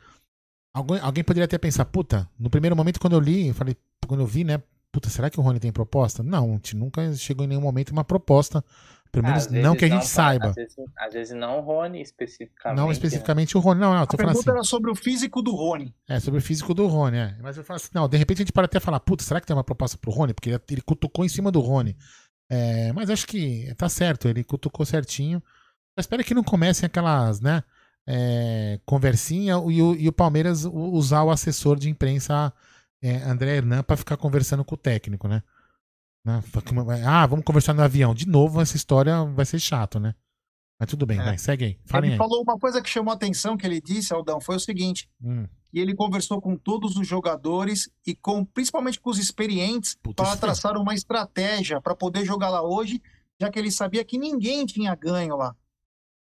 Alguém, 0.73 0.99
alguém 0.99 1.23
poderia 1.23 1.45
até 1.45 1.57
pensar, 1.57 1.85
puta, 1.85 2.29
no 2.37 2.49
primeiro 2.49 2.75
momento 2.75 2.99
quando 2.99 3.13
eu 3.13 3.19
li, 3.19 3.47
eu 3.47 3.53
falei, 3.53 3.75
quando 4.07 4.21
eu 4.21 4.27
vi, 4.27 4.43
né? 4.43 4.61
Puta, 4.91 5.09
será 5.09 5.29
que 5.29 5.39
o 5.39 5.43
Rony 5.43 5.59
tem 5.59 5.71
proposta? 5.71 6.21
Não, 6.21 6.45
a 6.45 6.51
gente 6.53 6.75
nunca 6.75 7.13
chegou 7.13 7.45
em 7.45 7.47
nenhum 7.47 7.61
momento 7.61 7.91
uma 7.91 8.03
proposta 8.03 8.63
pelo 9.11 9.27
menos 9.27 9.47
não 9.47 9.75
que 9.75 9.85
a 9.85 9.87
gente 9.87 9.97
não, 9.97 10.07
saiba. 10.07 10.47
Às 10.47 10.55
vezes, 10.55 10.75
às 10.97 11.13
vezes, 11.13 11.35
não 11.35 11.59
o 11.59 11.61
Rony 11.61 12.01
especificamente. 12.01 12.77
Não 12.77 12.91
especificamente 12.91 13.55
né? 13.55 13.59
o 13.59 13.61
Rony, 13.61 13.79
não, 13.81 13.93
não. 13.93 14.03
a 14.03 14.07
pergunta 14.07 14.39
assim. 14.39 14.49
era 14.49 14.63
sobre 14.63 14.89
o 14.89 14.95
físico 14.95 15.41
do 15.41 15.51
Rony. 15.51 15.93
É, 16.07 16.19
sobre 16.19 16.39
o 16.39 16.43
físico 16.43 16.73
do 16.73 16.87
Rony, 16.87 17.17
é. 17.17 17.35
Mas 17.41 17.57
eu 17.57 17.63
falo 17.63 17.77
assim, 17.77 17.89
não, 17.93 18.07
de 18.07 18.17
repente 18.17 18.37
a 18.37 18.43
gente 18.43 18.53
pode 18.53 18.65
até 18.65 18.79
falar, 18.79 18.99
puta, 19.01 19.23
será 19.23 19.41
que 19.41 19.47
tem 19.47 19.55
uma 19.55 19.63
proposta 19.63 19.97
pro 19.97 20.11
Rony? 20.11 20.33
Porque 20.33 20.59
ele 20.69 20.81
cutucou 20.81 21.25
em 21.25 21.29
cima 21.29 21.51
do 21.51 21.59
Rony. 21.59 21.97
É, 22.49 22.91
mas 22.93 23.09
acho 23.09 23.27
que 23.27 23.73
tá 23.77 23.89
certo, 23.89 24.27
ele 24.27 24.43
cutucou 24.43 24.85
certinho. 24.85 25.43
Eu 25.97 26.01
espero 26.01 26.23
que 26.23 26.33
não 26.33 26.43
comecem 26.43 26.87
aquelas, 26.87 27.41
né, 27.41 27.63
é, 28.07 28.79
conversinha 28.85 29.53
e 29.53 29.81
o, 29.81 29.95
e 29.95 30.07
o, 30.07 30.13
Palmeiras 30.13 30.65
usar 30.65 31.23
o 31.23 31.31
assessor 31.31 31.77
de 31.77 31.89
imprensa 31.89 32.53
é, 33.01 33.17
André 33.23 33.57
Hernan 33.57 33.83
para 33.83 33.97
ficar 33.97 34.17
conversando 34.17 34.63
com 34.63 34.75
o 34.75 34.77
técnico, 34.77 35.27
né? 35.27 35.43
Né? 36.23 36.41
Ah, 37.05 37.25
vamos 37.25 37.43
conversar 37.45 37.73
no 37.73 37.81
avião. 37.81 38.13
De 38.13 38.27
novo, 38.27 38.61
essa 38.61 38.75
história 38.75 39.23
vai 39.25 39.45
ser 39.45 39.59
chato, 39.59 39.99
né? 39.99 40.13
Mas 40.79 40.89
tudo 40.89 41.05
bem, 41.05 41.19
é. 41.19 41.23
vai, 41.23 41.37
segue 41.37 41.65
aí. 41.65 41.79
Falem 41.85 42.09
ele 42.09 42.13
aí. 42.13 42.17
falou 42.17 42.41
uma 42.41 42.57
coisa 42.57 42.81
que 42.81 42.89
chamou 42.89 43.11
a 43.11 43.15
atenção 43.15 43.55
que 43.55 43.67
ele 43.67 43.79
disse, 43.79 44.13
Aldão, 44.13 44.41
foi 44.41 44.55
o 44.55 44.59
seguinte: 44.59 45.07
hum. 45.23 45.45
e 45.71 45.79
ele 45.79 45.93
conversou 45.93 46.41
com 46.41 46.55
todos 46.55 46.95
os 46.95 47.07
jogadores 47.07 47.87
e 48.05 48.15
com 48.15 48.43
principalmente 48.43 48.99
com 48.99 49.11
os 49.11 49.19
experientes 49.19 49.95
para 50.15 50.35
traçar 50.35 50.75
uma 50.77 50.95
estratégia 50.95 51.79
para 51.79 51.95
poder 51.95 52.25
jogar 52.25 52.49
lá 52.49 52.63
hoje, 52.63 52.99
já 53.39 53.51
que 53.51 53.59
ele 53.59 53.71
sabia 53.71 54.03
que 54.03 54.17
ninguém 54.17 54.65
tinha 54.65 54.95
ganho 54.95 55.35
lá. 55.35 55.55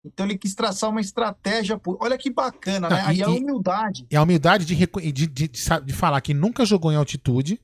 Então 0.05 0.25
ele 0.25 0.37
quis 0.37 0.55
traçar 0.55 0.89
uma 0.89 1.01
estratégia. 1.01 1.77
Por... 1.77 1.97
Olha 1.99 2.17
que 2.17 2.29
bacana, 2.29 2.89
né? 2.89 3.03
Aí 3.05 3.21
é 3.21 3.25
a 3.25 3.29
humildade. 3.29 4.07
É 4.09 4.15
a 4.15 4.23
humildade 4.23 4.65
de, 4.65 4.75
de, 5.11 5.27
de, 5.27 5.47
de, 5.49 5.93
falar 5.93 6.21
que 6.21 6.33
nunca 6.33 6.65
jogou 6.65 6.89
em 6.89 6.95
altitude 6.95 7.59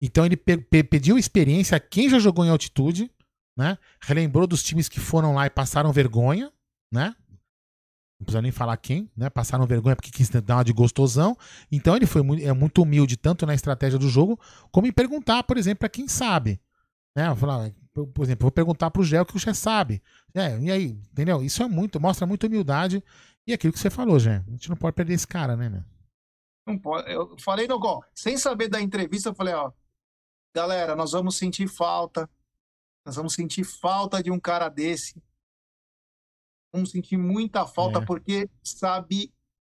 então 0.00 0.24
ele 0.24 0.36
pe 0.36 0.56
pe 0.56 0.82
pediu 0.82 1.18
experiência 1.18 1.76
a 1.76 1.80
quem 1.80 2.08
já 2.08 2.18
jogou 2.18 2.44
em 2.44 2.50
altitude, 2.50 3.10
né? 3.56 3.76
Relembrou 4.00 4.46
dos 4.46 4.62
times 4.62 4.88
que 4.88 5.00
foram 5.00 5.34
lá 5.34 5.46
e 5.46 5.50
passaram 5.50 5.92
vergonha, 5.92 6.50
né? 6.92 7.14
Não 8.18 8.24
precisa 8.24 8.42
nem 8.42 8.52
falar 8.52 8.76
quem, 8.76 9.10
né? 9.16 9.30
Passaram 9.30 9.66
vergonha 9.66 9.96
porque 9.96 10.10
quis 10.10 10.28
dar 10.28 10.56
uma 10.56 10.64
de 10.64 10.72
gostosão. 10.72 11.36
Então 11.72 11.96
ele 11.96 12.06
foi 12.06 12.22
muito, 12.22 12.44
é 12.44 12.52
muito 12.52 12.82
humilde, 12.82 13.16
tanto 13.16 13.46
na 13.46 13.54
estratégia 13.54 13.98
do 13.98 14.08
jogo, 14.08 14.38
como 14.70 14.86
em 14.86 14.92
perguntar, 14.92 15.42
por 15.42 15.56
exemplo, 15.56 15.80
para 15.80 15.88
quem 15.88 16.06
sabe. 16.06 16.60
Né? 17.16 17.34
Falar, 17.34 17.72
por 17.92 18.22
exemplo, 18.22 18.44
vou 18.44 18.50
perguntar 18.50 18.90
pro 18.90 19.02
o 19.02 19.24
que 19.24 19.36
o 19.36 19.38
Gé 19.38 19.54
sabe. 19.54 20.02
É, 20.34 20.58
e 20.58 20.70
aí, 20.70 21.00
entendeu? 21.10 21.42
Isso 21.42 21.62
é 21.62 21.68
muito, 21.68 21.98
mostra 21.98 22.26
muita 22.26 22.46
humildade. 22.46 23.02
E 23.46 23.54
aquilo 23.54 23.72
que 23.72 23.78
você 23.78 23.90
falou, 23.90 24.18
Gé. 24.18 24.44
A 24.46 24.50
gente 24.50 24.68
não 24.68 24.76
pode 24.76 24.94
perder 24.94 25.14
esse 25.14 25.26
cara, 25.26 25.56
né, 25.56 25.68
meu? 25.68 25.82
Não 26.66 26.78
pode. 26.78 27.10
Eu 27.10 27.36
falei 27.38 27.66
no 27.66 27.78
gol. 27.78 28.04
Sem 28.14 28.36
saber 28.36 28.68
da 28.68 28.80
entrevista, 28.80 29.30
eu 29.30 29.34
falei, 29.34 29.54
ó, 29.54 29.72
galera, 30.54 30.94
nós 30.96 31.12
vamos 31.12 31.36
sentir 31.36 31.68
falta. 31.68 32.28
Nós 33.04 33.16
vamos 33.16 33.34
sentir 33.34 33.64
falta 33.64 34.22
de 34.22 34.30
um 34.30 34.38
cara 34.38 34.68
desse 34.68 35.22
vamos 36.72 36.90
sentir 36.90 37.16
muita 37.16 37.66
falta, 37.66 37.98
é. 37.98 38.04
porque 38.04 38.48
sabe 38.62 39.32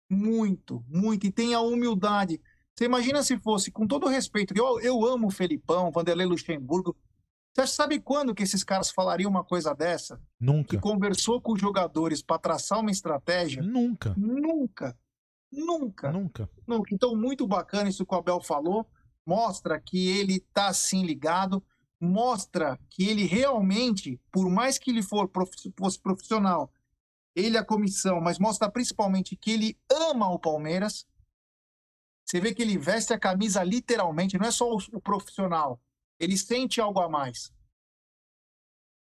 muito, 0.10 0.84
muito, 0.88 1.28
e 1.28 1.32
tem 1.32 1.54
a 1.54 1.62
humildade. 1.62 2.42
Você 2.76 2.86
imagina 2.86 3.24
se 3.24 3.38
fosse, 3.38 3.72
com 3.72 3.88
todo 3.88 4.06
o 4.06 4.10
respeito, 4.10 4.54
eu, 4.56 4.80
eu 4.80 5.06
amo 5.06 5.28
o 5.28 5.32
Felipão, 5.32 5.92
Vanderlei 5.92 6.26
Luxemburgo. 6.26 6.96
Você 7.54 7.66
sabe 7.66 8.00
quando 8.00 8.36
que 8.36 8.44
esses 8.44 8.64
caras 8.64 8.92
falariam 8.92 9.32
uma 9.32 9.44
coisa 9.44 9.74
dessa? 9.74 10.22
Nunca. 10.40 10.70
Que 10.70 10.78
conversou 10.80 11.42
com 11.42 11.54
os 11.54 11.60
jogadores 11.60 12.22
para 12.22 12.38
traçar 12.38 12.80
uma 12.80 12.92
estratégia? 12.92 13.64
Nunca. 13.64 14.14
Nunca. 14.16 14.96
Nunca. 15.52 16.12
Nunca. 16.12 16.50
Nunca. 16.68 16.94
Então, 16.94 17.16
muito 17.16 17.48
bacana 17.48 17.90
isso 17.90 18.06
que 18.06 18.14
o 18.14 18.18
Abel 18.18 18.42
falou. 18.42 18.88
Mostra 19.28 19.78
que 19.78 20.08
ele 20.08 20.40
tá 20.40 20.70
assim 20.70 21.06
ligado. 21.06 21.62
Mostra 22.00 22.80
que 22.90 23.06
ele 23.06 23.26
realmente, 23.26 24.22
por 24.32 24.50
mais 24.50 24.78
que 24.78 24.90
ele 24.90 25.04
for 25.04 25.30
fosse 25.78 26.00
profissional, 26.00 26.72
ele 27.36 27.58
a 27.58 27.66
comissão, 27.66 28.22
mas 28.22 28.40
mostra 28.40 28.72
principalmente 28.72 29.36
que 29.36 29.52
ele 29.52 29.78
ama 29.92 30.32
o 30.32 30.40
Palmeiras. 30.40 31.06
Você 32.26 32.40
vê 32.40 32.54
que 32.54 32.62
ele 32.62 32.78
veste 32.78 33.12
a 33.14 33.20
camisa 33.20 33.62
literalmente, 33.64 34.38
não 34.38 34.48
é 34.48 34.52
só 34.52 34.72
o, 34.72 34.78
o 34.94 35.02
profissional. 35.02 35.82
Ele 36.18 36.38
sente 36.38 36.80
algo 36.80 37.02
a 37.02 37.10
mais. 37.10 37.52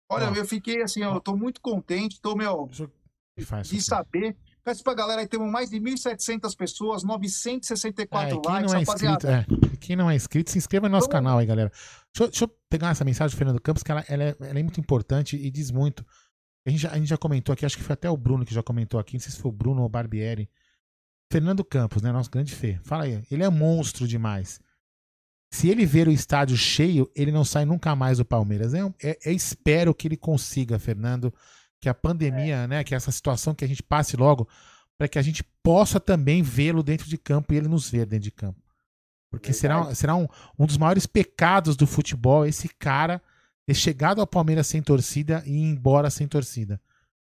Olha, 0.09 0.29
ah. 0.29 0.33
eu 0.35 0.45
fiquei 0.45 0.81
assim, 0.81 1.03
eu 1.03 1.21
tô 1.21 1.35
muito 1.35 1.61
contente, 1.61 2.19
tô, 2.19 2.35
meu, 2.35 2.67
de 3.63 3.81
saber. 3.81 4.35
Peço 4.65 4.83
pra 4.83 4.95
galera 4.95 5.21
aí, 5.21 5.27
temos 5.27 5.47
mais 5.51 5.69
de 5.69 5.79
1.700 5.79 6.57
pessoas, 6.57 7.03
964 7.03 8.41
é, 8.43 8.49
likes, 8.49 8.71
não 8.71 8.79
é 8.79 8.81
inscrito, 8.81 9.27
é, 9.27 9.45
Quem 9.79 9.95
não 9.95 10.09
é 10.09 10.15
inscrito, 10.15 10.49
se 10.49 10.57
inscreva 10.57 10.89
no 10.89 10.93
nosso 10.93 11.05
Vamos... 11.05 11.13
canal 11.13 11.37
aí, 11.37 11.45
galera. 11.45 11.69
Deixa 11.69 12.23
eu, 12.23 12.27
deixa 12.27 12.45
eu, 12.45 12.51
pegar 12.67 12.89
essa 12.89 13.05
mensagem 13.05 13.35
do 13.35 13.37
Fernando 13.37 13.61
Campos, 13.61 13.83
que 13.83 13.91
ela, 13.91 14.03
ela, 14.07 14.23
é, 14.23 14.35
ela 14.39 14.59
é 14.59 14.63
muito 14.63 14.79
importante 14.79 15.35
e 15.35 15.51
diz 15.51 15.69
muito. 15.69 16.03
A 16.65 16.71
gente, 16.71 16.79
já, 16.79 16.91
a 16.91 16.97
gente 16.97 17.07
já 17.07 17.15
comentou 17.15 17.53
aqui, 17.53 17.63
acho 17.63 17.77
que 17.77 17.83
foi 17.83 17.93
até 17.93 18.09
o 18.09 18.17
Bruno 18.17 18.43
que 18.43 18.55
já 18.55 18.63
comentou 18.63 18.99
aqui, 18.99 19.13
não 19.13 19.19
sei 19.19 19.31
se 19.33 19.39
foi 19.39 19.49
o 19.49 19.53
Bruno 19.53 19.81
ou 19.81 19.85
o 19.85 19.89
Barbieri. 19.89 20.49
Fernando 21.31 21.63
Campos, 21.63 22.01
né? 22.01 22.11
Nosso 22.11 22.31
grande 22.31 22.55
fê. 22.55 22.79
Fala 22.83 23.03
aí, 23.03 23.23
ele 23.29 23.43
é 23.43 23.49
monstro 23.49 24.07
demais. 24.07 24.59
Se 25.53 25.69
ele 25.69 25.85
ver 25.85 26.07
o 26.07 26.11
estádio 26.11 26.57
cheio, 26.57 27.07
ele 27.15 27.31
não 27.31 27.45
sai 27.45 27.65
nunca 27.65 27.95
mais 27.95 28.17
do 28.17 28.25
Palmeiras. 28.25 28.73
É, 28.73 28.79
é, 29.03 29.17
é 29.25 29.31
espero 29.31 29.93
que 29.93 30.07
ele 30.07 30.17
consiga, 30.17 30.79
Fernando, 30.79 31.31
que 31.81 31.89
a 31.89 31.93
pandemia, 31.93 32.55
é. 32.55 32.67
né? 32.67 32.83
Que 32.83 32.95
essa 32.95 33.11
situação 33.11 33.53
que 33.53 33.65
a 33.65 33.67
gente 33.67 33.83
passe 33.83 34.17
logo, 34.17 34.47
para 34.97 35.07
que 35.07 35.19
a 35.19 35.21
gente 35.21 35.43
possa 35.63 35.99
também 35.99 36.41
vê-lo 36.41 36.81
dentro 36.81 37.07
de 37.07 37.17
campo 37.17 37.53
e 37.53 37.57
ele 37.57 37.67
nos 37.67 37.89
ver 37.89 38.05
dentro 38.05 38.23
de 38.23 38.31
campo. 38.31 38.59
Porque 39.29 39.51
será, 39.51 39.93
será 39.93 40.15
um, 40.15 40.27
um 40.57 40.65
dos 40.65 40.77
maiores 40.77 41.05
pecados 41.05 41.75
do 41.75 41.85
futebol 41.85 42.45
esse 42.45 42.69
cara 42.69 43.21
ter 43.65 43.73
chegado 43.73 44.21
ao 44.21 44.27
Palmeiras 44.27 44.67
sem 44.67 44.81
torcida 44.81 45.43
e 45.45 45.51
ir 45.51 45.63
embora 45.63 46.09
sem 46.09 46.27
torcida. 46.27 46.79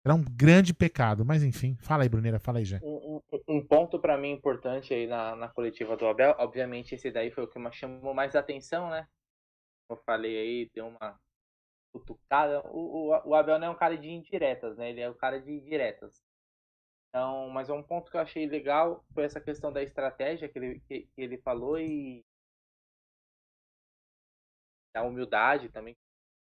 Era 0.05 0.15
um 0.15 0.23
grande 0.23 0.73
pecado, 0.73 1.25
mas 1.25 1.43
enfim. 1.43 1.75
Fala 1.81 2.03
aí, 2.03 2.09
Bruneira, 2.09 2.39
fala 2.39 2.59
aí, 2.59 2.65
já. 2.65 2.79
Um, 2.81 3.21
um 3.47 3.65
ponto 3.65 3.99
para 3.99 4.17
mim 4.17 4.31
importante 4.31 4.93
aí 4.93 5.07
na, 5.07 5.35
na 5.35 5.49
coletiva 5.49 5.97
do 5.97 6.07
Abel, 6.07 6.35
obviamente 6.37 6.95
esse 6.95 7.11
daí 7.11 7.31
foi 7.31 7.43
o 7.43 7.47
que 7.47 7.59
chamou 7.71 8.13
mais 8.13 8.35
atenção, 8.35 8.89
né? 8.89 9.05
Eu 9.89 9.97
falei 9.97 10.37
aí, 10.37 10.69
deu 10.73 10.87
uma 10.87 11.19
cutucada. 11.91 12.61
O, 12.71 13.09
o, 13.11 13.29
o 13.29 13.35
Abel 13.35 13.59
não 13.59 13.67
é 13.67 13.69
um 13.71 13.77
cara 13.77 13.97
de 13.97 14.09
indiretas, 14.09 14.77
né? 14.77 14.89
Ele 14.89 15.01
é 15.01 15.09
um 15.09 15.13
cara 15.13 15.41
de 15.41 15.59
diretas. 15.61 16.21
Então, 17.09 17.49
mas 17.49 17.69
um 17.69 17.81
ponto 17.81 18.11
que 18.11 18.17
eu 18.17 18.21
achei 18.21 18.45
legal 18.47 19.03
foi 19.13 19.23
essa 19.23 19.41
questão 19.41 19.71
da 19.73 19.81
estratégia 19.81 20.47
que 20.47 20.59
ele, 20.59 20.79
que, 20.81 21.01
que 21.15 21.21
ele 21.21 21.37
falou 21.39 21.79
e 21.79 22.23
da 24.93 25.03
humildade 25.03 25.69
também 25.69 25.95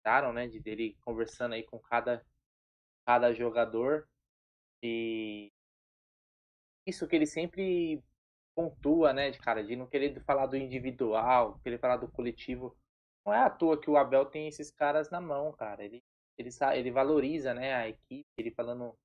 comentaram, 0.05 0.33
né, 0.33 0.47
de 0.47 0.59
dele 0.59 0.97
conversando 1.01 1.53
aí 1.53 1.63
com 1.63 1.79
cada, 1.79 2.25
cada 3.05 3.33
jogador. 3.33 4.07
E 4.83 5.51
isso 6.85 7.07
que 7.07 7.15
ele 7.15 7.25
sempre 7.25 8.03
pontua, 8.55 9.13
né, 9.13 9.31
de 9.31 9.39
cara, 9.39 9.63
de 9.63 9.75
não 9.75 9.87
querer 9.87 10.19
falar 10.23 10.47
do 10.47 10.57
individual, 10.57 11.59
querer 11.59 11.79
falar 11.79 11.97
do 11.97 12.07
coletivo. 12.07 12.75
Não 13.25 13.33
é 13.33 13.39
à 13.39 13.49
toa 13.49 13.79
que 13.79 13.89
o 13.89 13.97
Abel 13.97 14.25
tem 14.25 14.47
esses 14.47 14.69
caras 14.69 15.09
na 15.09 15.19
mão, 15.19 15.51
cara. 15.51 15.83
Ele, 15.83 16.03
ele, 16.37 16.49
ele 16.73 16.91
valoriza, 16.91 17.53
né, 17.53 17.73
a 17.73 17.89
equipe, 17.89 18.25
ele 18.37 18.51
falando 18.51 18.95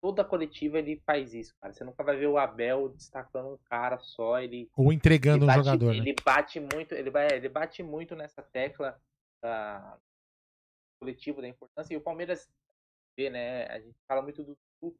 toda 0.00 0.24
coletiva 0.24 0.78
ele 0.78 1.02
faz 1.04 1.34
isso, 1.34 1.54
cara. 1.60 1.72
Você 1.72 1.82
nunca 1.82 2.04
vai 2.04 2.16
ver 2.16 2.28
o 2.28 2.38
Abel 2.38 2.88
destacando 2.90 3.54
um 3.54 3.58
cara 3.68 3.98
só, 3.98 4.38
ele 4.38 4.70
ou 4.76 4.92
entregando 4.92 5.44
ele 5.44 5.46
bate, 5.46 5.58
um 5.58 5.64
jogador. 5.64 5.92
Né? 5.92 5.98
Ele 5.98 6.14
bate 6.24 6.60
muito, 6.60 6.94
ele 6.94 7.10
ele 7.32 7.48
bate 7.48 7.82
muito 7.82 8.14
nessa 8.14 8.42
tecla 8.42 9.00
da 9.42 9.98
coletivo 11.00 11.40
da 11.40 11.48
importância. 11.48 11.94
E 11.94 11.96
o 11.96 12.00
Palmeiras 12.00 12.48
vê, 13.18 13.30
né? 13.30 13.66
A 13.66 13.80
gente 13.80 13.98
fala 14.06 14.22
muito 14.22 14.44
do 14.44 14.56
Dudu, 14.80 14.96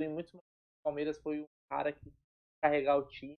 em 0.00 0.08
muitos 0.08 0.32
momentos 0.32 0.50
o 0.80 0.82
Palmeiras 0.84 1.18
foi 1.18 1.40
o 1.40 1.48
cara 1.68 1.92
que 1.92 2.12
carregar 2.62 2.96
o 2.96 3.06
time. 3.08 3.36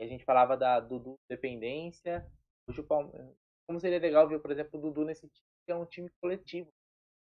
E 0.00 0.04
a 0.04 0.06
gente 0.08 0.24
falava 0.24 0.56
da 0.56 0.80
Dudu 0.80 1.16
dependência. 1.28 2.26
Hoje 2.68 2.80
o 2.80 2.84
Palmeiras, 2.84 3.34
como 3.66 3.80
seria 3.80 3.98
legal 3.98 4.28
ver, 4.28 4.40
por 4.40 4.50
exemplo, 4.50 4.78
o 4.78 4.82
Dudu 4.82 5.04
nesse 5.04 5.26
time, 5.28 5.48
que 5.64 5.72
é 5.72 5.74
um 5.74 5.86
time 5.86 6.10
coletivo. 6.20 6.72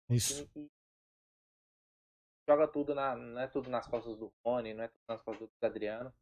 Isso. 0.09 0.43
Um 0.43 0.47
time 0.47 0.68
que 0.68 0.72
joga 2.49 2.68
tudo 2.68 2.95
na, 2.95 3.16
não 3.16 3.40
é 3.40 3.49
tudo 3.49 3.68
nas 3.68 3.86
costas 3.86 4.16
do 4.16 4.32
Rony, 4.45 4.74
não 4.74 4.84
é 4.84 4.88
tudo 4.88 5.03
nas 5.09 5.22
costas 5.22 5.49
do 5.49 5.66
Adriano. 5.66 6.12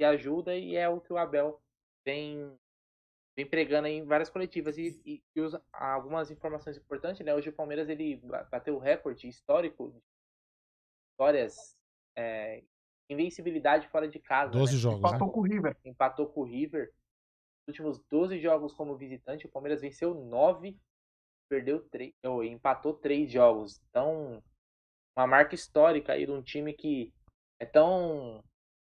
E 0.00 0.04
ajuda 0.04 0.54
e 0.56 0.76
é 0.76 0.88
o 0.88 1.00
que 1.00 1.12
o 1.12 1.18
Abel 1.18 1.60
vem 2.04 2.58
vem 3.36 3.46
pregando 3.46 3.86
em 3.86 4.04
várias 4.04 4.28
coletivas 4.28 4.76
e, 4.76 5.00
e, 5.06 5.22
e 5.36 5.40
usa 5.40 5.64
algumas 5.72 6.28
informações 6.28 6.76
importantes, 6.76 7.24
né? 7.24 7.32
Hoje 7.32 7.50
o 7.50 7.52
Palmeiras 7.52 7.88
ele 7.88 8.16
bateu 8.50 8.74
o 8.74 8.80
recorde 8.80 9.28
histórico 9.28 9.92
de 9.92 10.02
histórias 11.12 11.76
é, 12.16 12.64
invencibilidade 13.08 13.86
fora 13.88 14.08
de 14.08 14.18
casa. 14.18 14.50
12 14.50 14.72
né? 14.72 14.78
jogos. 14.78 14.98
Empatou 14.98 15.26
né? 15.28 15.32
com 15.32 15.40
o 15.40 15.42
River. 15.42 15.76
Empatou 15.84 16.26
com 16.26 16.40
o 16.40 16.44
River. 16.44 16.92
Últimos 17.68 18.00
12 18.10 18.40
jogos 18.40 18.72
como 18.72 18.96
visitante, 18.96 19.46
o 19.46 19.50
Palmeiras 19.50 19.82
venceu 19.82 20.14
9, 20.14 20.76
perdeu 21.48 21.86
3, 21.90 22.12
ou 22.24 22.42
empatou 22.42 22.94
3 22.94 23.30
jogos. 23.30 23.80
Então, 23.90 24.42
uma 25.16 25.26
marca 25.26 25.54
histórica 25.54 26.14
aí 26.14 26.26
de 26.26 26.32
um 26.32 26.42
time 26.42 26.72
que 26.72 27.12
é 27.60 27.66
tão 27.66 28.42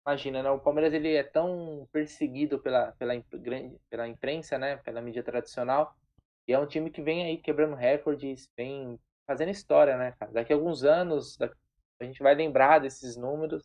Imagina, 0.06 0.42
né? 0.42 0.50
O 0.50 0.58
Palmeiras 0.58 0.94
ele 0.94 1.14
é 1.14 1.22
tão 1.22 1.86
perseguido 1.92 2.58
pela, 2.58 2.92
pela, 2.92 3.12
pela 3.90 4.08
imprensa, 4.08 4.58
né? 4.58 4.76
Pela 4.78 5.00
mídia 5.00 5.22
tradicional. 5.22 5.94
E 6.48 6.52
é 6.52 6.58
um 6.58 6.66
time 6.66 6.90
que 6.90 7.02
vem 7.02 7.24
aí 7.24 7.36
quebrando 7.38 7.76
recordes, 7.76 8.48
vem 8.56 8.98
fazendo 9.26 9.50
história, 9.50 9.96
né, 9.96 10.12
cara? 10.18 10.32
Daqui 10.32 10.52
a 10.52 10.56
alguns 10.56 10.84
anos 10.84 11.38
a 11.40 12.04
gente 12.04 12.22
vai 12.22 12.34
lembrar 12.34 12.80
desses 12.80 13.16
números 13.16 13.62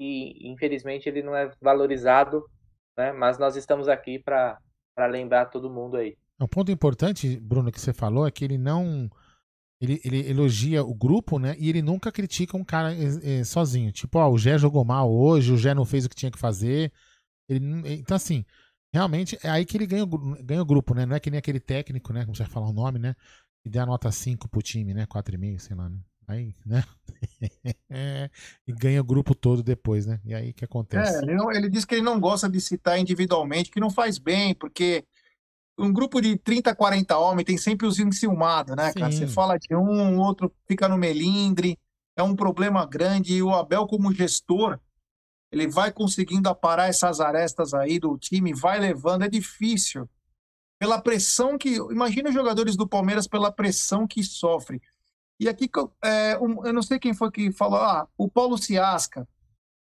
e 0.00 0.48
infelizmente 0.50 1.08
ele 1.08 1.22
não 1.22 1.36
é 1.36 1.52
valorizado, 1.60 2.48
né? 2.98 3.12
Mas 3.12 3.38
nós 3.38 3.54
estamos 3.54 3.88
aqui 3.88 4.18
para 4.18 4.58
lembrar 5.08 5.46
todo 5.46 5.70
mundo 5.70 5.96
aí. 5.96 6.16
Um 6.40 6.48
ponto 6.48 6.70
importante, 6.72 7.38
Bruno, 7.40 7.70
que 7.70 7.80
você 7.80 7.92
falou 7.92 8.26
é 8.26 8.30
que 8.30 8.44
ele 8.44 8.58
não 8.58 9.08
ele, 9.80 10.00
ele 10.04 10.28
elogia 10.28 10.82
o 10.82 10.92
grupo, 10.92 11.38
né? 11.38 11.54
E 11.56 11.68
ele 11.68 11.80
nunca 11.80 12.10
critica 12.10 12.56
um 12.56 12.64
cara 12.64 12.92
é, 12.92 13.44
sozinho. 13.44 13.92
Tipo, 13.92 14.18
ó, 14.18 14.28
o 14.28 14.36
Gé 14.36 14.58
jogou 14.58 14.84
mal 14.84 15.10
hoje, 15.10 15.52
o 15.52 15.56
Gé 15.56 15.72
não 15.72 15.84
fez 15.84 16.04
o 16.04 16.08
que 16.08 16.16
tinha 16.16 16.32
que 16.32 16.38
fazer. 16.38 16.92
Ele, 17.48 17.64
então, 17.94 18.16
assim, 18.16 18.44
realmente 18.92 19.38
é 19.42 19.48
aí 19.48 19.64
que 19.64 19.76
ele 19.76 19.86
ganha, 19.86 20.04
ganha 20.42 20.62
o 20.62 20.66
grupo, 20.66 20.94
né? 20.94 21.06
Não 21.06 21.14
é 21.14 21.20
que 21.20 21.30
nem 21.30 21.38
aquele 21.38 21.60
técnico, 21.60 22.12
né? 22.12 22.24
Como 22.24 22.34
você 22.34 22.42
vai 22.42 22.52
falar 22.52 22.68
o 22.68 22.72
nome, 22.72 22.98
né? 22.98 23.14
Que 23.62 23.70
dá 23.70 23.86
nota 23.86 24.10
5 24.10 24.48
pro 24.48 24.60
time, 24.60 24.92
né? 24.92 25.06
4,5, 25.06 25.58
sei 25.60 25.76
lá, 25.76 25.88
né? 25.88 25.98
Aí, 26.28 26.54
né? 26.66 26.84
e 28.68 28.72
ganha 28.72 29.00
o 29.00 29.04
grupo 29.04 29.34
todo 29.34 29.62
depois, 29.62 30.04
né? 30.04 30.20
E 30.26 30.34
aí 30.34 30.52
que 30.52 30.62
acontece? 30.62 31.16
É, 31.16 31.22
ele, 31.22 31.34
não, 31.34 31.50
ele 31.50 31.70
diz 31.70 31.86
que 31.86 31.94
ele 31.94 32.02
não 32.02 32.20
gosta 32.20 32.50
de 32.50 32.60
citar 32.60 32.98
individualmente, 32.98 33.70
que 33.70 33.80
não 33.80 33.88
faz 33.88 34.18
bem, 34.18 34.54
porque 34.54 35.06
um 35.78 35.90
grupo 35.90 36.20
de 36.20 36.36
30, 36.36 36.74
40 36.74 37.16
homens 37.16 37.46
tem 37.46 37.56
sempre 37.56 37.86
os 37.86 37.98
enciumados, 37.98 38.76
né, 38.76 38.92
cara? 38.92 39.10
Você 39.10 39.26
fala 39.26 39.56
de 39.56 39.74
um, 39.74 40.18
o 40.18 40.20
outro 40.20 40.54
fica 40.66 40.86
no 40.86 40.98
melindre, 40.98 41.78
é 42.14 42.22
um 42.22 42.36
problema 42.36 42.84
grande. 42.84 43.34
E 43.34 43.42
o 43.42 43.54
Abel, 43.54 43.86
como 43.86 44.12
gestor, 44.12 44.78
ele 45.50 45.66
vai 45.66 45.90
conseguindo 45.90 46.48
aparar 46.50 46.88
essas 46.88 47.20
arestas 47.20 47.72
aí 47.72 47.98
do 47.98 48.18
time, 48.18 48.52
vai 48.52 48.78
levando, 48.78 49.24
é 49.24 49.28
difícil. 49.30 50.06
Pela 50.78 51.00
pressão 51.00 51.56
que. 51.56 51.76
Imagina 51.76 52.28
os 52.28 52.34
jogadores 52.34 52.76
do 52.76 52.86
Palmeiras 52.86 53.26
pela 53.26 53.50
pressão 53.50 54.06
que 54.06 54.22
sofre. 54.22 54.82
E 55.40 55.48
aqui, 55.48 55.70
é, 56.02 56.36
um, 56.38 56.66
eu 56.66 56.72
não 56.72 56.82
sei 56.82 56.98
quem 56.98 57.14
foi 57.14 57.30
que 57.30 57.52
falou, 57.52 57.78
ah, 57.78 58.08
o 58.16 58.28
Paulo 58.28 58.58
Ciasca. 58.58 59.26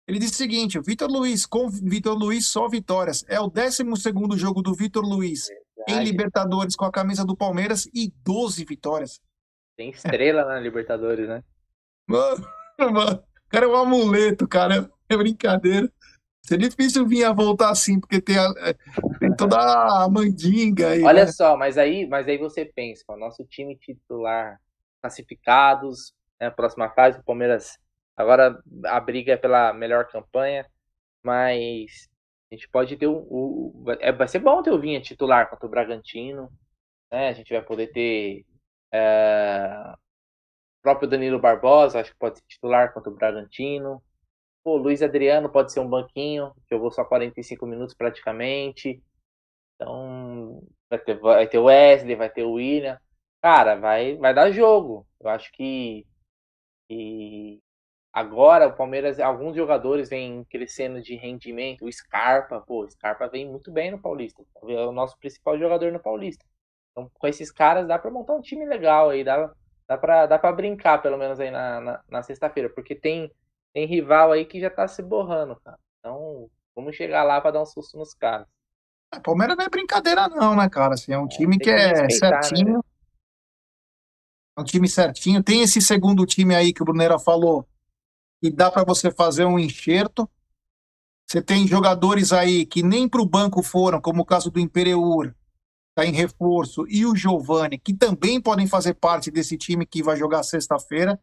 Ele 0.07 0.19
disse 0.19 0.33
o 0.33 0.37
seguinte: 0.37 0.79
Vitor 0.79 1.09
Luiz, 1.09 1.45
com 1.45 1.69
Vitor 1.69 2.17
Luiz 2.17 2.47
só 2.47 2.67
vitórias. 2.67 3.23
É 3.27 3.39
o 3.39 3.47
12 3.47 3.83
jogo 4.37 4.61
do 4.61 4.73
Vitor 4.73 5.03
Luiz 5.03 5.47
em 5.87 6.03
Libertadores 6.03 6.75
com 6.75 6.85
a 6.85 6.91
camisa 6.91 7.25
do 7.25 7.35
Palmeiras 7.35 7.87
e 7.93 8.11
12 8.23 8.65
vitórias. 8.65 9.19
Tem 9.77 9.89
estrela 9.89 10.41
é. 10.41 10.45
na 10.45 10.59
Libertadores, 10.59 11.27
né? 11.27 11.43
Mano, 12.07 12.47
mano, 12.79 13.23
cara 13.49 13.65
é 13.65 13.67
um 13.67 13.75
amuleto, 13.75 14.47
cara. 14.47 14.89
É 15.09 15.17
brincadeira. 15.17 15.91
Seria 16.43 16.69
difícil 16.69 17.07
vir 17.07 17.23
a 17.23 17.33
voltar 17.33 17.71
assim, 17.71 17.99
porque 17.99 18.21
tem, 18.21 18.37
a, 18.37 18.53
é, 18.59 18.73
tem 19.19 19.35
toda 19.35 19.57
a 19.57 20.07
mandinga 20.09 20.89
aí. 20.89 21.03
Olha 21.03 21.25
né? 21.25 21.31
só, 21.31 21.57
mas 21.57 21.77
aí, 21.77 22.07
mas 22.07 22.27
aí 22.27 22.37
você 22.37 22.65
pensa, 22.65 23.03
o 23.09 23.17
nosso 23.17 23.43
time 23.45 23.75
titular 23.77 24.59
classificados, 25.05 26.13
né, 26.39 26.49
próxima 26.49 26.89
fase, 26.89 27.19
o 27.19 27.23
Palmeiras 27.23 27.77
agora 28.15 28.59
a 28.85 28.99
briga 28.99 29.33
é 29.33 29.37
pela 29.37 29.73
melhor 29.73 30.07
campanha, 30.07 30.65
mas 31.23 32.09
a 32.51 32.55
gente 32.55 32.67
pode 32.69 32.97
ter 32.97 33.07
o, 33.07 33.73
é, 33.99 34.11
vai 34.11 34.27
ser 34.27 34.39
bom 34.39 34.61
ter 34.63 34.71
o 34.71 34.79
Vinha 34.79 35.01
titular 35.01 35.49
contra 35.49 35.65
o 35.65 35.69
Bragantino, 35.69 36.51
né? 37.11 37.29
A 37.29 37.33
gente 37.33 37.53
vai 37.53 37.61
poder 37.61 37.87
ter 37.87 38.45
é, 38.91 39.93
o 39.93 40.81
próprio 40.81 41.09
Danilo 41.09 41.39
Barbosa, 41.39 41.99
acho 41.99 42.11
que 42.11 42.17
pode 42.17 42.39
ser 42.39 42.45
titular 42.47 42.93
contra 42.93 43.11
o 43.11 43.15
Bragantino. 43.15 44.01
O 44.63 44.77
Luiz 44.77 45.01
Adriano 45.03 45.49
pode 45.49 45.71
ser 45.71 45.79
um 45.79 45.89
banquinho, 45.89 46.51
jogou 46.69 46.91
só 46.91 47.05
45 47.05 47.65
minutos 47.67 47.95
praticamente. 47.95 49.01
Então, 49.75 50.63
vai 50.89 50.99
ter, 50.99 51.19
vai 51.19 51.47
ter 51.47 51.57
o 51.59 51.65
Wesley, 51.65 52.15
vai 52.15 52.29
ter 52.29 52.43
o 52.43 52.53
William. 52.53 52.99
Cara, 53.45 53.75
vai, 53.75 54.17
vai 54.17 54.33
dar 54.33 54.49
jogo. 54.49 55.05
Eu 55.21 55.29
acho 55.29 55.51
que, 55.51 56.03
que 56.89 57.61
agora 58.11 58.67
o 58.67 58.75
Palmeiras, 58.75 59.19
alguns 59.19 59.55
jogadores 59.55 60.09
vêm 60.09 60.43
crescendo 60.45 60.99
de 60.99 61.15
rendimento. 61.15 61.85
O 61.85 61.91
Scarpa, 61.91 62.59
pô, 62.59 62.83
o 62.83 62.89
Scarpa 62.89 63.27
vem 63.27 63.47
muito 63.47 63.71
bem 63.71 63.91
no 63.91 64.01
Paulista. 64.01 64.43
É 64.67 64.87
o 64.87 64.91
nosso 64.91 65.15
principal 65.19 65.59
jogador 65.59 65.91
no 65.91 65.99
Paulista. 65.99 66.43
Então, 66.89 67.07
com 67.13 67.27
esses 67.27 67.51
caras, 67.51 67.87
dá 67.87 67.99
para 67.99 68.09
montar 68.09 68.33
um 68.33 68.41
time 68.41 68.65
legal 68.65 69.11
aí. 69.11 69.23
Dá, 69.23 69.53
dá 69.87 69.95
para 69.95 70.25
dá 70.25 70.39
pra 70.39 70.51
brincar, 70.51 70.99
pelo 71.03 71.15
menos, 71.15 71.39
aí 71.39 71.51
na, 71.51 71.79
na, 71.79 72.03
na 72.09 72.23
sexta-feira. 72.23 72.67
Porque 72.67 72.95
tem 72.95 73.31
tem 73.75 73.85
rival 73.85 74.31
aí 74.31 74.43
que 74.45 74.59
já 74.59 74.71
tá 74.71 74.87
se 74.87 75.03
borrando, 75.03 75.55
cara. 75.63 75.77
Então, 75.99 76.49
vamos 76.75 76.95
chegar 76.95 77.21
lá 77.21 77.39
para 77.39 77.51
dar 77.51 77.61
um 77.61 77.65
susto 77.67 77.95
nos 77.95 78.11
caras. 78.15 78.47
É, 79.13 79.19
Palmeiras 79.19 79.55
não 79.55 79.65
é 79.65 79.69
brincadeira, 79.69 80.27
não, 80.29 80.55
né, 80.55 80.67
cara? 80.67 80.95
Assim, 80.95 81.13
é 81.13 81.19
um 81.19 81.25
é, 81.25 81.27
time 81.27 81.59
que, 81.59 81.65
que 81.65 81.69
é 81.69 82.01
né? 82.01 82.09
certinho. 82.09 82.77
Né? 82.77 82.94
É 84.57 84.61
um 84.61 84.63
time 84.63 84.87
certinho. 84.87 85.43
Tem 85.43 85.61
esse 85.61 85.81
segundo 85.81 86.25
time 86.25 86.55
aí 86.55 86.73
que 86.73 86.81
o 86.81 86.85
Brunera 86.85 87.19
falou, 87.19 87.67
que 88.41 88.49
dá 88.49 88.71
para 88.71 88.83
você 88.83 89.11
fazer 89.11 89.45
um 89.45 89.59
enxerto. 89.59 90.29
Você 91.27 91.41
tem 91.41 91.67
jogadores 91.67 92.31
aí 92.31 92.65
que 92.65 92.83
nem 92.83 93.09
para 93.09 93.21
o 93.21 93.25
banco 93.25 93.63
foram, 93.63 93.99
como 93.99 94.21
o 94.21 94.25
caso 94.25 94.51
do 94.51 94.59
Imperiur, 94.59 95.33
tá 95.95 96.05
em 96.05 96.11
reforço, 96.11 96.85
e 96.87 97.05
o 97.05 97.15
Giovani, 97.15 97.79
que 97.79 97.93
também 97.93 98.39
podem 98.39 98.67
fazer 98.67 98.93
parte 98.95 99.31
desse 99.31 99.57
time 99.57 99.85
que 99.85 100.03
vai 100.03 100.17
jogar 100.17 100.43
sexta-feira 100.43 101.19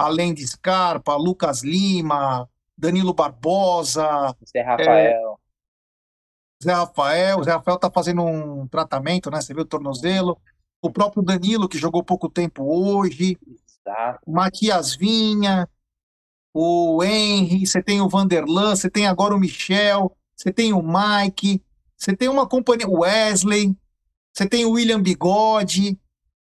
além 0.00 0.32
de 0.32 0.46
Scarpa, 0.46 1.14
Lucas 1.14 1.62
Lima, 1.62 2.48
Danilo 2.76 3.12
Barbosa. 3.12 4.34
Zé 4.50 4.62
Rafael. 4.62 4.88
É, 4.88 6.64
Zé 6.64 6.72
Rafael. 6.72 7.44
Zé 7.44 7.52
Rafael 7.52 7.78
tá 7.78 7.90
fazendo 7.90 8.24
um 8.24 8.66
tratamento, 8.66 9.30
né? 9.30 9.40
Você 9.40 9.52
viu 9.52 9.62
o 9.62 9.66
tornozelo. 9.66 10.40
O 10.82 10.90
próprio 10.90 11.22
Danilo, 11.22 11.68
que 11.68 11.78
jogou 11.78 12.02
pouco 12.02 12.28
tempo 12.28 12.64
hoje. 12.64 13.38
Exato. 13.46 14.30
Matias 14.30 14.94
Vinha. 14.94 15.68
O 16.54 17.02
Henry. 17.02 17.66
Você 17.66 17.82
tem 17.82 18.00
o 18.00 18.08
Vanderlan. 18.08 18.74
Você 18.74 18.90
tem 18.90 19.06
agora 19.06 19.34
o 19.34 19.38
Michel. 19.38 20.16
Você 20.34 20.52
tem 20.52 20.72
o 20.72 20.82
Mike. 20.82 21.62
Você 21.96 22.16
tem 22.16 22.28
uma 22.28 22.48
companhia. 22.48 22.88
O 22.88 23.00
Wesley. 23.00 23.76
Você 24.32 24.48
tem 24.48 24.64
o 24.64 24.72
William 24.72 25.02
Bigode. 25.02 25.98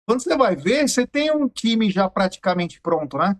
Quando 0.09 0.23
você 0.23 0.35
vai 0.35 0.55
ver, 0.55 0.87
você 0.87 1.05
tem 1.05 1.31
um 1.31 1.47
time 1.47 1.91
já 1.91 2.09
praticamente 2.09 2.81
pronto, 2.81 3.15
né? 3.17 3.37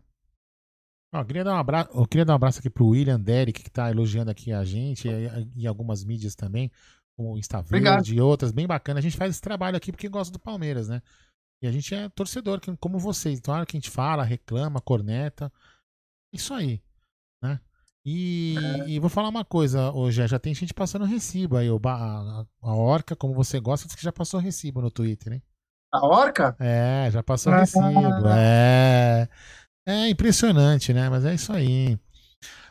eu, 1.12 1.26
queria 1.26 1.43
dar 1.43 1.56
um 1.56 1.58
abraço, 1.58 1.89
eu 1.91 2.06
queria 2.06 2.26
dar 2.26 2.34
um 2.34 2.36
abraço 2.36 2.60
aqui 2.60 2.70
pro 2.70 2.89
William 2.89 3.20
Derek, 3.20 3.64
que 3.64 3.70
está 3.70 3.89
elogiando 3.89 4.30
aqui 4.30 4.52
a 4.52 4.64
gente, 4.64 5.08
e, 5.08 5.64
e, 5.64 5.68
algumas 5.68 6.04
mídias 6.04 6.36
também, 6.36 6.72
como 7.20 7.34
o 7.34 7.38
Instaverde 7.38 8.16
e 8.16 8.22
outras, 8.22 8.54
bem 8.54 8.66
bacana. 8.66 9.00
A 9.00 9.04
gente 9.04 9.18
faz 9.18 9.32
esse 9.32 9.42
trabalho 9.42 9.76
aqui 9.76 9.92
porque 9.92 10.08
gosta 10.08 10.32
do 10.32 10.40
Palmeiras, 10.40 10.88
né? 10.88 11.02
E 11.62 11.68
a 11.68 11.72
gente 11.72 11.94
é 11.94 12.08
torcedor, 12.08 12.62
como 12.80 12.98
vocês. 12.98 13.38
Então, 13.38 13.54
a 13.54 13.58
hora 13.58 13.66
que 13.66 13.76
a 13.76 13.80
gente 13.80 13.90
fala, 13.90 14.24
reclama, 14.24 14.80
corneta. 14.80 15.52
Isso 16.34 16.54
aí, 16.54 16.82
né? 17.44 17.60
E, 18.06 18.56
é. 18.58 18.90
e 18.90 19.00
vou 19.00 19.10
falar 19.10 19.28
uma 19.28 19.44
coisa, 19.44 19.92
hoje 19.92 20.26
já 20.26 20.40
tem 20.40 20.56
gente 20.56 20.74
passando 20.74 21.04
recibo 21.04 21.58
aí. 21.58 21.68
A, 21.68 21.90
a, 21.90 22.46
a 22.62 22.76
Orca, 22.76 23.18
como 23.18 23.34
você 23.34 23.60
gosta, 23.60 23.86
diz 23.86 23.96
que 23.96 24.04
já 24.04 24.14
passou 24.14 24.40
recibo 24.40 24.82
no 24.82 24.90
Twitter, 24.90 25.34
hein? 25.34 25.44
A 25.92 26.08
Orca? 26.08 26.56
É, 26.58 27.10
já 27.12 27.22
passou 27.22 27.52
ah. 27.52 27.60
recibo. 27.60 28.30
É. 28.30 29.28
É 29.86 30.08
impressionante, 30.08 30.94
né? 30.94 31.10
Mas 31.10 31.26
é 31.26 31.34
isso 31.34 31.52
aí. 31.52 32.00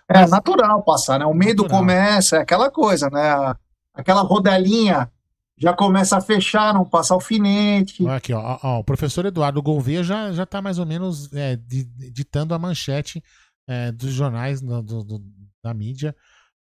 É 0.08 0.20
Mas... 0.20 0.30
natural 0.30 0.82
passar, 0.82 1.18
né? 1.18 1.26
O 1.26 1.34
medo 1.34 1.64
natural. 1.64 1.80
começa, 1.80 2.36
é 2.36 2.40
aquela 2.40 2.70
coisa, 2.70 3.10
né? 3.10 3.54
Aquela 3.98 4.22
rodelinha 4.22 5.10
já 5.56 5.72
começa 5.72 6.16
a 6.16 6.20
fechar, 6.20 6.72
não 6.72 6.84
passa 6.84 7.12
alfinete. 7.12 8.06
Aqui, 8.06 8.32
ó, 8.32 8.58
ó, 8.62 8.78
o 8.78 8.84
professor 8.84 9.26
Eduardo 9.26 9.60
Gouveia 9.60 10.04
já, 10.04 10.32
já 10.32 10.46
tá 10.46 10.62
mais 10.62 10.78
ou 10.78 10.86
menos 10.86 11.32
é, 11.34 11.56
ditando 11.56 12.54
a 12.54 12.58
manchete 12.58 13.20
é, 13.66 13.90
dos 13.90 14.12
jornais 14.12 14.60
do, 14.60 14.80
do, 14.82 15.22
da 15.62 15.74
mídia. 15.74 16.14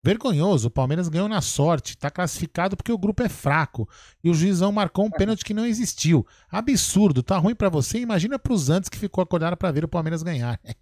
Vergonhoso, 0.02 0.68
o 0.68 0.70
Palmeiras 0.70 1.08
ganhou 1.08 1.28
na 1.28 1.42
sorte, 1.42 1.98
tá 1.98 2.10
classificado 2.10 2.76
porque 2.76 2.92
o 2.92 2.98
grupo 2.98 3.22
é 3.22 3.28
fraco 3.28 3.88
e 4.24 4.30
o 4.30 4.34
juizão 4.34 4.72
marcou 4.72 5.04
um 5.04 5.10
pênalti 5.10 5.44
que 5.44 5.52
não 5.52 5.66
existiu. 5.66 6.26
Absurdo, 6.48 7.22
tá 7.22 7.36
ruim 7.36 7.54
para 7.54 7.68
você, 7.68 7.98
imagina 7.98 8.38
pros 8.38 8.70
antes 8.70 8.88
que 8.88 8.96
ficou 8.96 9.20
acordado 9.20 9.56
para 9.56 9.72
ver 9.72 9.84
o 9.84 9.88
Palmeiras 9.88 10.22
ganhar. 10.22 10.58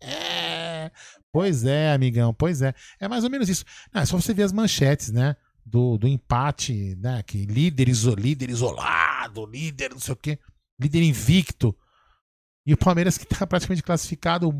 É, 0.76 0.90
pois 1.32 1.64
é, 1.64 1.94
amigão, 1.94 2.34
pois 2.34 2.60
é. 2.60 2.74
É 3.00 3.08
mais 3.08 3.24
ou 3.24 3.30
menos 3.30 3.48
isso. 3.48 3.64
Não, 3.90 4.02
é 4.02 4.04
só 4.04 4.20
você 4.20 4.34
ver 4.34 4.42
as 4.42 4.52
manchetes, 4.52 5.10
né? 5.10 5.34
Do, 5.64 5.96
do 5.96 6.06
empate, 6.06 6.94
né? 6.96 7.22
Que 7.22 7.46
líder, 7.46 7.88
iso, 7.88 8.14
líder 8.14 8.50
isolado, 8.50 9.46
líder 9.46 9.92
não 9.92 10.00
sei 10.00 10.12
o 10.12 10.16
quê, 10.16 10.38
líder 10.78 11.02
invicto. 11.02 11.74
E 12.66 12.72
o 12.72 12.78
Palmeiras 12.78 13.18
que 13.18 13.26
tá 13.26 13.46
praticamente 13.46 13.82
classificado, 13.82 14.50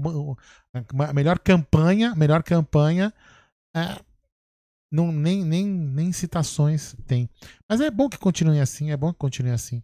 a 1.08 1.12
melhor 1.12 1.38
campanha, 1.38 2.14
melhor 2.14 2.42
campanha. 2.42 3.12
É, 3.74 3.98
não, 4.92 5.10
nem, 5.10 5.44
nem, 5.44 5.66
nem 5.66 6.12
citações 6.12 6.94
tem. 7.06 7.28
Mas 7.68 7.80
é 7.80 7.90
bom 7.90 8.08
que 8.08 8.18
continue 8.18 8.60
assim, 8.60 8.90
é 8.90 8.96
bom 8.96 9.12
que 9.12 9.18
continue 9.18 9.50
assim. 9.50 9.82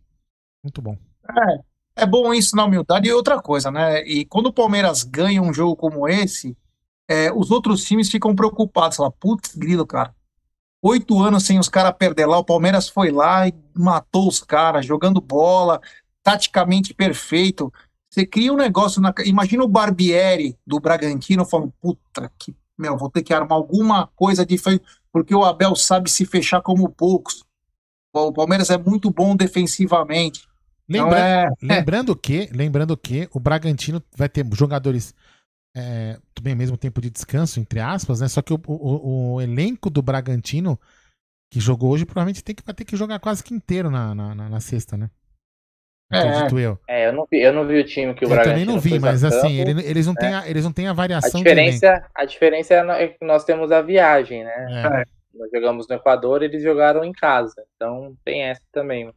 Muito 0.62 0.81
bom. 0.81 0.97
É, 1.29 2.03
é 2.03 2.07
bom 2.07 2.33
isso 2.33 2.55
na 2.55 2.64
humildade 2.64 3.09
e 3.09 3.12
outra 3.12 3.41
coisa, 3.41 3.71
né? 3.71 4.03
E 4.03 4.25
quando 4.25 4.47
o 4.47 4.53
Palmeiras 4.53 5.03
ganha 5.03 5.43
um 5.43 5.53
jogo 5.53 5.75
como 5.75 6.09
esse, 6.09 6.57
é, 7.09 7.33
os 7.33 7.51
outros 7.51 7.83
times 7.85 8.09
ficam 8.09 8.37
preocupados. 8.37 8.99
Fala, 8.99 9.11
putz, 9.11 9.57
grilo, 9.57 9.87
cara. 9.87 10.14
Oito 10.83 11.22
anos 11.22 11.45
sem 11.45 11.59
os 11.59 11.68
caras 11.68 11.95
perder 11.99 12.26
lá, 12.26 12.39
o 12.39 12.45
Palmeiras 12.45 12.89
foi 12.89 13.11
lá 13.11 13.47
e 13.47 13.55
matou 13.74 14.26
os 14.26 14.41
caras, 14.41 14.87
jogando 14.87 15.20
bola, 15.20 15.81
taticamente 16.22 16.95
perfeito. 16.95 17.72
Você 18.09 18.26
cria 18.26 18.53
um 18.53 18.57
negócio 18.57 19.01
na. 19.01 19.12
Imagina 19.24 19.62
o 19.62 19.68
Barbieri 19.68 20.57
do 20.66 20.81
Bragantino 20.81 21.45
falando, 21.45 21.72
puta 21.81 22.31
que. 22.39 22.55
Meu, 22.78 22.97
vou 22.97 23.11
ter 23.11 23.22
que 23.22 23.35
armar 23.35 23.53
alguma 23.53 24.07
coisa 24.16 24.45
diferente 24.45 24.83
porque 25.12 25.35
o 25.35 25.45
Abel 25.45 25.74
sabe 25.74 26.11
se 26.11 26.24
fechar 26.24 26.62
como 26.62 26.89
poucos. 26.89 27.45
O 28.12 28.33
Palmeiras 28.33 28.70
é 28.70 28.78
muito 28.78 29.11
bom 29.11 29.37
defensivamente. 29.37 30.49
Lembra 30.89 31.18
então 31.18 31.24
é... 31.24 31.51
Lembrando 31.62 32.16
que, 32.16 32.49
lembrando 32.53 32.97
que 32.97 33.28
o 33.33 33.39
Bragantino 33.39 34.03
vai 34.16 34.28
ter 34.28 34.45
jogadores 34.53 35.14
é, 35.77 36.18
também 36.35 36.55
mesmo 36.55 36.77
tempo 36.77 37.01
de 37.01 37.11
descanso, 37.11 37.61
entre 37.61 37.81
aspas, 37.81 38.21
né? 38.21 38.29
Só 38.29 38.43
que 38.43 38.53
o, 38.53 38.61
o, 38.66 39.35
o, 39.35 39.41
elenco 39.41 39.89
do 39.89 40.03
Bragantino 40.03 40.79
que 41.51 41.61
jogou 41.61 41.91
hoje 41.91 42.05
provavelmente 42.05 42.43
tem 42.43 42.55
que, 42.55 42.62
vai 42.64 42.75
ter 42.75 42.85
que 42.85 42.97
jogar 42.97 43.18
quase 43.18 43.43
que 43.43 43.55
inteiro 43.55 43.91
na, 43.91 44.14
na, 44.14 44.35
na, 44.35 44.49
na 44.49 44.61
sexta, 44.61 44.97
né? 44.97 45.11
Acredito 46.12 46.59
é. 46.59 46.62
eu. 46.62 46.79
É, 46.89 47.07
eu 47.07 47.12
não, 47.12 47.27
vi, 47.31 47.41
eu 47.41 47.53
não 47.53 47.66
vi 47.66 47.79
o 47.79 47.85
time 47.85 48.14
que 48.14 48.25
o 48.25 48.27
eu 48.27 48.31
Bragantino 48.31 48.55
também 48.55 48.75
não 48.75 48.81
vi, 48.81 48.99
mas 48.99 49.23
assim, 49.23 49.61
ele, 49.61 49.81
eles, 49.87 50.07
não 50.07 50.14
têm 50.14 50.31
é. 50.31 50.35
a, 50.35 50.49
eles 50.49 50.64
não 50.64 50.73
têm 50.73 50.89
a 50.89 50.93
variação. 50.93 51.41
A 51.41 51.45
diferença, 51.45 52.11
a 52.12 52.25
diferença 52.25 52.75
é 52.75 53.09
que 53.09 53.25
nós 53.25 53.45
temos 53.45 53.71
a 53.71 53.81
viagem, 53.81 54.43
né? 54.43 54.66
É. 54.85 55.05
Nós 55.33 55.49
jogamos 55.53 55.87
no 55.87 55.95
Equador, 55.95 56.43
eles 56.43 56.62
jogaram 56.62 57.05
em 57.05 57.12
casa. 57.12 57.64
Então 57.77 58.16
tem 58.25 58.43
essa 58.43 58.62
também. 58.73 59.09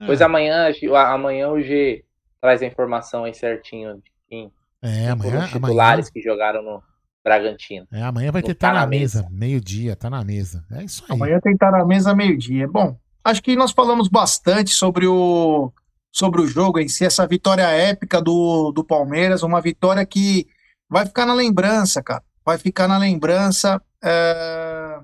É. 0.00 0.06
Pois 0.06 0.22
amanhã, 0.22 0.72
amanhã 0.94 1.50
o 1.50 1.60
G 1.60 2.02
traz 2.40 2.62
a 2.62 2.66
informação 2.66 3.24
aí 3.24 3.34
certinho 3.34 3.96
de 3.96 4.10
quem 4.26 4.50
é, 4.82 5.08
amanhã, 5.08 5.44
os 5.44 5.50
titulares 5.50 6.06
amanhã... 6.06 6.12
que 6.12 6.20
jogaram 6.22 6.62
no 6.62 6.82
Bragantino. 7.22 7.86
É, 7.92 8.02
amanhã 8.02 8.32
vai 8.32 8.42
ter 8.42 8.54
tá, 8.54 8.68
tá 8.68 8.74
na, 8.74 8.86
mesa, 8.86 9.22
mesa. 9.22 9.30
meio-dia, 9.30 9.96
tá 9.96 10.08
na 10.08 10.24
mesa. 10.24 10.64
É 10.70 10.84
isso 10.84 11.04
aí. 11.08 11.14
Amanhã 11.14 11.40
tem 11.40 11.56
tá 11.56 11.70
na 11.70 11.84
mesa 11.84 12.14
meio-dia. 12.14 12.66
Bom, 12.66 12.96
acho 13.24 13.42
que 13.42 13.54
nós 13.56 13.72
falamos 13.72 14.08
bastante 14.08 14.70
sobre 14.70 15.06
o 15.06 15.72
sobre 16.12 16.40
o 16.40 16.46
jogo 16.46 16.80
em 16.80 16.88
si, 16.88 17.04
essa 17.04 17.24
vitória 17.26 17.62
épica 17.62 18.20
do, 18.20 18.72
do 18.72 18.82
Palmeiras, 18.82 19.44
uma 19.44 19.60
vitória 19.60 20.04
que 20.04 20.48
vai 20.88 21.06
ficar 21.06 21.24
na 21.24 21.34
lembrança, 21.34 22.02
cara. 22.02 22.22
Vai 22.44 22.58
ficar 22.58 22.88
na 22.88 22.98
lembrança. 22.98 23.80
É... 24.02 24.98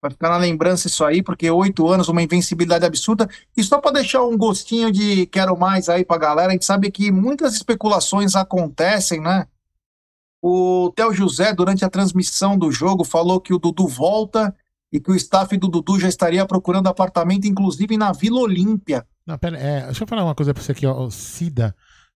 Vai 0.00 0.10
ficar 0.10 0.28
na 0.28 0.36
lembrança 0.36 0.86
isso 0.86 1.04
aí, 1.04 1.22
porque 1.22 1.50
oito 1.50 1.88
anos, 1.88 2.08
uma 2.08 2.22
invencibilidade 2.22 2.84
absurda. 2.84 3.28
E 3.56 3.62
só 3.62 3.80
para 3.80 3.92
deixar 3.92 4.24
um 4.24 4.36
gostinho 4.36 4.92
de 4.92 5.26
quero 5.26 5.56
mais 5.58 5.88
aí 5.88 6.04
pra 6.04 6.18
galera, 6.18 6.48
a 6.48 6.52
gente 6.52 6.64
sabe 6.64 6.90
que 6.90 7.10
muitas 7.10 7.54
especulações 7.54 8.36
acontecem, 8.36 9.20
né? 9.20 9.46
O 10.42 10.92
Theo 10.94 11.12
José, 11.12 11.52
durante 11.52 11.84
a 11.84 11.90
transmissão 11.90 12.58
do 12.58 12.70
jogo, 12.70 13.04
falou 13.04 13.40
que 13.40 13.54
o 13.54 13.58
Dudu 13.58 13.88
volta 13.88 14.54
e 14.92 15.00
que 15.00 15.10
o 15.10 15.16
staff 15.16 15.56
do 15.56 15.66
Dudu 15.66 15.98
já 15.98 16.08
estaria 16.08 16.46
procurando 16.46 16.86
apartamento, 16.88 17.46
inclusive 17.46 17.96
na 17.96 18.12
Vila 18.12 18.40
Olímpia. 18.40 19.06
Não, 19.26 19.36
pera, 19.36 19.58
é, 19.58 19.86
deixa 19.86 20.04
eu 20.04 20.06
falar 20.06 20.24
uma 20.24 20.34
coisa 20.34 20.54
pra 20.54 20.62
você 20.62 20.72
aqui, 20.72 20.86
ó. 20.86 21.06
O 21.06 21.10
Cida. 21.10 21.74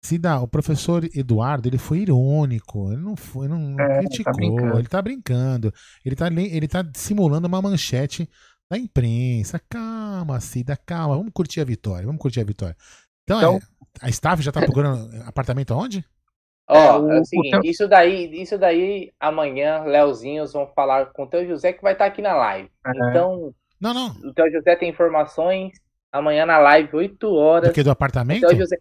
Cida, 0.08 0.40
o 0.40 0.48
professor 0.48 1.04
Eduardo, 1.14 1.68
ele 1.68 1.78
foi 1.78 2.00
irônico, 2.00 2.92
ele 2.92 3.02
não 3.02 3.16
foi, 3.16 3.48
não 3.48 3.76
É, 3.80 4.00
criticou, 4.00 4.72
tá 4.72 4.80
ele 4.80 4.88
tá 4.88 5.02
brincando, 5.02 5.74
ele 6.06 6.16
tá, 6.16 6.28
le- 6.30 6.56
ele 6.56 6.68
tá 6.68 6.84
simulando 6.96 7.48
uma 7.48 7.62
manchete 7.62 8.30
da 8.72 8.78
imprensa. 8.78 9.60
Calma, 9.70 10.40
Cida, 10.40 10.78
calma, 10.86 11.18
vamos 11.18 11.32
curtir 11.34 11.62
a 11.62 11.66
vitória, 11.66 12.06
vamos 12.06 12.22
curtir 12.22 12.40
a 12.40 12.46
vitória. 12.46 12.76
Então, 13.24 13.38
Então- 13.40 13.56
é, 13.56 13.60
a 14.06 14.10
staff 14.10 14.42
já 14.42 14.52
tá 14.52 14.62
procurando 14.62 15.10
apartamento 15.26 15.74
aonde? 15.74 16.06
Ó, 16.70 16.76
É, 16.76 16.86
é, 16.88 16.92
o- 16.94 17.22
o 17.22 17.26
seguinte, 17.26 17.56
o 17.56 17.62
teu- 17.62 17.70
isso 17.72 17.88
daí, 17.88 18.42
isso 18.42 18.58
daí 18.58 19.12
amanhã, 19.20 19.84
Leozinhos 19.84 20.54
vão 20.54 20.68
falar 20.76 21.08
com 21.08 21.24
o 21.24 21.28
Teu 21.28 21.46
José 21.48 21.74
que 21.74 21.82
vai 21.82 21.94
estar 21.94 22.06
aqui 22.06 22.22
na 22.22 22.34
live. 22.36 22.70
É. 22.86 23.10
Então, 23.10 23.54
Não, 23.80 23.94
não, 23.94 24.08
o 24.28 24.34
Teu 24.34 24.52
José 24.52 24.76
tem 24.76 24.90
informações 24.90 25.72
amanhã 26.12 26.46
na 26.46 26.58
live, 26.60 26.96
8 26.96 27.30
horas. 27.34 27.70
do 27.70 27.74
que 27.74 27.84
do 27.84 27.92
apartamento? 27.92 28.48
Teu 28.48 28.58
José, 28.58 28.78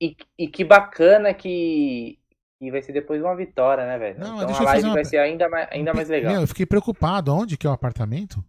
e, 0.00 0.06
e- 0.38 0.44
e 0.44 0.48
que 0.48 0.64
bacana 0.64 1.32
que, 1.34 2.18
que 2.60 2.70
vai 2.70 2.82
ser 2.82 2.92
depois 2.92 3.20
uma 3.20 3.34
vitória, 3.36 3.86
né, 3.86 3.98
velho? 3.98 4.18
Não, 4.18 4.34
então 4.36 4.46
deixa 4.46 4.60
a 4.60 4.62
eu 4.62 4.66
live 4.66 4.76
fazer 4.80 4.86
uma- 4.88 4.94
vai 4.94 5.04
ser 5.04 5.18
ainda 5.18 5.48
mais, 5.48 5.68
ainda 5.70 5.94
mais 5.94 6.08
legal. 6.08 6.32
Meu, 6.32 6.40
eu 6.42 6.48
fiquei 6.48 6.66
preocupado, 6.66 7.34
onde 7.34 7.56
que 7.56 7.66
é 7.66 7.70
o 7.70 7.72
apartamento? 7.72 8.44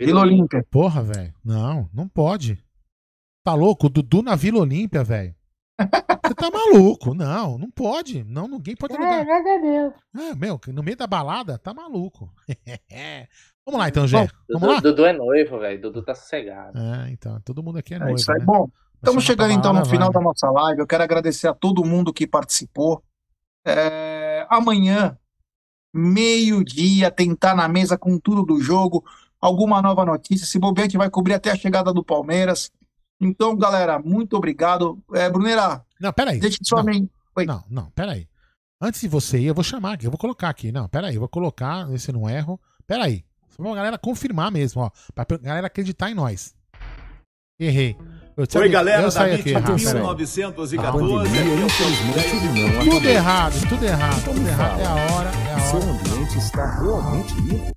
Vila 0.00 0.22
Olímpia. 0.22 0.66
Porra, 0.70 1.02
velho. 1.02 1.32
Não, 1.44 1.88
não 1.92 2.08
pode. 2.08 2.58
Tá 3.44 3.54
louco? 3.54 3.86
O 3.86 3.90
Dudu 3.90 4.22
na 4.22 4.34
Vila 4.34 4.60
Olímpia, 4.60 5.04
velho. 5.04 5.34
Você 6.24 6.34
tá 6.34 6.50
maluco? 6.50 7.14
Não, 7.14 7.56
não 7.58 7.70
pode. 7.70 8.22
Não, 8.24 8.46
ninguém 8.48 8.74
pode 8.76 8.94
alugar. 8.94 9.24
É, 9.26 10.34
meu, 10.34 10.60
no 10.68 10.82
meio 10.82 10.96
da 10.96 11.06
balada, 11.06 11.58
tá 11.58 11.72
maluco. 11.74 12.32
Vamos 13.66 13.80
lá 13.80 13.88
então, 13.88 14.06
Gé. 14.08 14.26
Vamos 14.48 14.60
Dudu, 14.60 14.66
lá? 14.66 14.80
Dudu 14.80 15.04
é 15.06 15.12
noivo, 15.12 15.58
velho. 15.58 15.80
Dudu 15.80 16.02
tá 16.02 16.14
sossegado. 16.14 16.76
É, 16.78 17.10
então, 17.10 17.40
todo 17.40 17.62
mundo 17.62 17.78
aqui 17.78 17.94
é 17.94 17.96
É 17.96 18.00
noivo, 18.00 18.16
isso 18.16 18.30
aí. 18.32 18.38
né? 18.38 18.44
Bom, 18.44 18.68
Estamos 19.02 19.24
pra 19.24 19.32
chegando 19.32 19.52
então 19.52 19.72
no 19.72 19.84
final 19.84 20.12
vai, 20.12 20.22
da 20.22 20.28
nossa 20.28 20.50
live. 20.50 20.80
Eu 20.80 20.86
quero 20.86 21.02
agradecer 21.02 21.48
a 21.48 21.54
todo 21.54 21.84
mundo 21.84 22.12
que 22.12 22.26
participou. 22.26 23.02
É, 23.66 24.46
amanhã, 24.48 25.18
meio-dia, 25.92 27.10
tentar 27.10 27.54
na 27.54 27.68
mesa 27.68 27.98
com 27.98 28.18
tudo 28.18 28.44
do 28.44 28.60
jogo. 28.60 29.04
Alguma 29.40 29.82
nova 29.82 30.04
notícia. 30.04 30.46
Se 30.46 30.58
bobear, 30.58 30.84
a 30.84 30.88
gente 30.88 30.98
vai 30.98 31.10
cobrir 31.10 31.34
até 31.34 31.50
a 31.50 31.56
chegada 31.56 31.92
do 31.92 32.04
Palmeiras. 32.04 32.70
Então, 33.20 33.56
galera, 33.56 33.98
muito 33.98 34.36
obrigado. 34.36 34.98
É, 35.12 35.28
Bruneira, 35.28 35.84
Não, 36.00 36.12
peraí. 36.12 36.38
deixe 36.38 36.58
sua 36.62 36.82
Não, 36.82 37.08
Oi. 37.36 37.44
não, 37.44 37.64
não, 37.68 37.90
peraí. 37.90 38.28
Antes 38.80 39.00
de 39.00 39.08
você 39.08 39.38
ir, 39.38 39.46
eu 39.46 39.54
vou 39.54 39.64
chamar 39.64 39.94
aqui. 39.94 40.06
Eu 40.06 40.10
vou 40.10 40.18
colocar 40.18 40.48
aqui. 40.48 40.70
Não, 40.72 40.88
peraí. 40.88 41.14
Eu 41.14 41.20
vou 41.20 41.28
colocar, 41.28 41.84
ver 41.84 41.98
se 41.98 42.10
eu 42.10 42.14
não 42.14 42.30
erro. 42.30 42.60
Peraí. 42.86 43.24
Só 43.48 43.62
pra 43.62 43.74
galera 43.74 43.98
confirmar 43.98 44.50
mesmo, 44.50 44.82
ó. 44.82 44.90
Pra 45.14 45.24
galera 45.38 45.66
acreditar 45.66 46.10
em 46.10 46.14
nós. 46.14 46.54
Errei. 47.60 47.96
Oi, 48.34 48.68
galera 48.70 49.02
eu 49.02 49.10
da 49.10 49.24
aqui 49.34 49.50
errado, 49.50 49.76
peraí. 49.76 49.94
1914. 49.94 50.78
A 50.78 50.92
pandemia, 50.92 51.66
infelizmente, 51.66 52.80
não 52.80 52.90
Tudo 52.94 53.06
errado, 53.08 53.68
tudo 53.68 53.84
errado, 53.84 54.18
Então 54.20 54.34
tudo 54.34 54.48
errado. 54.48 54.80
É 54.80 54.86
a 54.86 54.94
hora, 54.94 55.28
é 55.28 55.52
a 55.54 55.60
Seu 55.60 55.78
hora. 55.78 55.90
ambiente 55.90 56.38
está 56.38 56.80
realmente 56.80 57.34
limpo. 57.34 57.72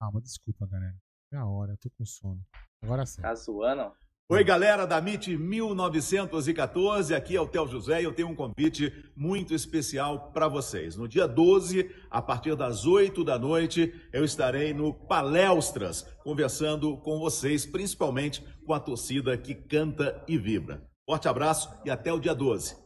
Calma, 0.00 0.20
desculpa, 0.22 0.66
galera. 0.66 0.94
É 1.30 1.36
a 1.36 1.44
hora, 1.44 1.72
eu 1.72 1.76
tô 1.76 1.90
com 1.90 2.06
sono. 2.06 2.40
Agora 2.82 3.04
sim. 3.04 3.20
Tá 3.20 3.34
zoando? 3.34 3.92
Oi, 4.30 4.44
galera 4.44 4.86
da 4.86 4.98
MIT 4.98 5.38
1914. 5.38 7.14
Aqui 7.14 7.34
é 7.34 7.40
o 7.40 7.48
Theo 7.48 7.66
José 7.66 8.02
e 8.02 8.04
eu 8.04 8.12
tenho 8.12 8.28
um 8.28 8.34
convite 8.34 8.92
muito 9.16 9.54
especial 9.54 10.30
para 10.32 10.46
vocês. 10.46 10.96
No 10.96 11.08
dia 11.08 11.26
12, 11.26 11.90
a 12.10 12.20
partir 12.20 12.54
das 12.54 12.84
8 12.84 13.24
da 13.24 13.38
noite, 13.38 13.90
eu 14.12 14.26
estarei 14.26 14.74
no 14.74 14.92
Palestras, 14.92 16.02
conversando 16.22 16.98
com 16.98 17.18
vocês, 17.18 17.64
principalmente 17.64 18.44
com 18.66 18.74
a 18.74 18.80
torcida 18.80 19.34
que 19.38 19.54
canta 19.54 20.22
e 20.28 20.36
vibra. 20.36 20.86
Forte 21.08 21.26
abraço 21.26 21.72
e 21.82 21.90
até 21.90 22.12
o 22.12 22.20
dia 22.20 22.34
12. 22.34 22.76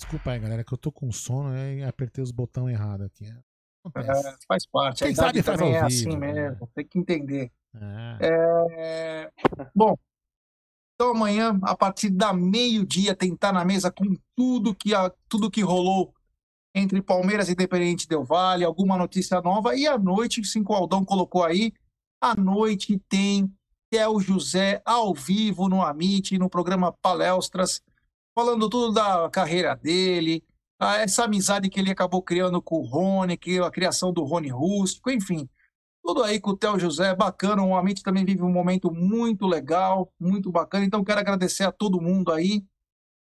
Desculpa 0.00 0.30
aí, 0.30 0.38
galera, 0.38 0.64
que 0.64 0.72
eu 0.72 0.78
tô 0.78 0.90
com 0.90 1.12
sono 1.12 1.54
e 1.54 1.84
apertei 1.84 2.24
os 2.24 2.30
botões 2.30 2.72
errados 2.72 3.04
aqui. 3.08 3.26
É, 3.26 4.36
faz 4.48 4.64
parte. 4.64 5.04
Quem 5.04 5.14
sabe 5.14 5.42
faz 5.42 5.58
também 5.58 5.76
ao 5.76 5.84
é 5.84 5.88
vivo, 5.88 6.08
assim 6.08 6.16
né? 6.16 6.32
mesmo. 6.32 6.66
Tem 6.74 6.86
que 6.86 6.98
entender. 6.98 7.52
É. 7.74 8.18
É, 8.20 9.30
Bom, 9.74 9.98
então 11.02 11.10
amanhã, 11.10 11.58
a 11.64 11.76
partir 11.76 12.10
da 12.10 12.32
meio-dia, 12.32 13.12
tentar 13.12 13.52
na 13.52 13.64
mesa 13.64 13.90
com 13.90 14.16
tudo 14.36 14.72
que, 14.72 14.94
a- 14.94 15.12
tudo 15.28 15.50
que 15.50 15.60
rolou 15.60 16.14
entre 16.72 17.02
Palmeiras 17.02 17.48
e 17.48 17.52
Independente 17.52 18.06
Del 18.06 18.24
Vale, 18.24 18.64
alguma 18.64 18.96
notícia 18.96 19.40
nova. 19.40 19.74
E 19.74 19.84
à 19.84 19.98
noite, 19.98 20.44
sim, 20.44 20.62
o 20.64 20.72
Aldão 20.72 21.04
colocou 21.04 21.42
aí, 21.42 21.72
à 22.20 22.36
noite 22.36 23.02
tem 23.08 23.52
Theo 23.90 24.20
José 24.20 24.80
ao 24.84 25.12
vivo 25.12 25.68
no 25.68 25.82
Amit, 25.82 26.38
no 26.38 26.48
programa 26.48 26.92
Palestras, 27.02 27.82
falando 28.32 28.70
tudo 28.70 28.92
da 28.92 29.28
carreira 29.28 29.74
dele, 29.74 30.44
essa 30.80 31.24
amizade 31.24 31.68
que 31.68 31.80
ele 31.80 31.90
acabou 31.90 32.22
criando 32.22 32.62
com 32.62 32.76
o 32.76 32.86
Rony, 32.86 33.36
que 33.36 33.58
a 33.58 33.70
criação 33.72 34.12
do 34.12 34.22
Rony 34.22 34.50
Rústico, 34.50 35.10
enfim. 35.10 35.48
Tudo 36.12 36.24
aí 36.24 36.38
com 36.38 36.50
o 36.50 36.56
Theo 36.56 36.78
José, 36.78 37.14
bacana. 37.14 37.62
O 37.62 37.74
Amit 37.74 38.02
também 38.02 38.22
vive 38.22 38.42
um 38.42 38.52
momento 38.52 38.92
muito 38.92 39.46
legal, 39.46 40.12
muito 40.20 40.52
bacana. 40.52 40.84
Então, 40.84 41.02
quero 41.02 41.20
agradecer 41.20 41.64
a 41.64 41.72
todo 41.72 42.02
mundo 42.02 42.30
aí. 42.30 42.62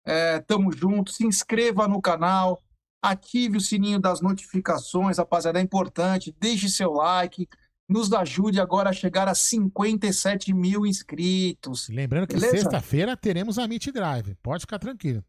É, 0.06 0.40
tamo 0.40 0.72
junto. 0.72 1.12
Se 1.12 1.26
inscreva 1.26 1.90
no 1.90 2.02
canal, 2.02 2.64
ative 3.04 3.58
o 3.58 3.62
sininho 3.62 4.00
das 4.00 4.22
notificações, 4.22 5.18
rapaziada. 5.18 5.60
É 5.60 5.62
importante. 5.62 6.34
Deixe 6.40 6.70
seu 6.70 6.94
like. 6.94 7.50
Nos 7.86 8.14
ajude 8.14 8.62
agora 8.62 8.92
a 8.92 8.94
chegar 8.94 9.28
a 9.28 9.36
57 9.36 10.54
mil 10.54 10.86
inscritos. 10.86 11.90
Lembrando 11.90 12.28
que 12.28 12.40
sexta-feira 12.40 13.18
teremos 13.18 13.60
a 13.60 13.68
Meet 13.68 13.92
Drive. 13.92 14.36
Pode 14.36 14.62
ficar 14.62 14.80
tranquilo. 14.80 15.22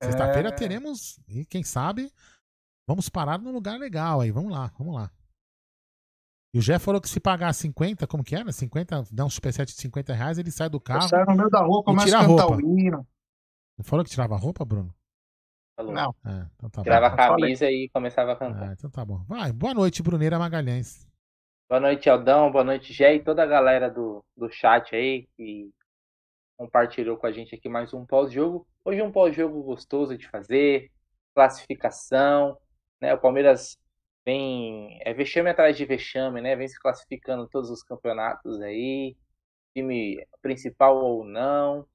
Sexta-feira 0.00 0.50
É. 0.50 0.52
teremos, 0.52 1.18
e 1.26 1.44
quem 1.44 1.64
sabe, 1.64 2.08
vamos 2.86 3.08
parar 3.08 3.40
num 3.40 3.50
lugar 3.50 3.80
legal 3.80 4.20
aí. 4.20 4.30
Vamos 4.30 4.52
lá, 4.52 4.72
vamos 4.78 4.94
lá. 4.94 5.10
E 6.54 6.58
o 6.58 6.62
Jeff 6.62 6.82
falou 6.84 7.00
que 7.00 7.08
se 7.08 7.20
pagar 7.20 7.52
50, 7.52 8.06
como 8.06 8.24
que 8.24 8.34
era? 8.34 8.50
50, 8.50 9.04
dá 9.12 9.24
um 9.24 9.30
superset 9.30 9.66
de 9.70 9.78
50 9.80 10.14
reais, 10.14 10.38
ele 10.38 10.50
sai 10.50 10.68
do 10.70 10.78
Eu 10.78 10.80
carro. 10.80 11.08
saio 11.08 11.26
no 11.26 11.36
meio 11.36 11.50
da 11.50 11.60
rua, 11.60 11.82
começo 11.84 12.06
tira 12.06 12.18
a 12.20 12.26
cantar 12.26 12.42
roupa. 12.44 12.56
o 12.56 12.78
hino. 12.78 13.06
Não 13.76 13.84
falou 13.84 14.04
que 14.04 14.10
tirava 14.10 14.34
a 14.34 14.38
roupa, 14.38 14.64
Bruno? 14.64 14.94
Falou. 15.76 15.92
Não, 15.92 16.14
É, 16.26 16.46
então 16.56 16.70
tá 16.70 16.82
Tirava 16.82 17.08
bom. 17.08 17.14
a 17.14 17.16
camisa 17.16 17.70
e 17.70 17.88
começava 17.90 18.32
a 18.32 18.36
cantar. 18.36 18.70
Ah, 18.70 18.72
então 18.72 18.90
tá 18.90 19.04
bom. 19.04 19.22
Vai, 19.28 19.52
boa 19.52 19.74
noite, 19.74 20.02
Bruneira 20.02 20.38
Magalhães. 20.38 21.06
Boa 21.68 21.80
noite, 21.80 22.08
Aldão. 22.08 22.50
Boa 22.50 22.64
noite, 22.64 22.92
Gé 22.94 23.14
e 23.16 23.22
toda 23.22 23.42
a 23.42 23.46
galera 23.46 23.90
do, 23.90 24.24
do 24.36 24.50
chat 24.50 24.96
aí 24.96 25.28
que 25.36 25.70
compartilhou 26.56 27.16
com 27.18 27.26
a 27.26 27.30
gente 27.32 27.54
aqui 27.54 27.68
mais 27.68 27.92
um 27.92 28.04
pós-jogo. 28.06 28.66
Hoje 28.84 29.02
um 29.02 29.12
pós-jogo 29.12 29.62
gostoso 29.62 30.16
de 30.16 30.26
fazer, 30.28 30.90
classificação, 31.34 32.56
né? 33.00 33.14
O 33.14 33.18
Palmeiras 33.18 33.78
vem 34.28 35.00
é 35.04 35.14
vexame 35.14 35.50
atrás 35.50 35.76
de 35.76 35.84
vexame, 35.86 36.40
né? 36.42 36.56
Vem 36.56 36.68
se 36.68 36.78
classificando 36.80 37.44
em 37.44 37.48
todos 37.48 37.70
os 37.70 37.82
campeonatos 37.82 38.60
aí, 38.62 39.16
time 39.74 40.24
principal 40.42 40.96
ou 40.98 41.24
não. 41.24 41.86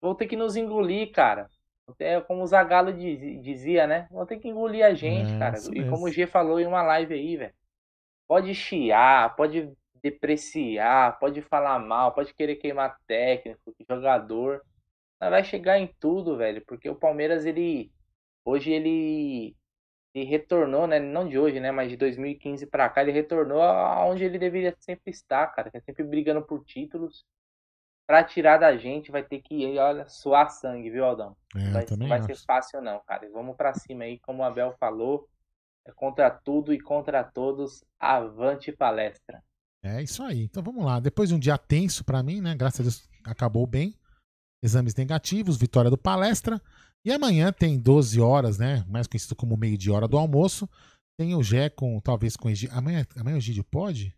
Vão 0.00 0.14
ter 0.14 0.26
que 0.26 0.36
nos 0.36 0.56
engolir, 0.56 1.12
cara. 1.12 1.50
É 1.98 2.20
como 2.22 2.42
o 2.42 2.46
Zagallo 2.46 2.92
diz- 2.92 3.42
dizia, 3.42 3.86
né? 3.86 4.08
Vão 4.10 4.26
ter 4.26 4.38
que 4.38 4.48
engolir 4.48 4.84
a 4.84 4.94
gente, 4.94 5.36
É, 5.36 5.36
cara. 5.36 5.60
E 5.74 5.84
como 5.84 6.06
o 6.06 6.12
G 6.12 6.26
falou 6.26 6.60
em 6.60 6.66
uma 6.66 6.82
live 6.82 7.14
aí, 7.14 7.36
velho. 7.36 7.54
Pode 8.28 8.54
chiar, 8.54 9.36
pode 9.36 9.72
depreciar, 10.02 11.18
pode 11.18 11.42
falar 11.42 11.78
mal, 11.78 12.12
pode 12.14 12.34
querer 12.34 12.56
queimar 12.56 12.98
técnico, 13.06 13.74
jogador. 13.88 14.62
Mas 15.20 15.30
vai 15.30 15.44
chegar 15.44 15.78
em 15.78 15.88
tudo, 16.00 16.36
velho, 16.36 16.64
porque 16.66 16.88
o 16.90 16.96
Palmeiras, 16.96 17.46
ele. 17.46 17.92
Hoje 18.44 18.72
ele. 18.72 19.56
Ele 20.16 20.24
retornou, 20.24 20.86
né? 20.86 20.98
Não 20.98 21.28
de 21.28 21.38
hoje, 21.38 21.60
né? 21.60 21.70
Mas 21.70 21.90
de 21.90 21.96
2015 21.98 22.64
pra 22.66 22.88
cá, 22.88 23.02
ele 23.02 23.12
retornou 23.12 23.60
aonde 23.60 24.24
ele 24.24 24.38
deveria 24.38 24.74
sempre 24.80 25.10
estar, 25.10 25.46
cara. 25.48 25.70
Que 25.70 25.76
é 25.76 25.80
sempre 25.80 26.02
brigando 26.04 26.40
por 26.40 26.64
títulos. 26.64 27.22
Pra 28.06 28.24
tirar 28.24 28.56
da 28.56 28.74
gente, 28.78 29.10
vai 29.10 29.22
ter 29.22 29.42
que, 29.42 29.78
olha, 29.78 30.08
suar 30.08 30.48
sangue, 30.48 30.88
viu, 30.88 31.04
Aldão? 31.04 31.36
É, 31.54 31.70
vai, 31.70 31.84
também 31.84 32.08
vai 32.08 32.22
ser 32.22 32.36
fácil 32.36 32.80
não, 32.80 33.00
cara. 33.00 33.26
E 33.26 33.28
Vamos 33.28 33.56
pra 33.56 33.74
cima 33.74 34.04
aí, 34.04 34.18
como 34.20 34.42
o 34.42 34.46
Abel 34.46 34.74
falou. 34.80 35.28
É 35.86 35.92
contra 35.92 36.30
tudo 36.30 36.72
e 36.72 36.80
contra 36.80 37.22
todos. 37.22 37.84
Avante 38.00 38.72
palestra. 38.72 39.42
É 39.82 40.02
isso 40.02 40.22
aí. 40.22 40.44
Então 40.44 40.62
vamos 40.62 40.82
lá. 40.82 40.98
Depois 40.98 41.28
de 41.28 41.34
um 41.34 41.38
dia 41.38 41.58
tenso 41.58 42.04
pra 42.04 42.22
mim, 42.22 42.40
né? 42.40 42.54
Graças 42.54 42.80
a 42.80 42.82
Deus 42.84 43.08
acabou 43.26 43.66
bem. 43.66 43.94
exames 44.62 44.94
negativos, 44.94 45.58
vitória 45.58 45.90
do 45.90 45.98
Palestra. 45.98 46.58
E 47.06 47.12
amanhã 47.12 47.52
tem 47.52 47.78
12 47.78 48.20
horas, 48.20 48.58
né? 48.58 48.84
Mais 48.88 49.06
conhecido 49.06 49.36
como 49.36 49.56
meio 49.56 49.78
de 49.78 49.92
hora 49.92 50.08
do 50.08 50.18
almoço. 50.18 50.68
Tem 51.16 51.36
o 51.36 51.42
Gé 51.42 51.70
com, 51.70 52.00
talvez 52.00 52.36
com 52.36 52.48
o 52.48 52.50
Egídio. 52.50 52.76
Amanhã, 52.76 53.06
amanhã 53.16 53.36
o 53.36 53.38
Egídio 53.38 53.62
pode? 53.62 54.12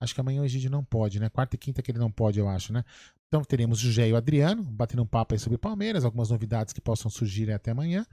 Acho 0.00 0.14
que 0.14 0.20
amanhã 0.20 0.40
o 0.40 0.44
Egídio 0.44 0.70
não 0.70 0.84
pode, 0.84 1.18
né? 1.18 1.28
Quarta 1.28 1.56
e 1.56 1.58
quinta 1.58 1.82
que 1.82 1.90
ele 1.90 1.98
não 1.98 2.12
pode, 2.12 2.38
eu 2.38 2.48
acho, 2.48 2.72
né? 2.72 2.84
Então 3.26 3.42
teremos 3.42 3.82
o 3.82 3.90
Gé 3.90 4.06
e 4.06 4.12
o 4.12 4.16
Adriano 4.16 4.62
batendo 4.62 5.02
um 5.02 5.06
papo 5.06 5.34
aí 5.34 5.38
sobre 5.40 5.58
Palmeiras, 5.58 6.04
algumas 6.04 6.30
novidades 6.30 6.72
que 6.72 6.80
possam 6.80 7.10
surgir 7.10 7.50
até 7.50 7.72
amanhã. 7.72 8.06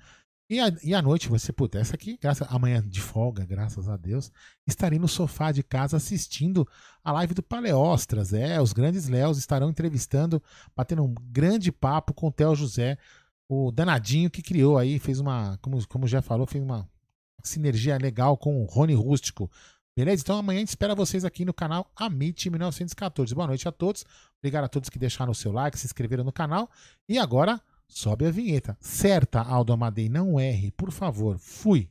E, 0.49 0.59
a, 0.59 0.75
e 0.83 0.95
à 0.95 1.01
noite 1.03 1.29
você, 1.29 1.53
puta, 1.53 1.77
essa 1.77 1.93
aqui, 1.93 2.17
graças, 2.19 2.47
amanhã 2.51 2.81
de 2.83 2.99
folga, 2.99 3.45
graças 3.45 3.87
a 3.87 3.95
Deus, 3.95 4.31
estarei 4.65 4.97
no 4.97 5.07
sofá 5.07 5.51
de 5.51 5.61
casa 5.61 5.97
assistindo 5.97 6.67
a 7.03 7.11
live 7.11 7.35
do 7.35 7.43
Paleostras. 7.43 8.33
É, 8.33 8.59
os 8.59 8.73
grandes 8.73 9.07
Léos 9.07 9.37
estarão 9.37 9.69
entrevistando, 9.69 10.41
batendo 10.75 11.03
um 11.03 11.13
grande 11.13 11.71
papo 11.71 12.11
com 12.11 12.29
o 12.29 12.31
Theo 12.31 12.55
José, 12.55 12.97
o 13.49 13.71
danadinho 13.71 14.29
que 14.29 14.41
criou 14.41 14.77
aí, 14.77 14.99
fez 14.99 15.19
uma, 15.19 15.57
como, 15.61 15.85
como 15.87 16.07
já 16.07 16.21
falou, 16.21 16.45
fez 16.45 16.63
uma 16.63 16.87
sinergia 17.43 17.97
legal 17.97 18.37
com 18.37 18.61
o 18.61 18.65
Rony 18.65 18.93
Rústico. 18.93 19.51
Beleza? 19.97 20.21
Então 20.21 20.37
amanhã 20.37 20.59
a 20.59 20.61
gente 20.61 20.69
espera 20.69 20.95
vocês 20.95 21.25
aqui 21.25 21.43
no 21.43 21.53
canal 21.53 21.91
Amit 21.95 22.49
1914. 22.49 23.35
Boa 23.35 23.47
noite 23.47 23.67
a 23.67 23.71
todos. 23.71 24.05
Obrigado 24.37 24.63
a 24.63 24.69
todos 24.69 24.89
que 24.89 24.99
deixaram 24.99 25.31
o 25.31 25.35
seu 25.35 25.51
like, 25.51 25.77
se 25.77 25.85
inscreveram 25.85 26.23
no 26.23 26.31
canal. 26.31 26.69
E 27.07 27.17
agora 27.17 27.59
Sobe 27.89 28.27
a 28.27 28.31
vinheta. 28.31 28.77
Certa, 28.79 29.41
Aldo 29.41 29.73
Amadei, 29.73 30.07
não 30.07 30.39
erre, 30.39 30.71
por 30.71 30.91
favor. 30.91 31.39
Fui. 31.39 31.89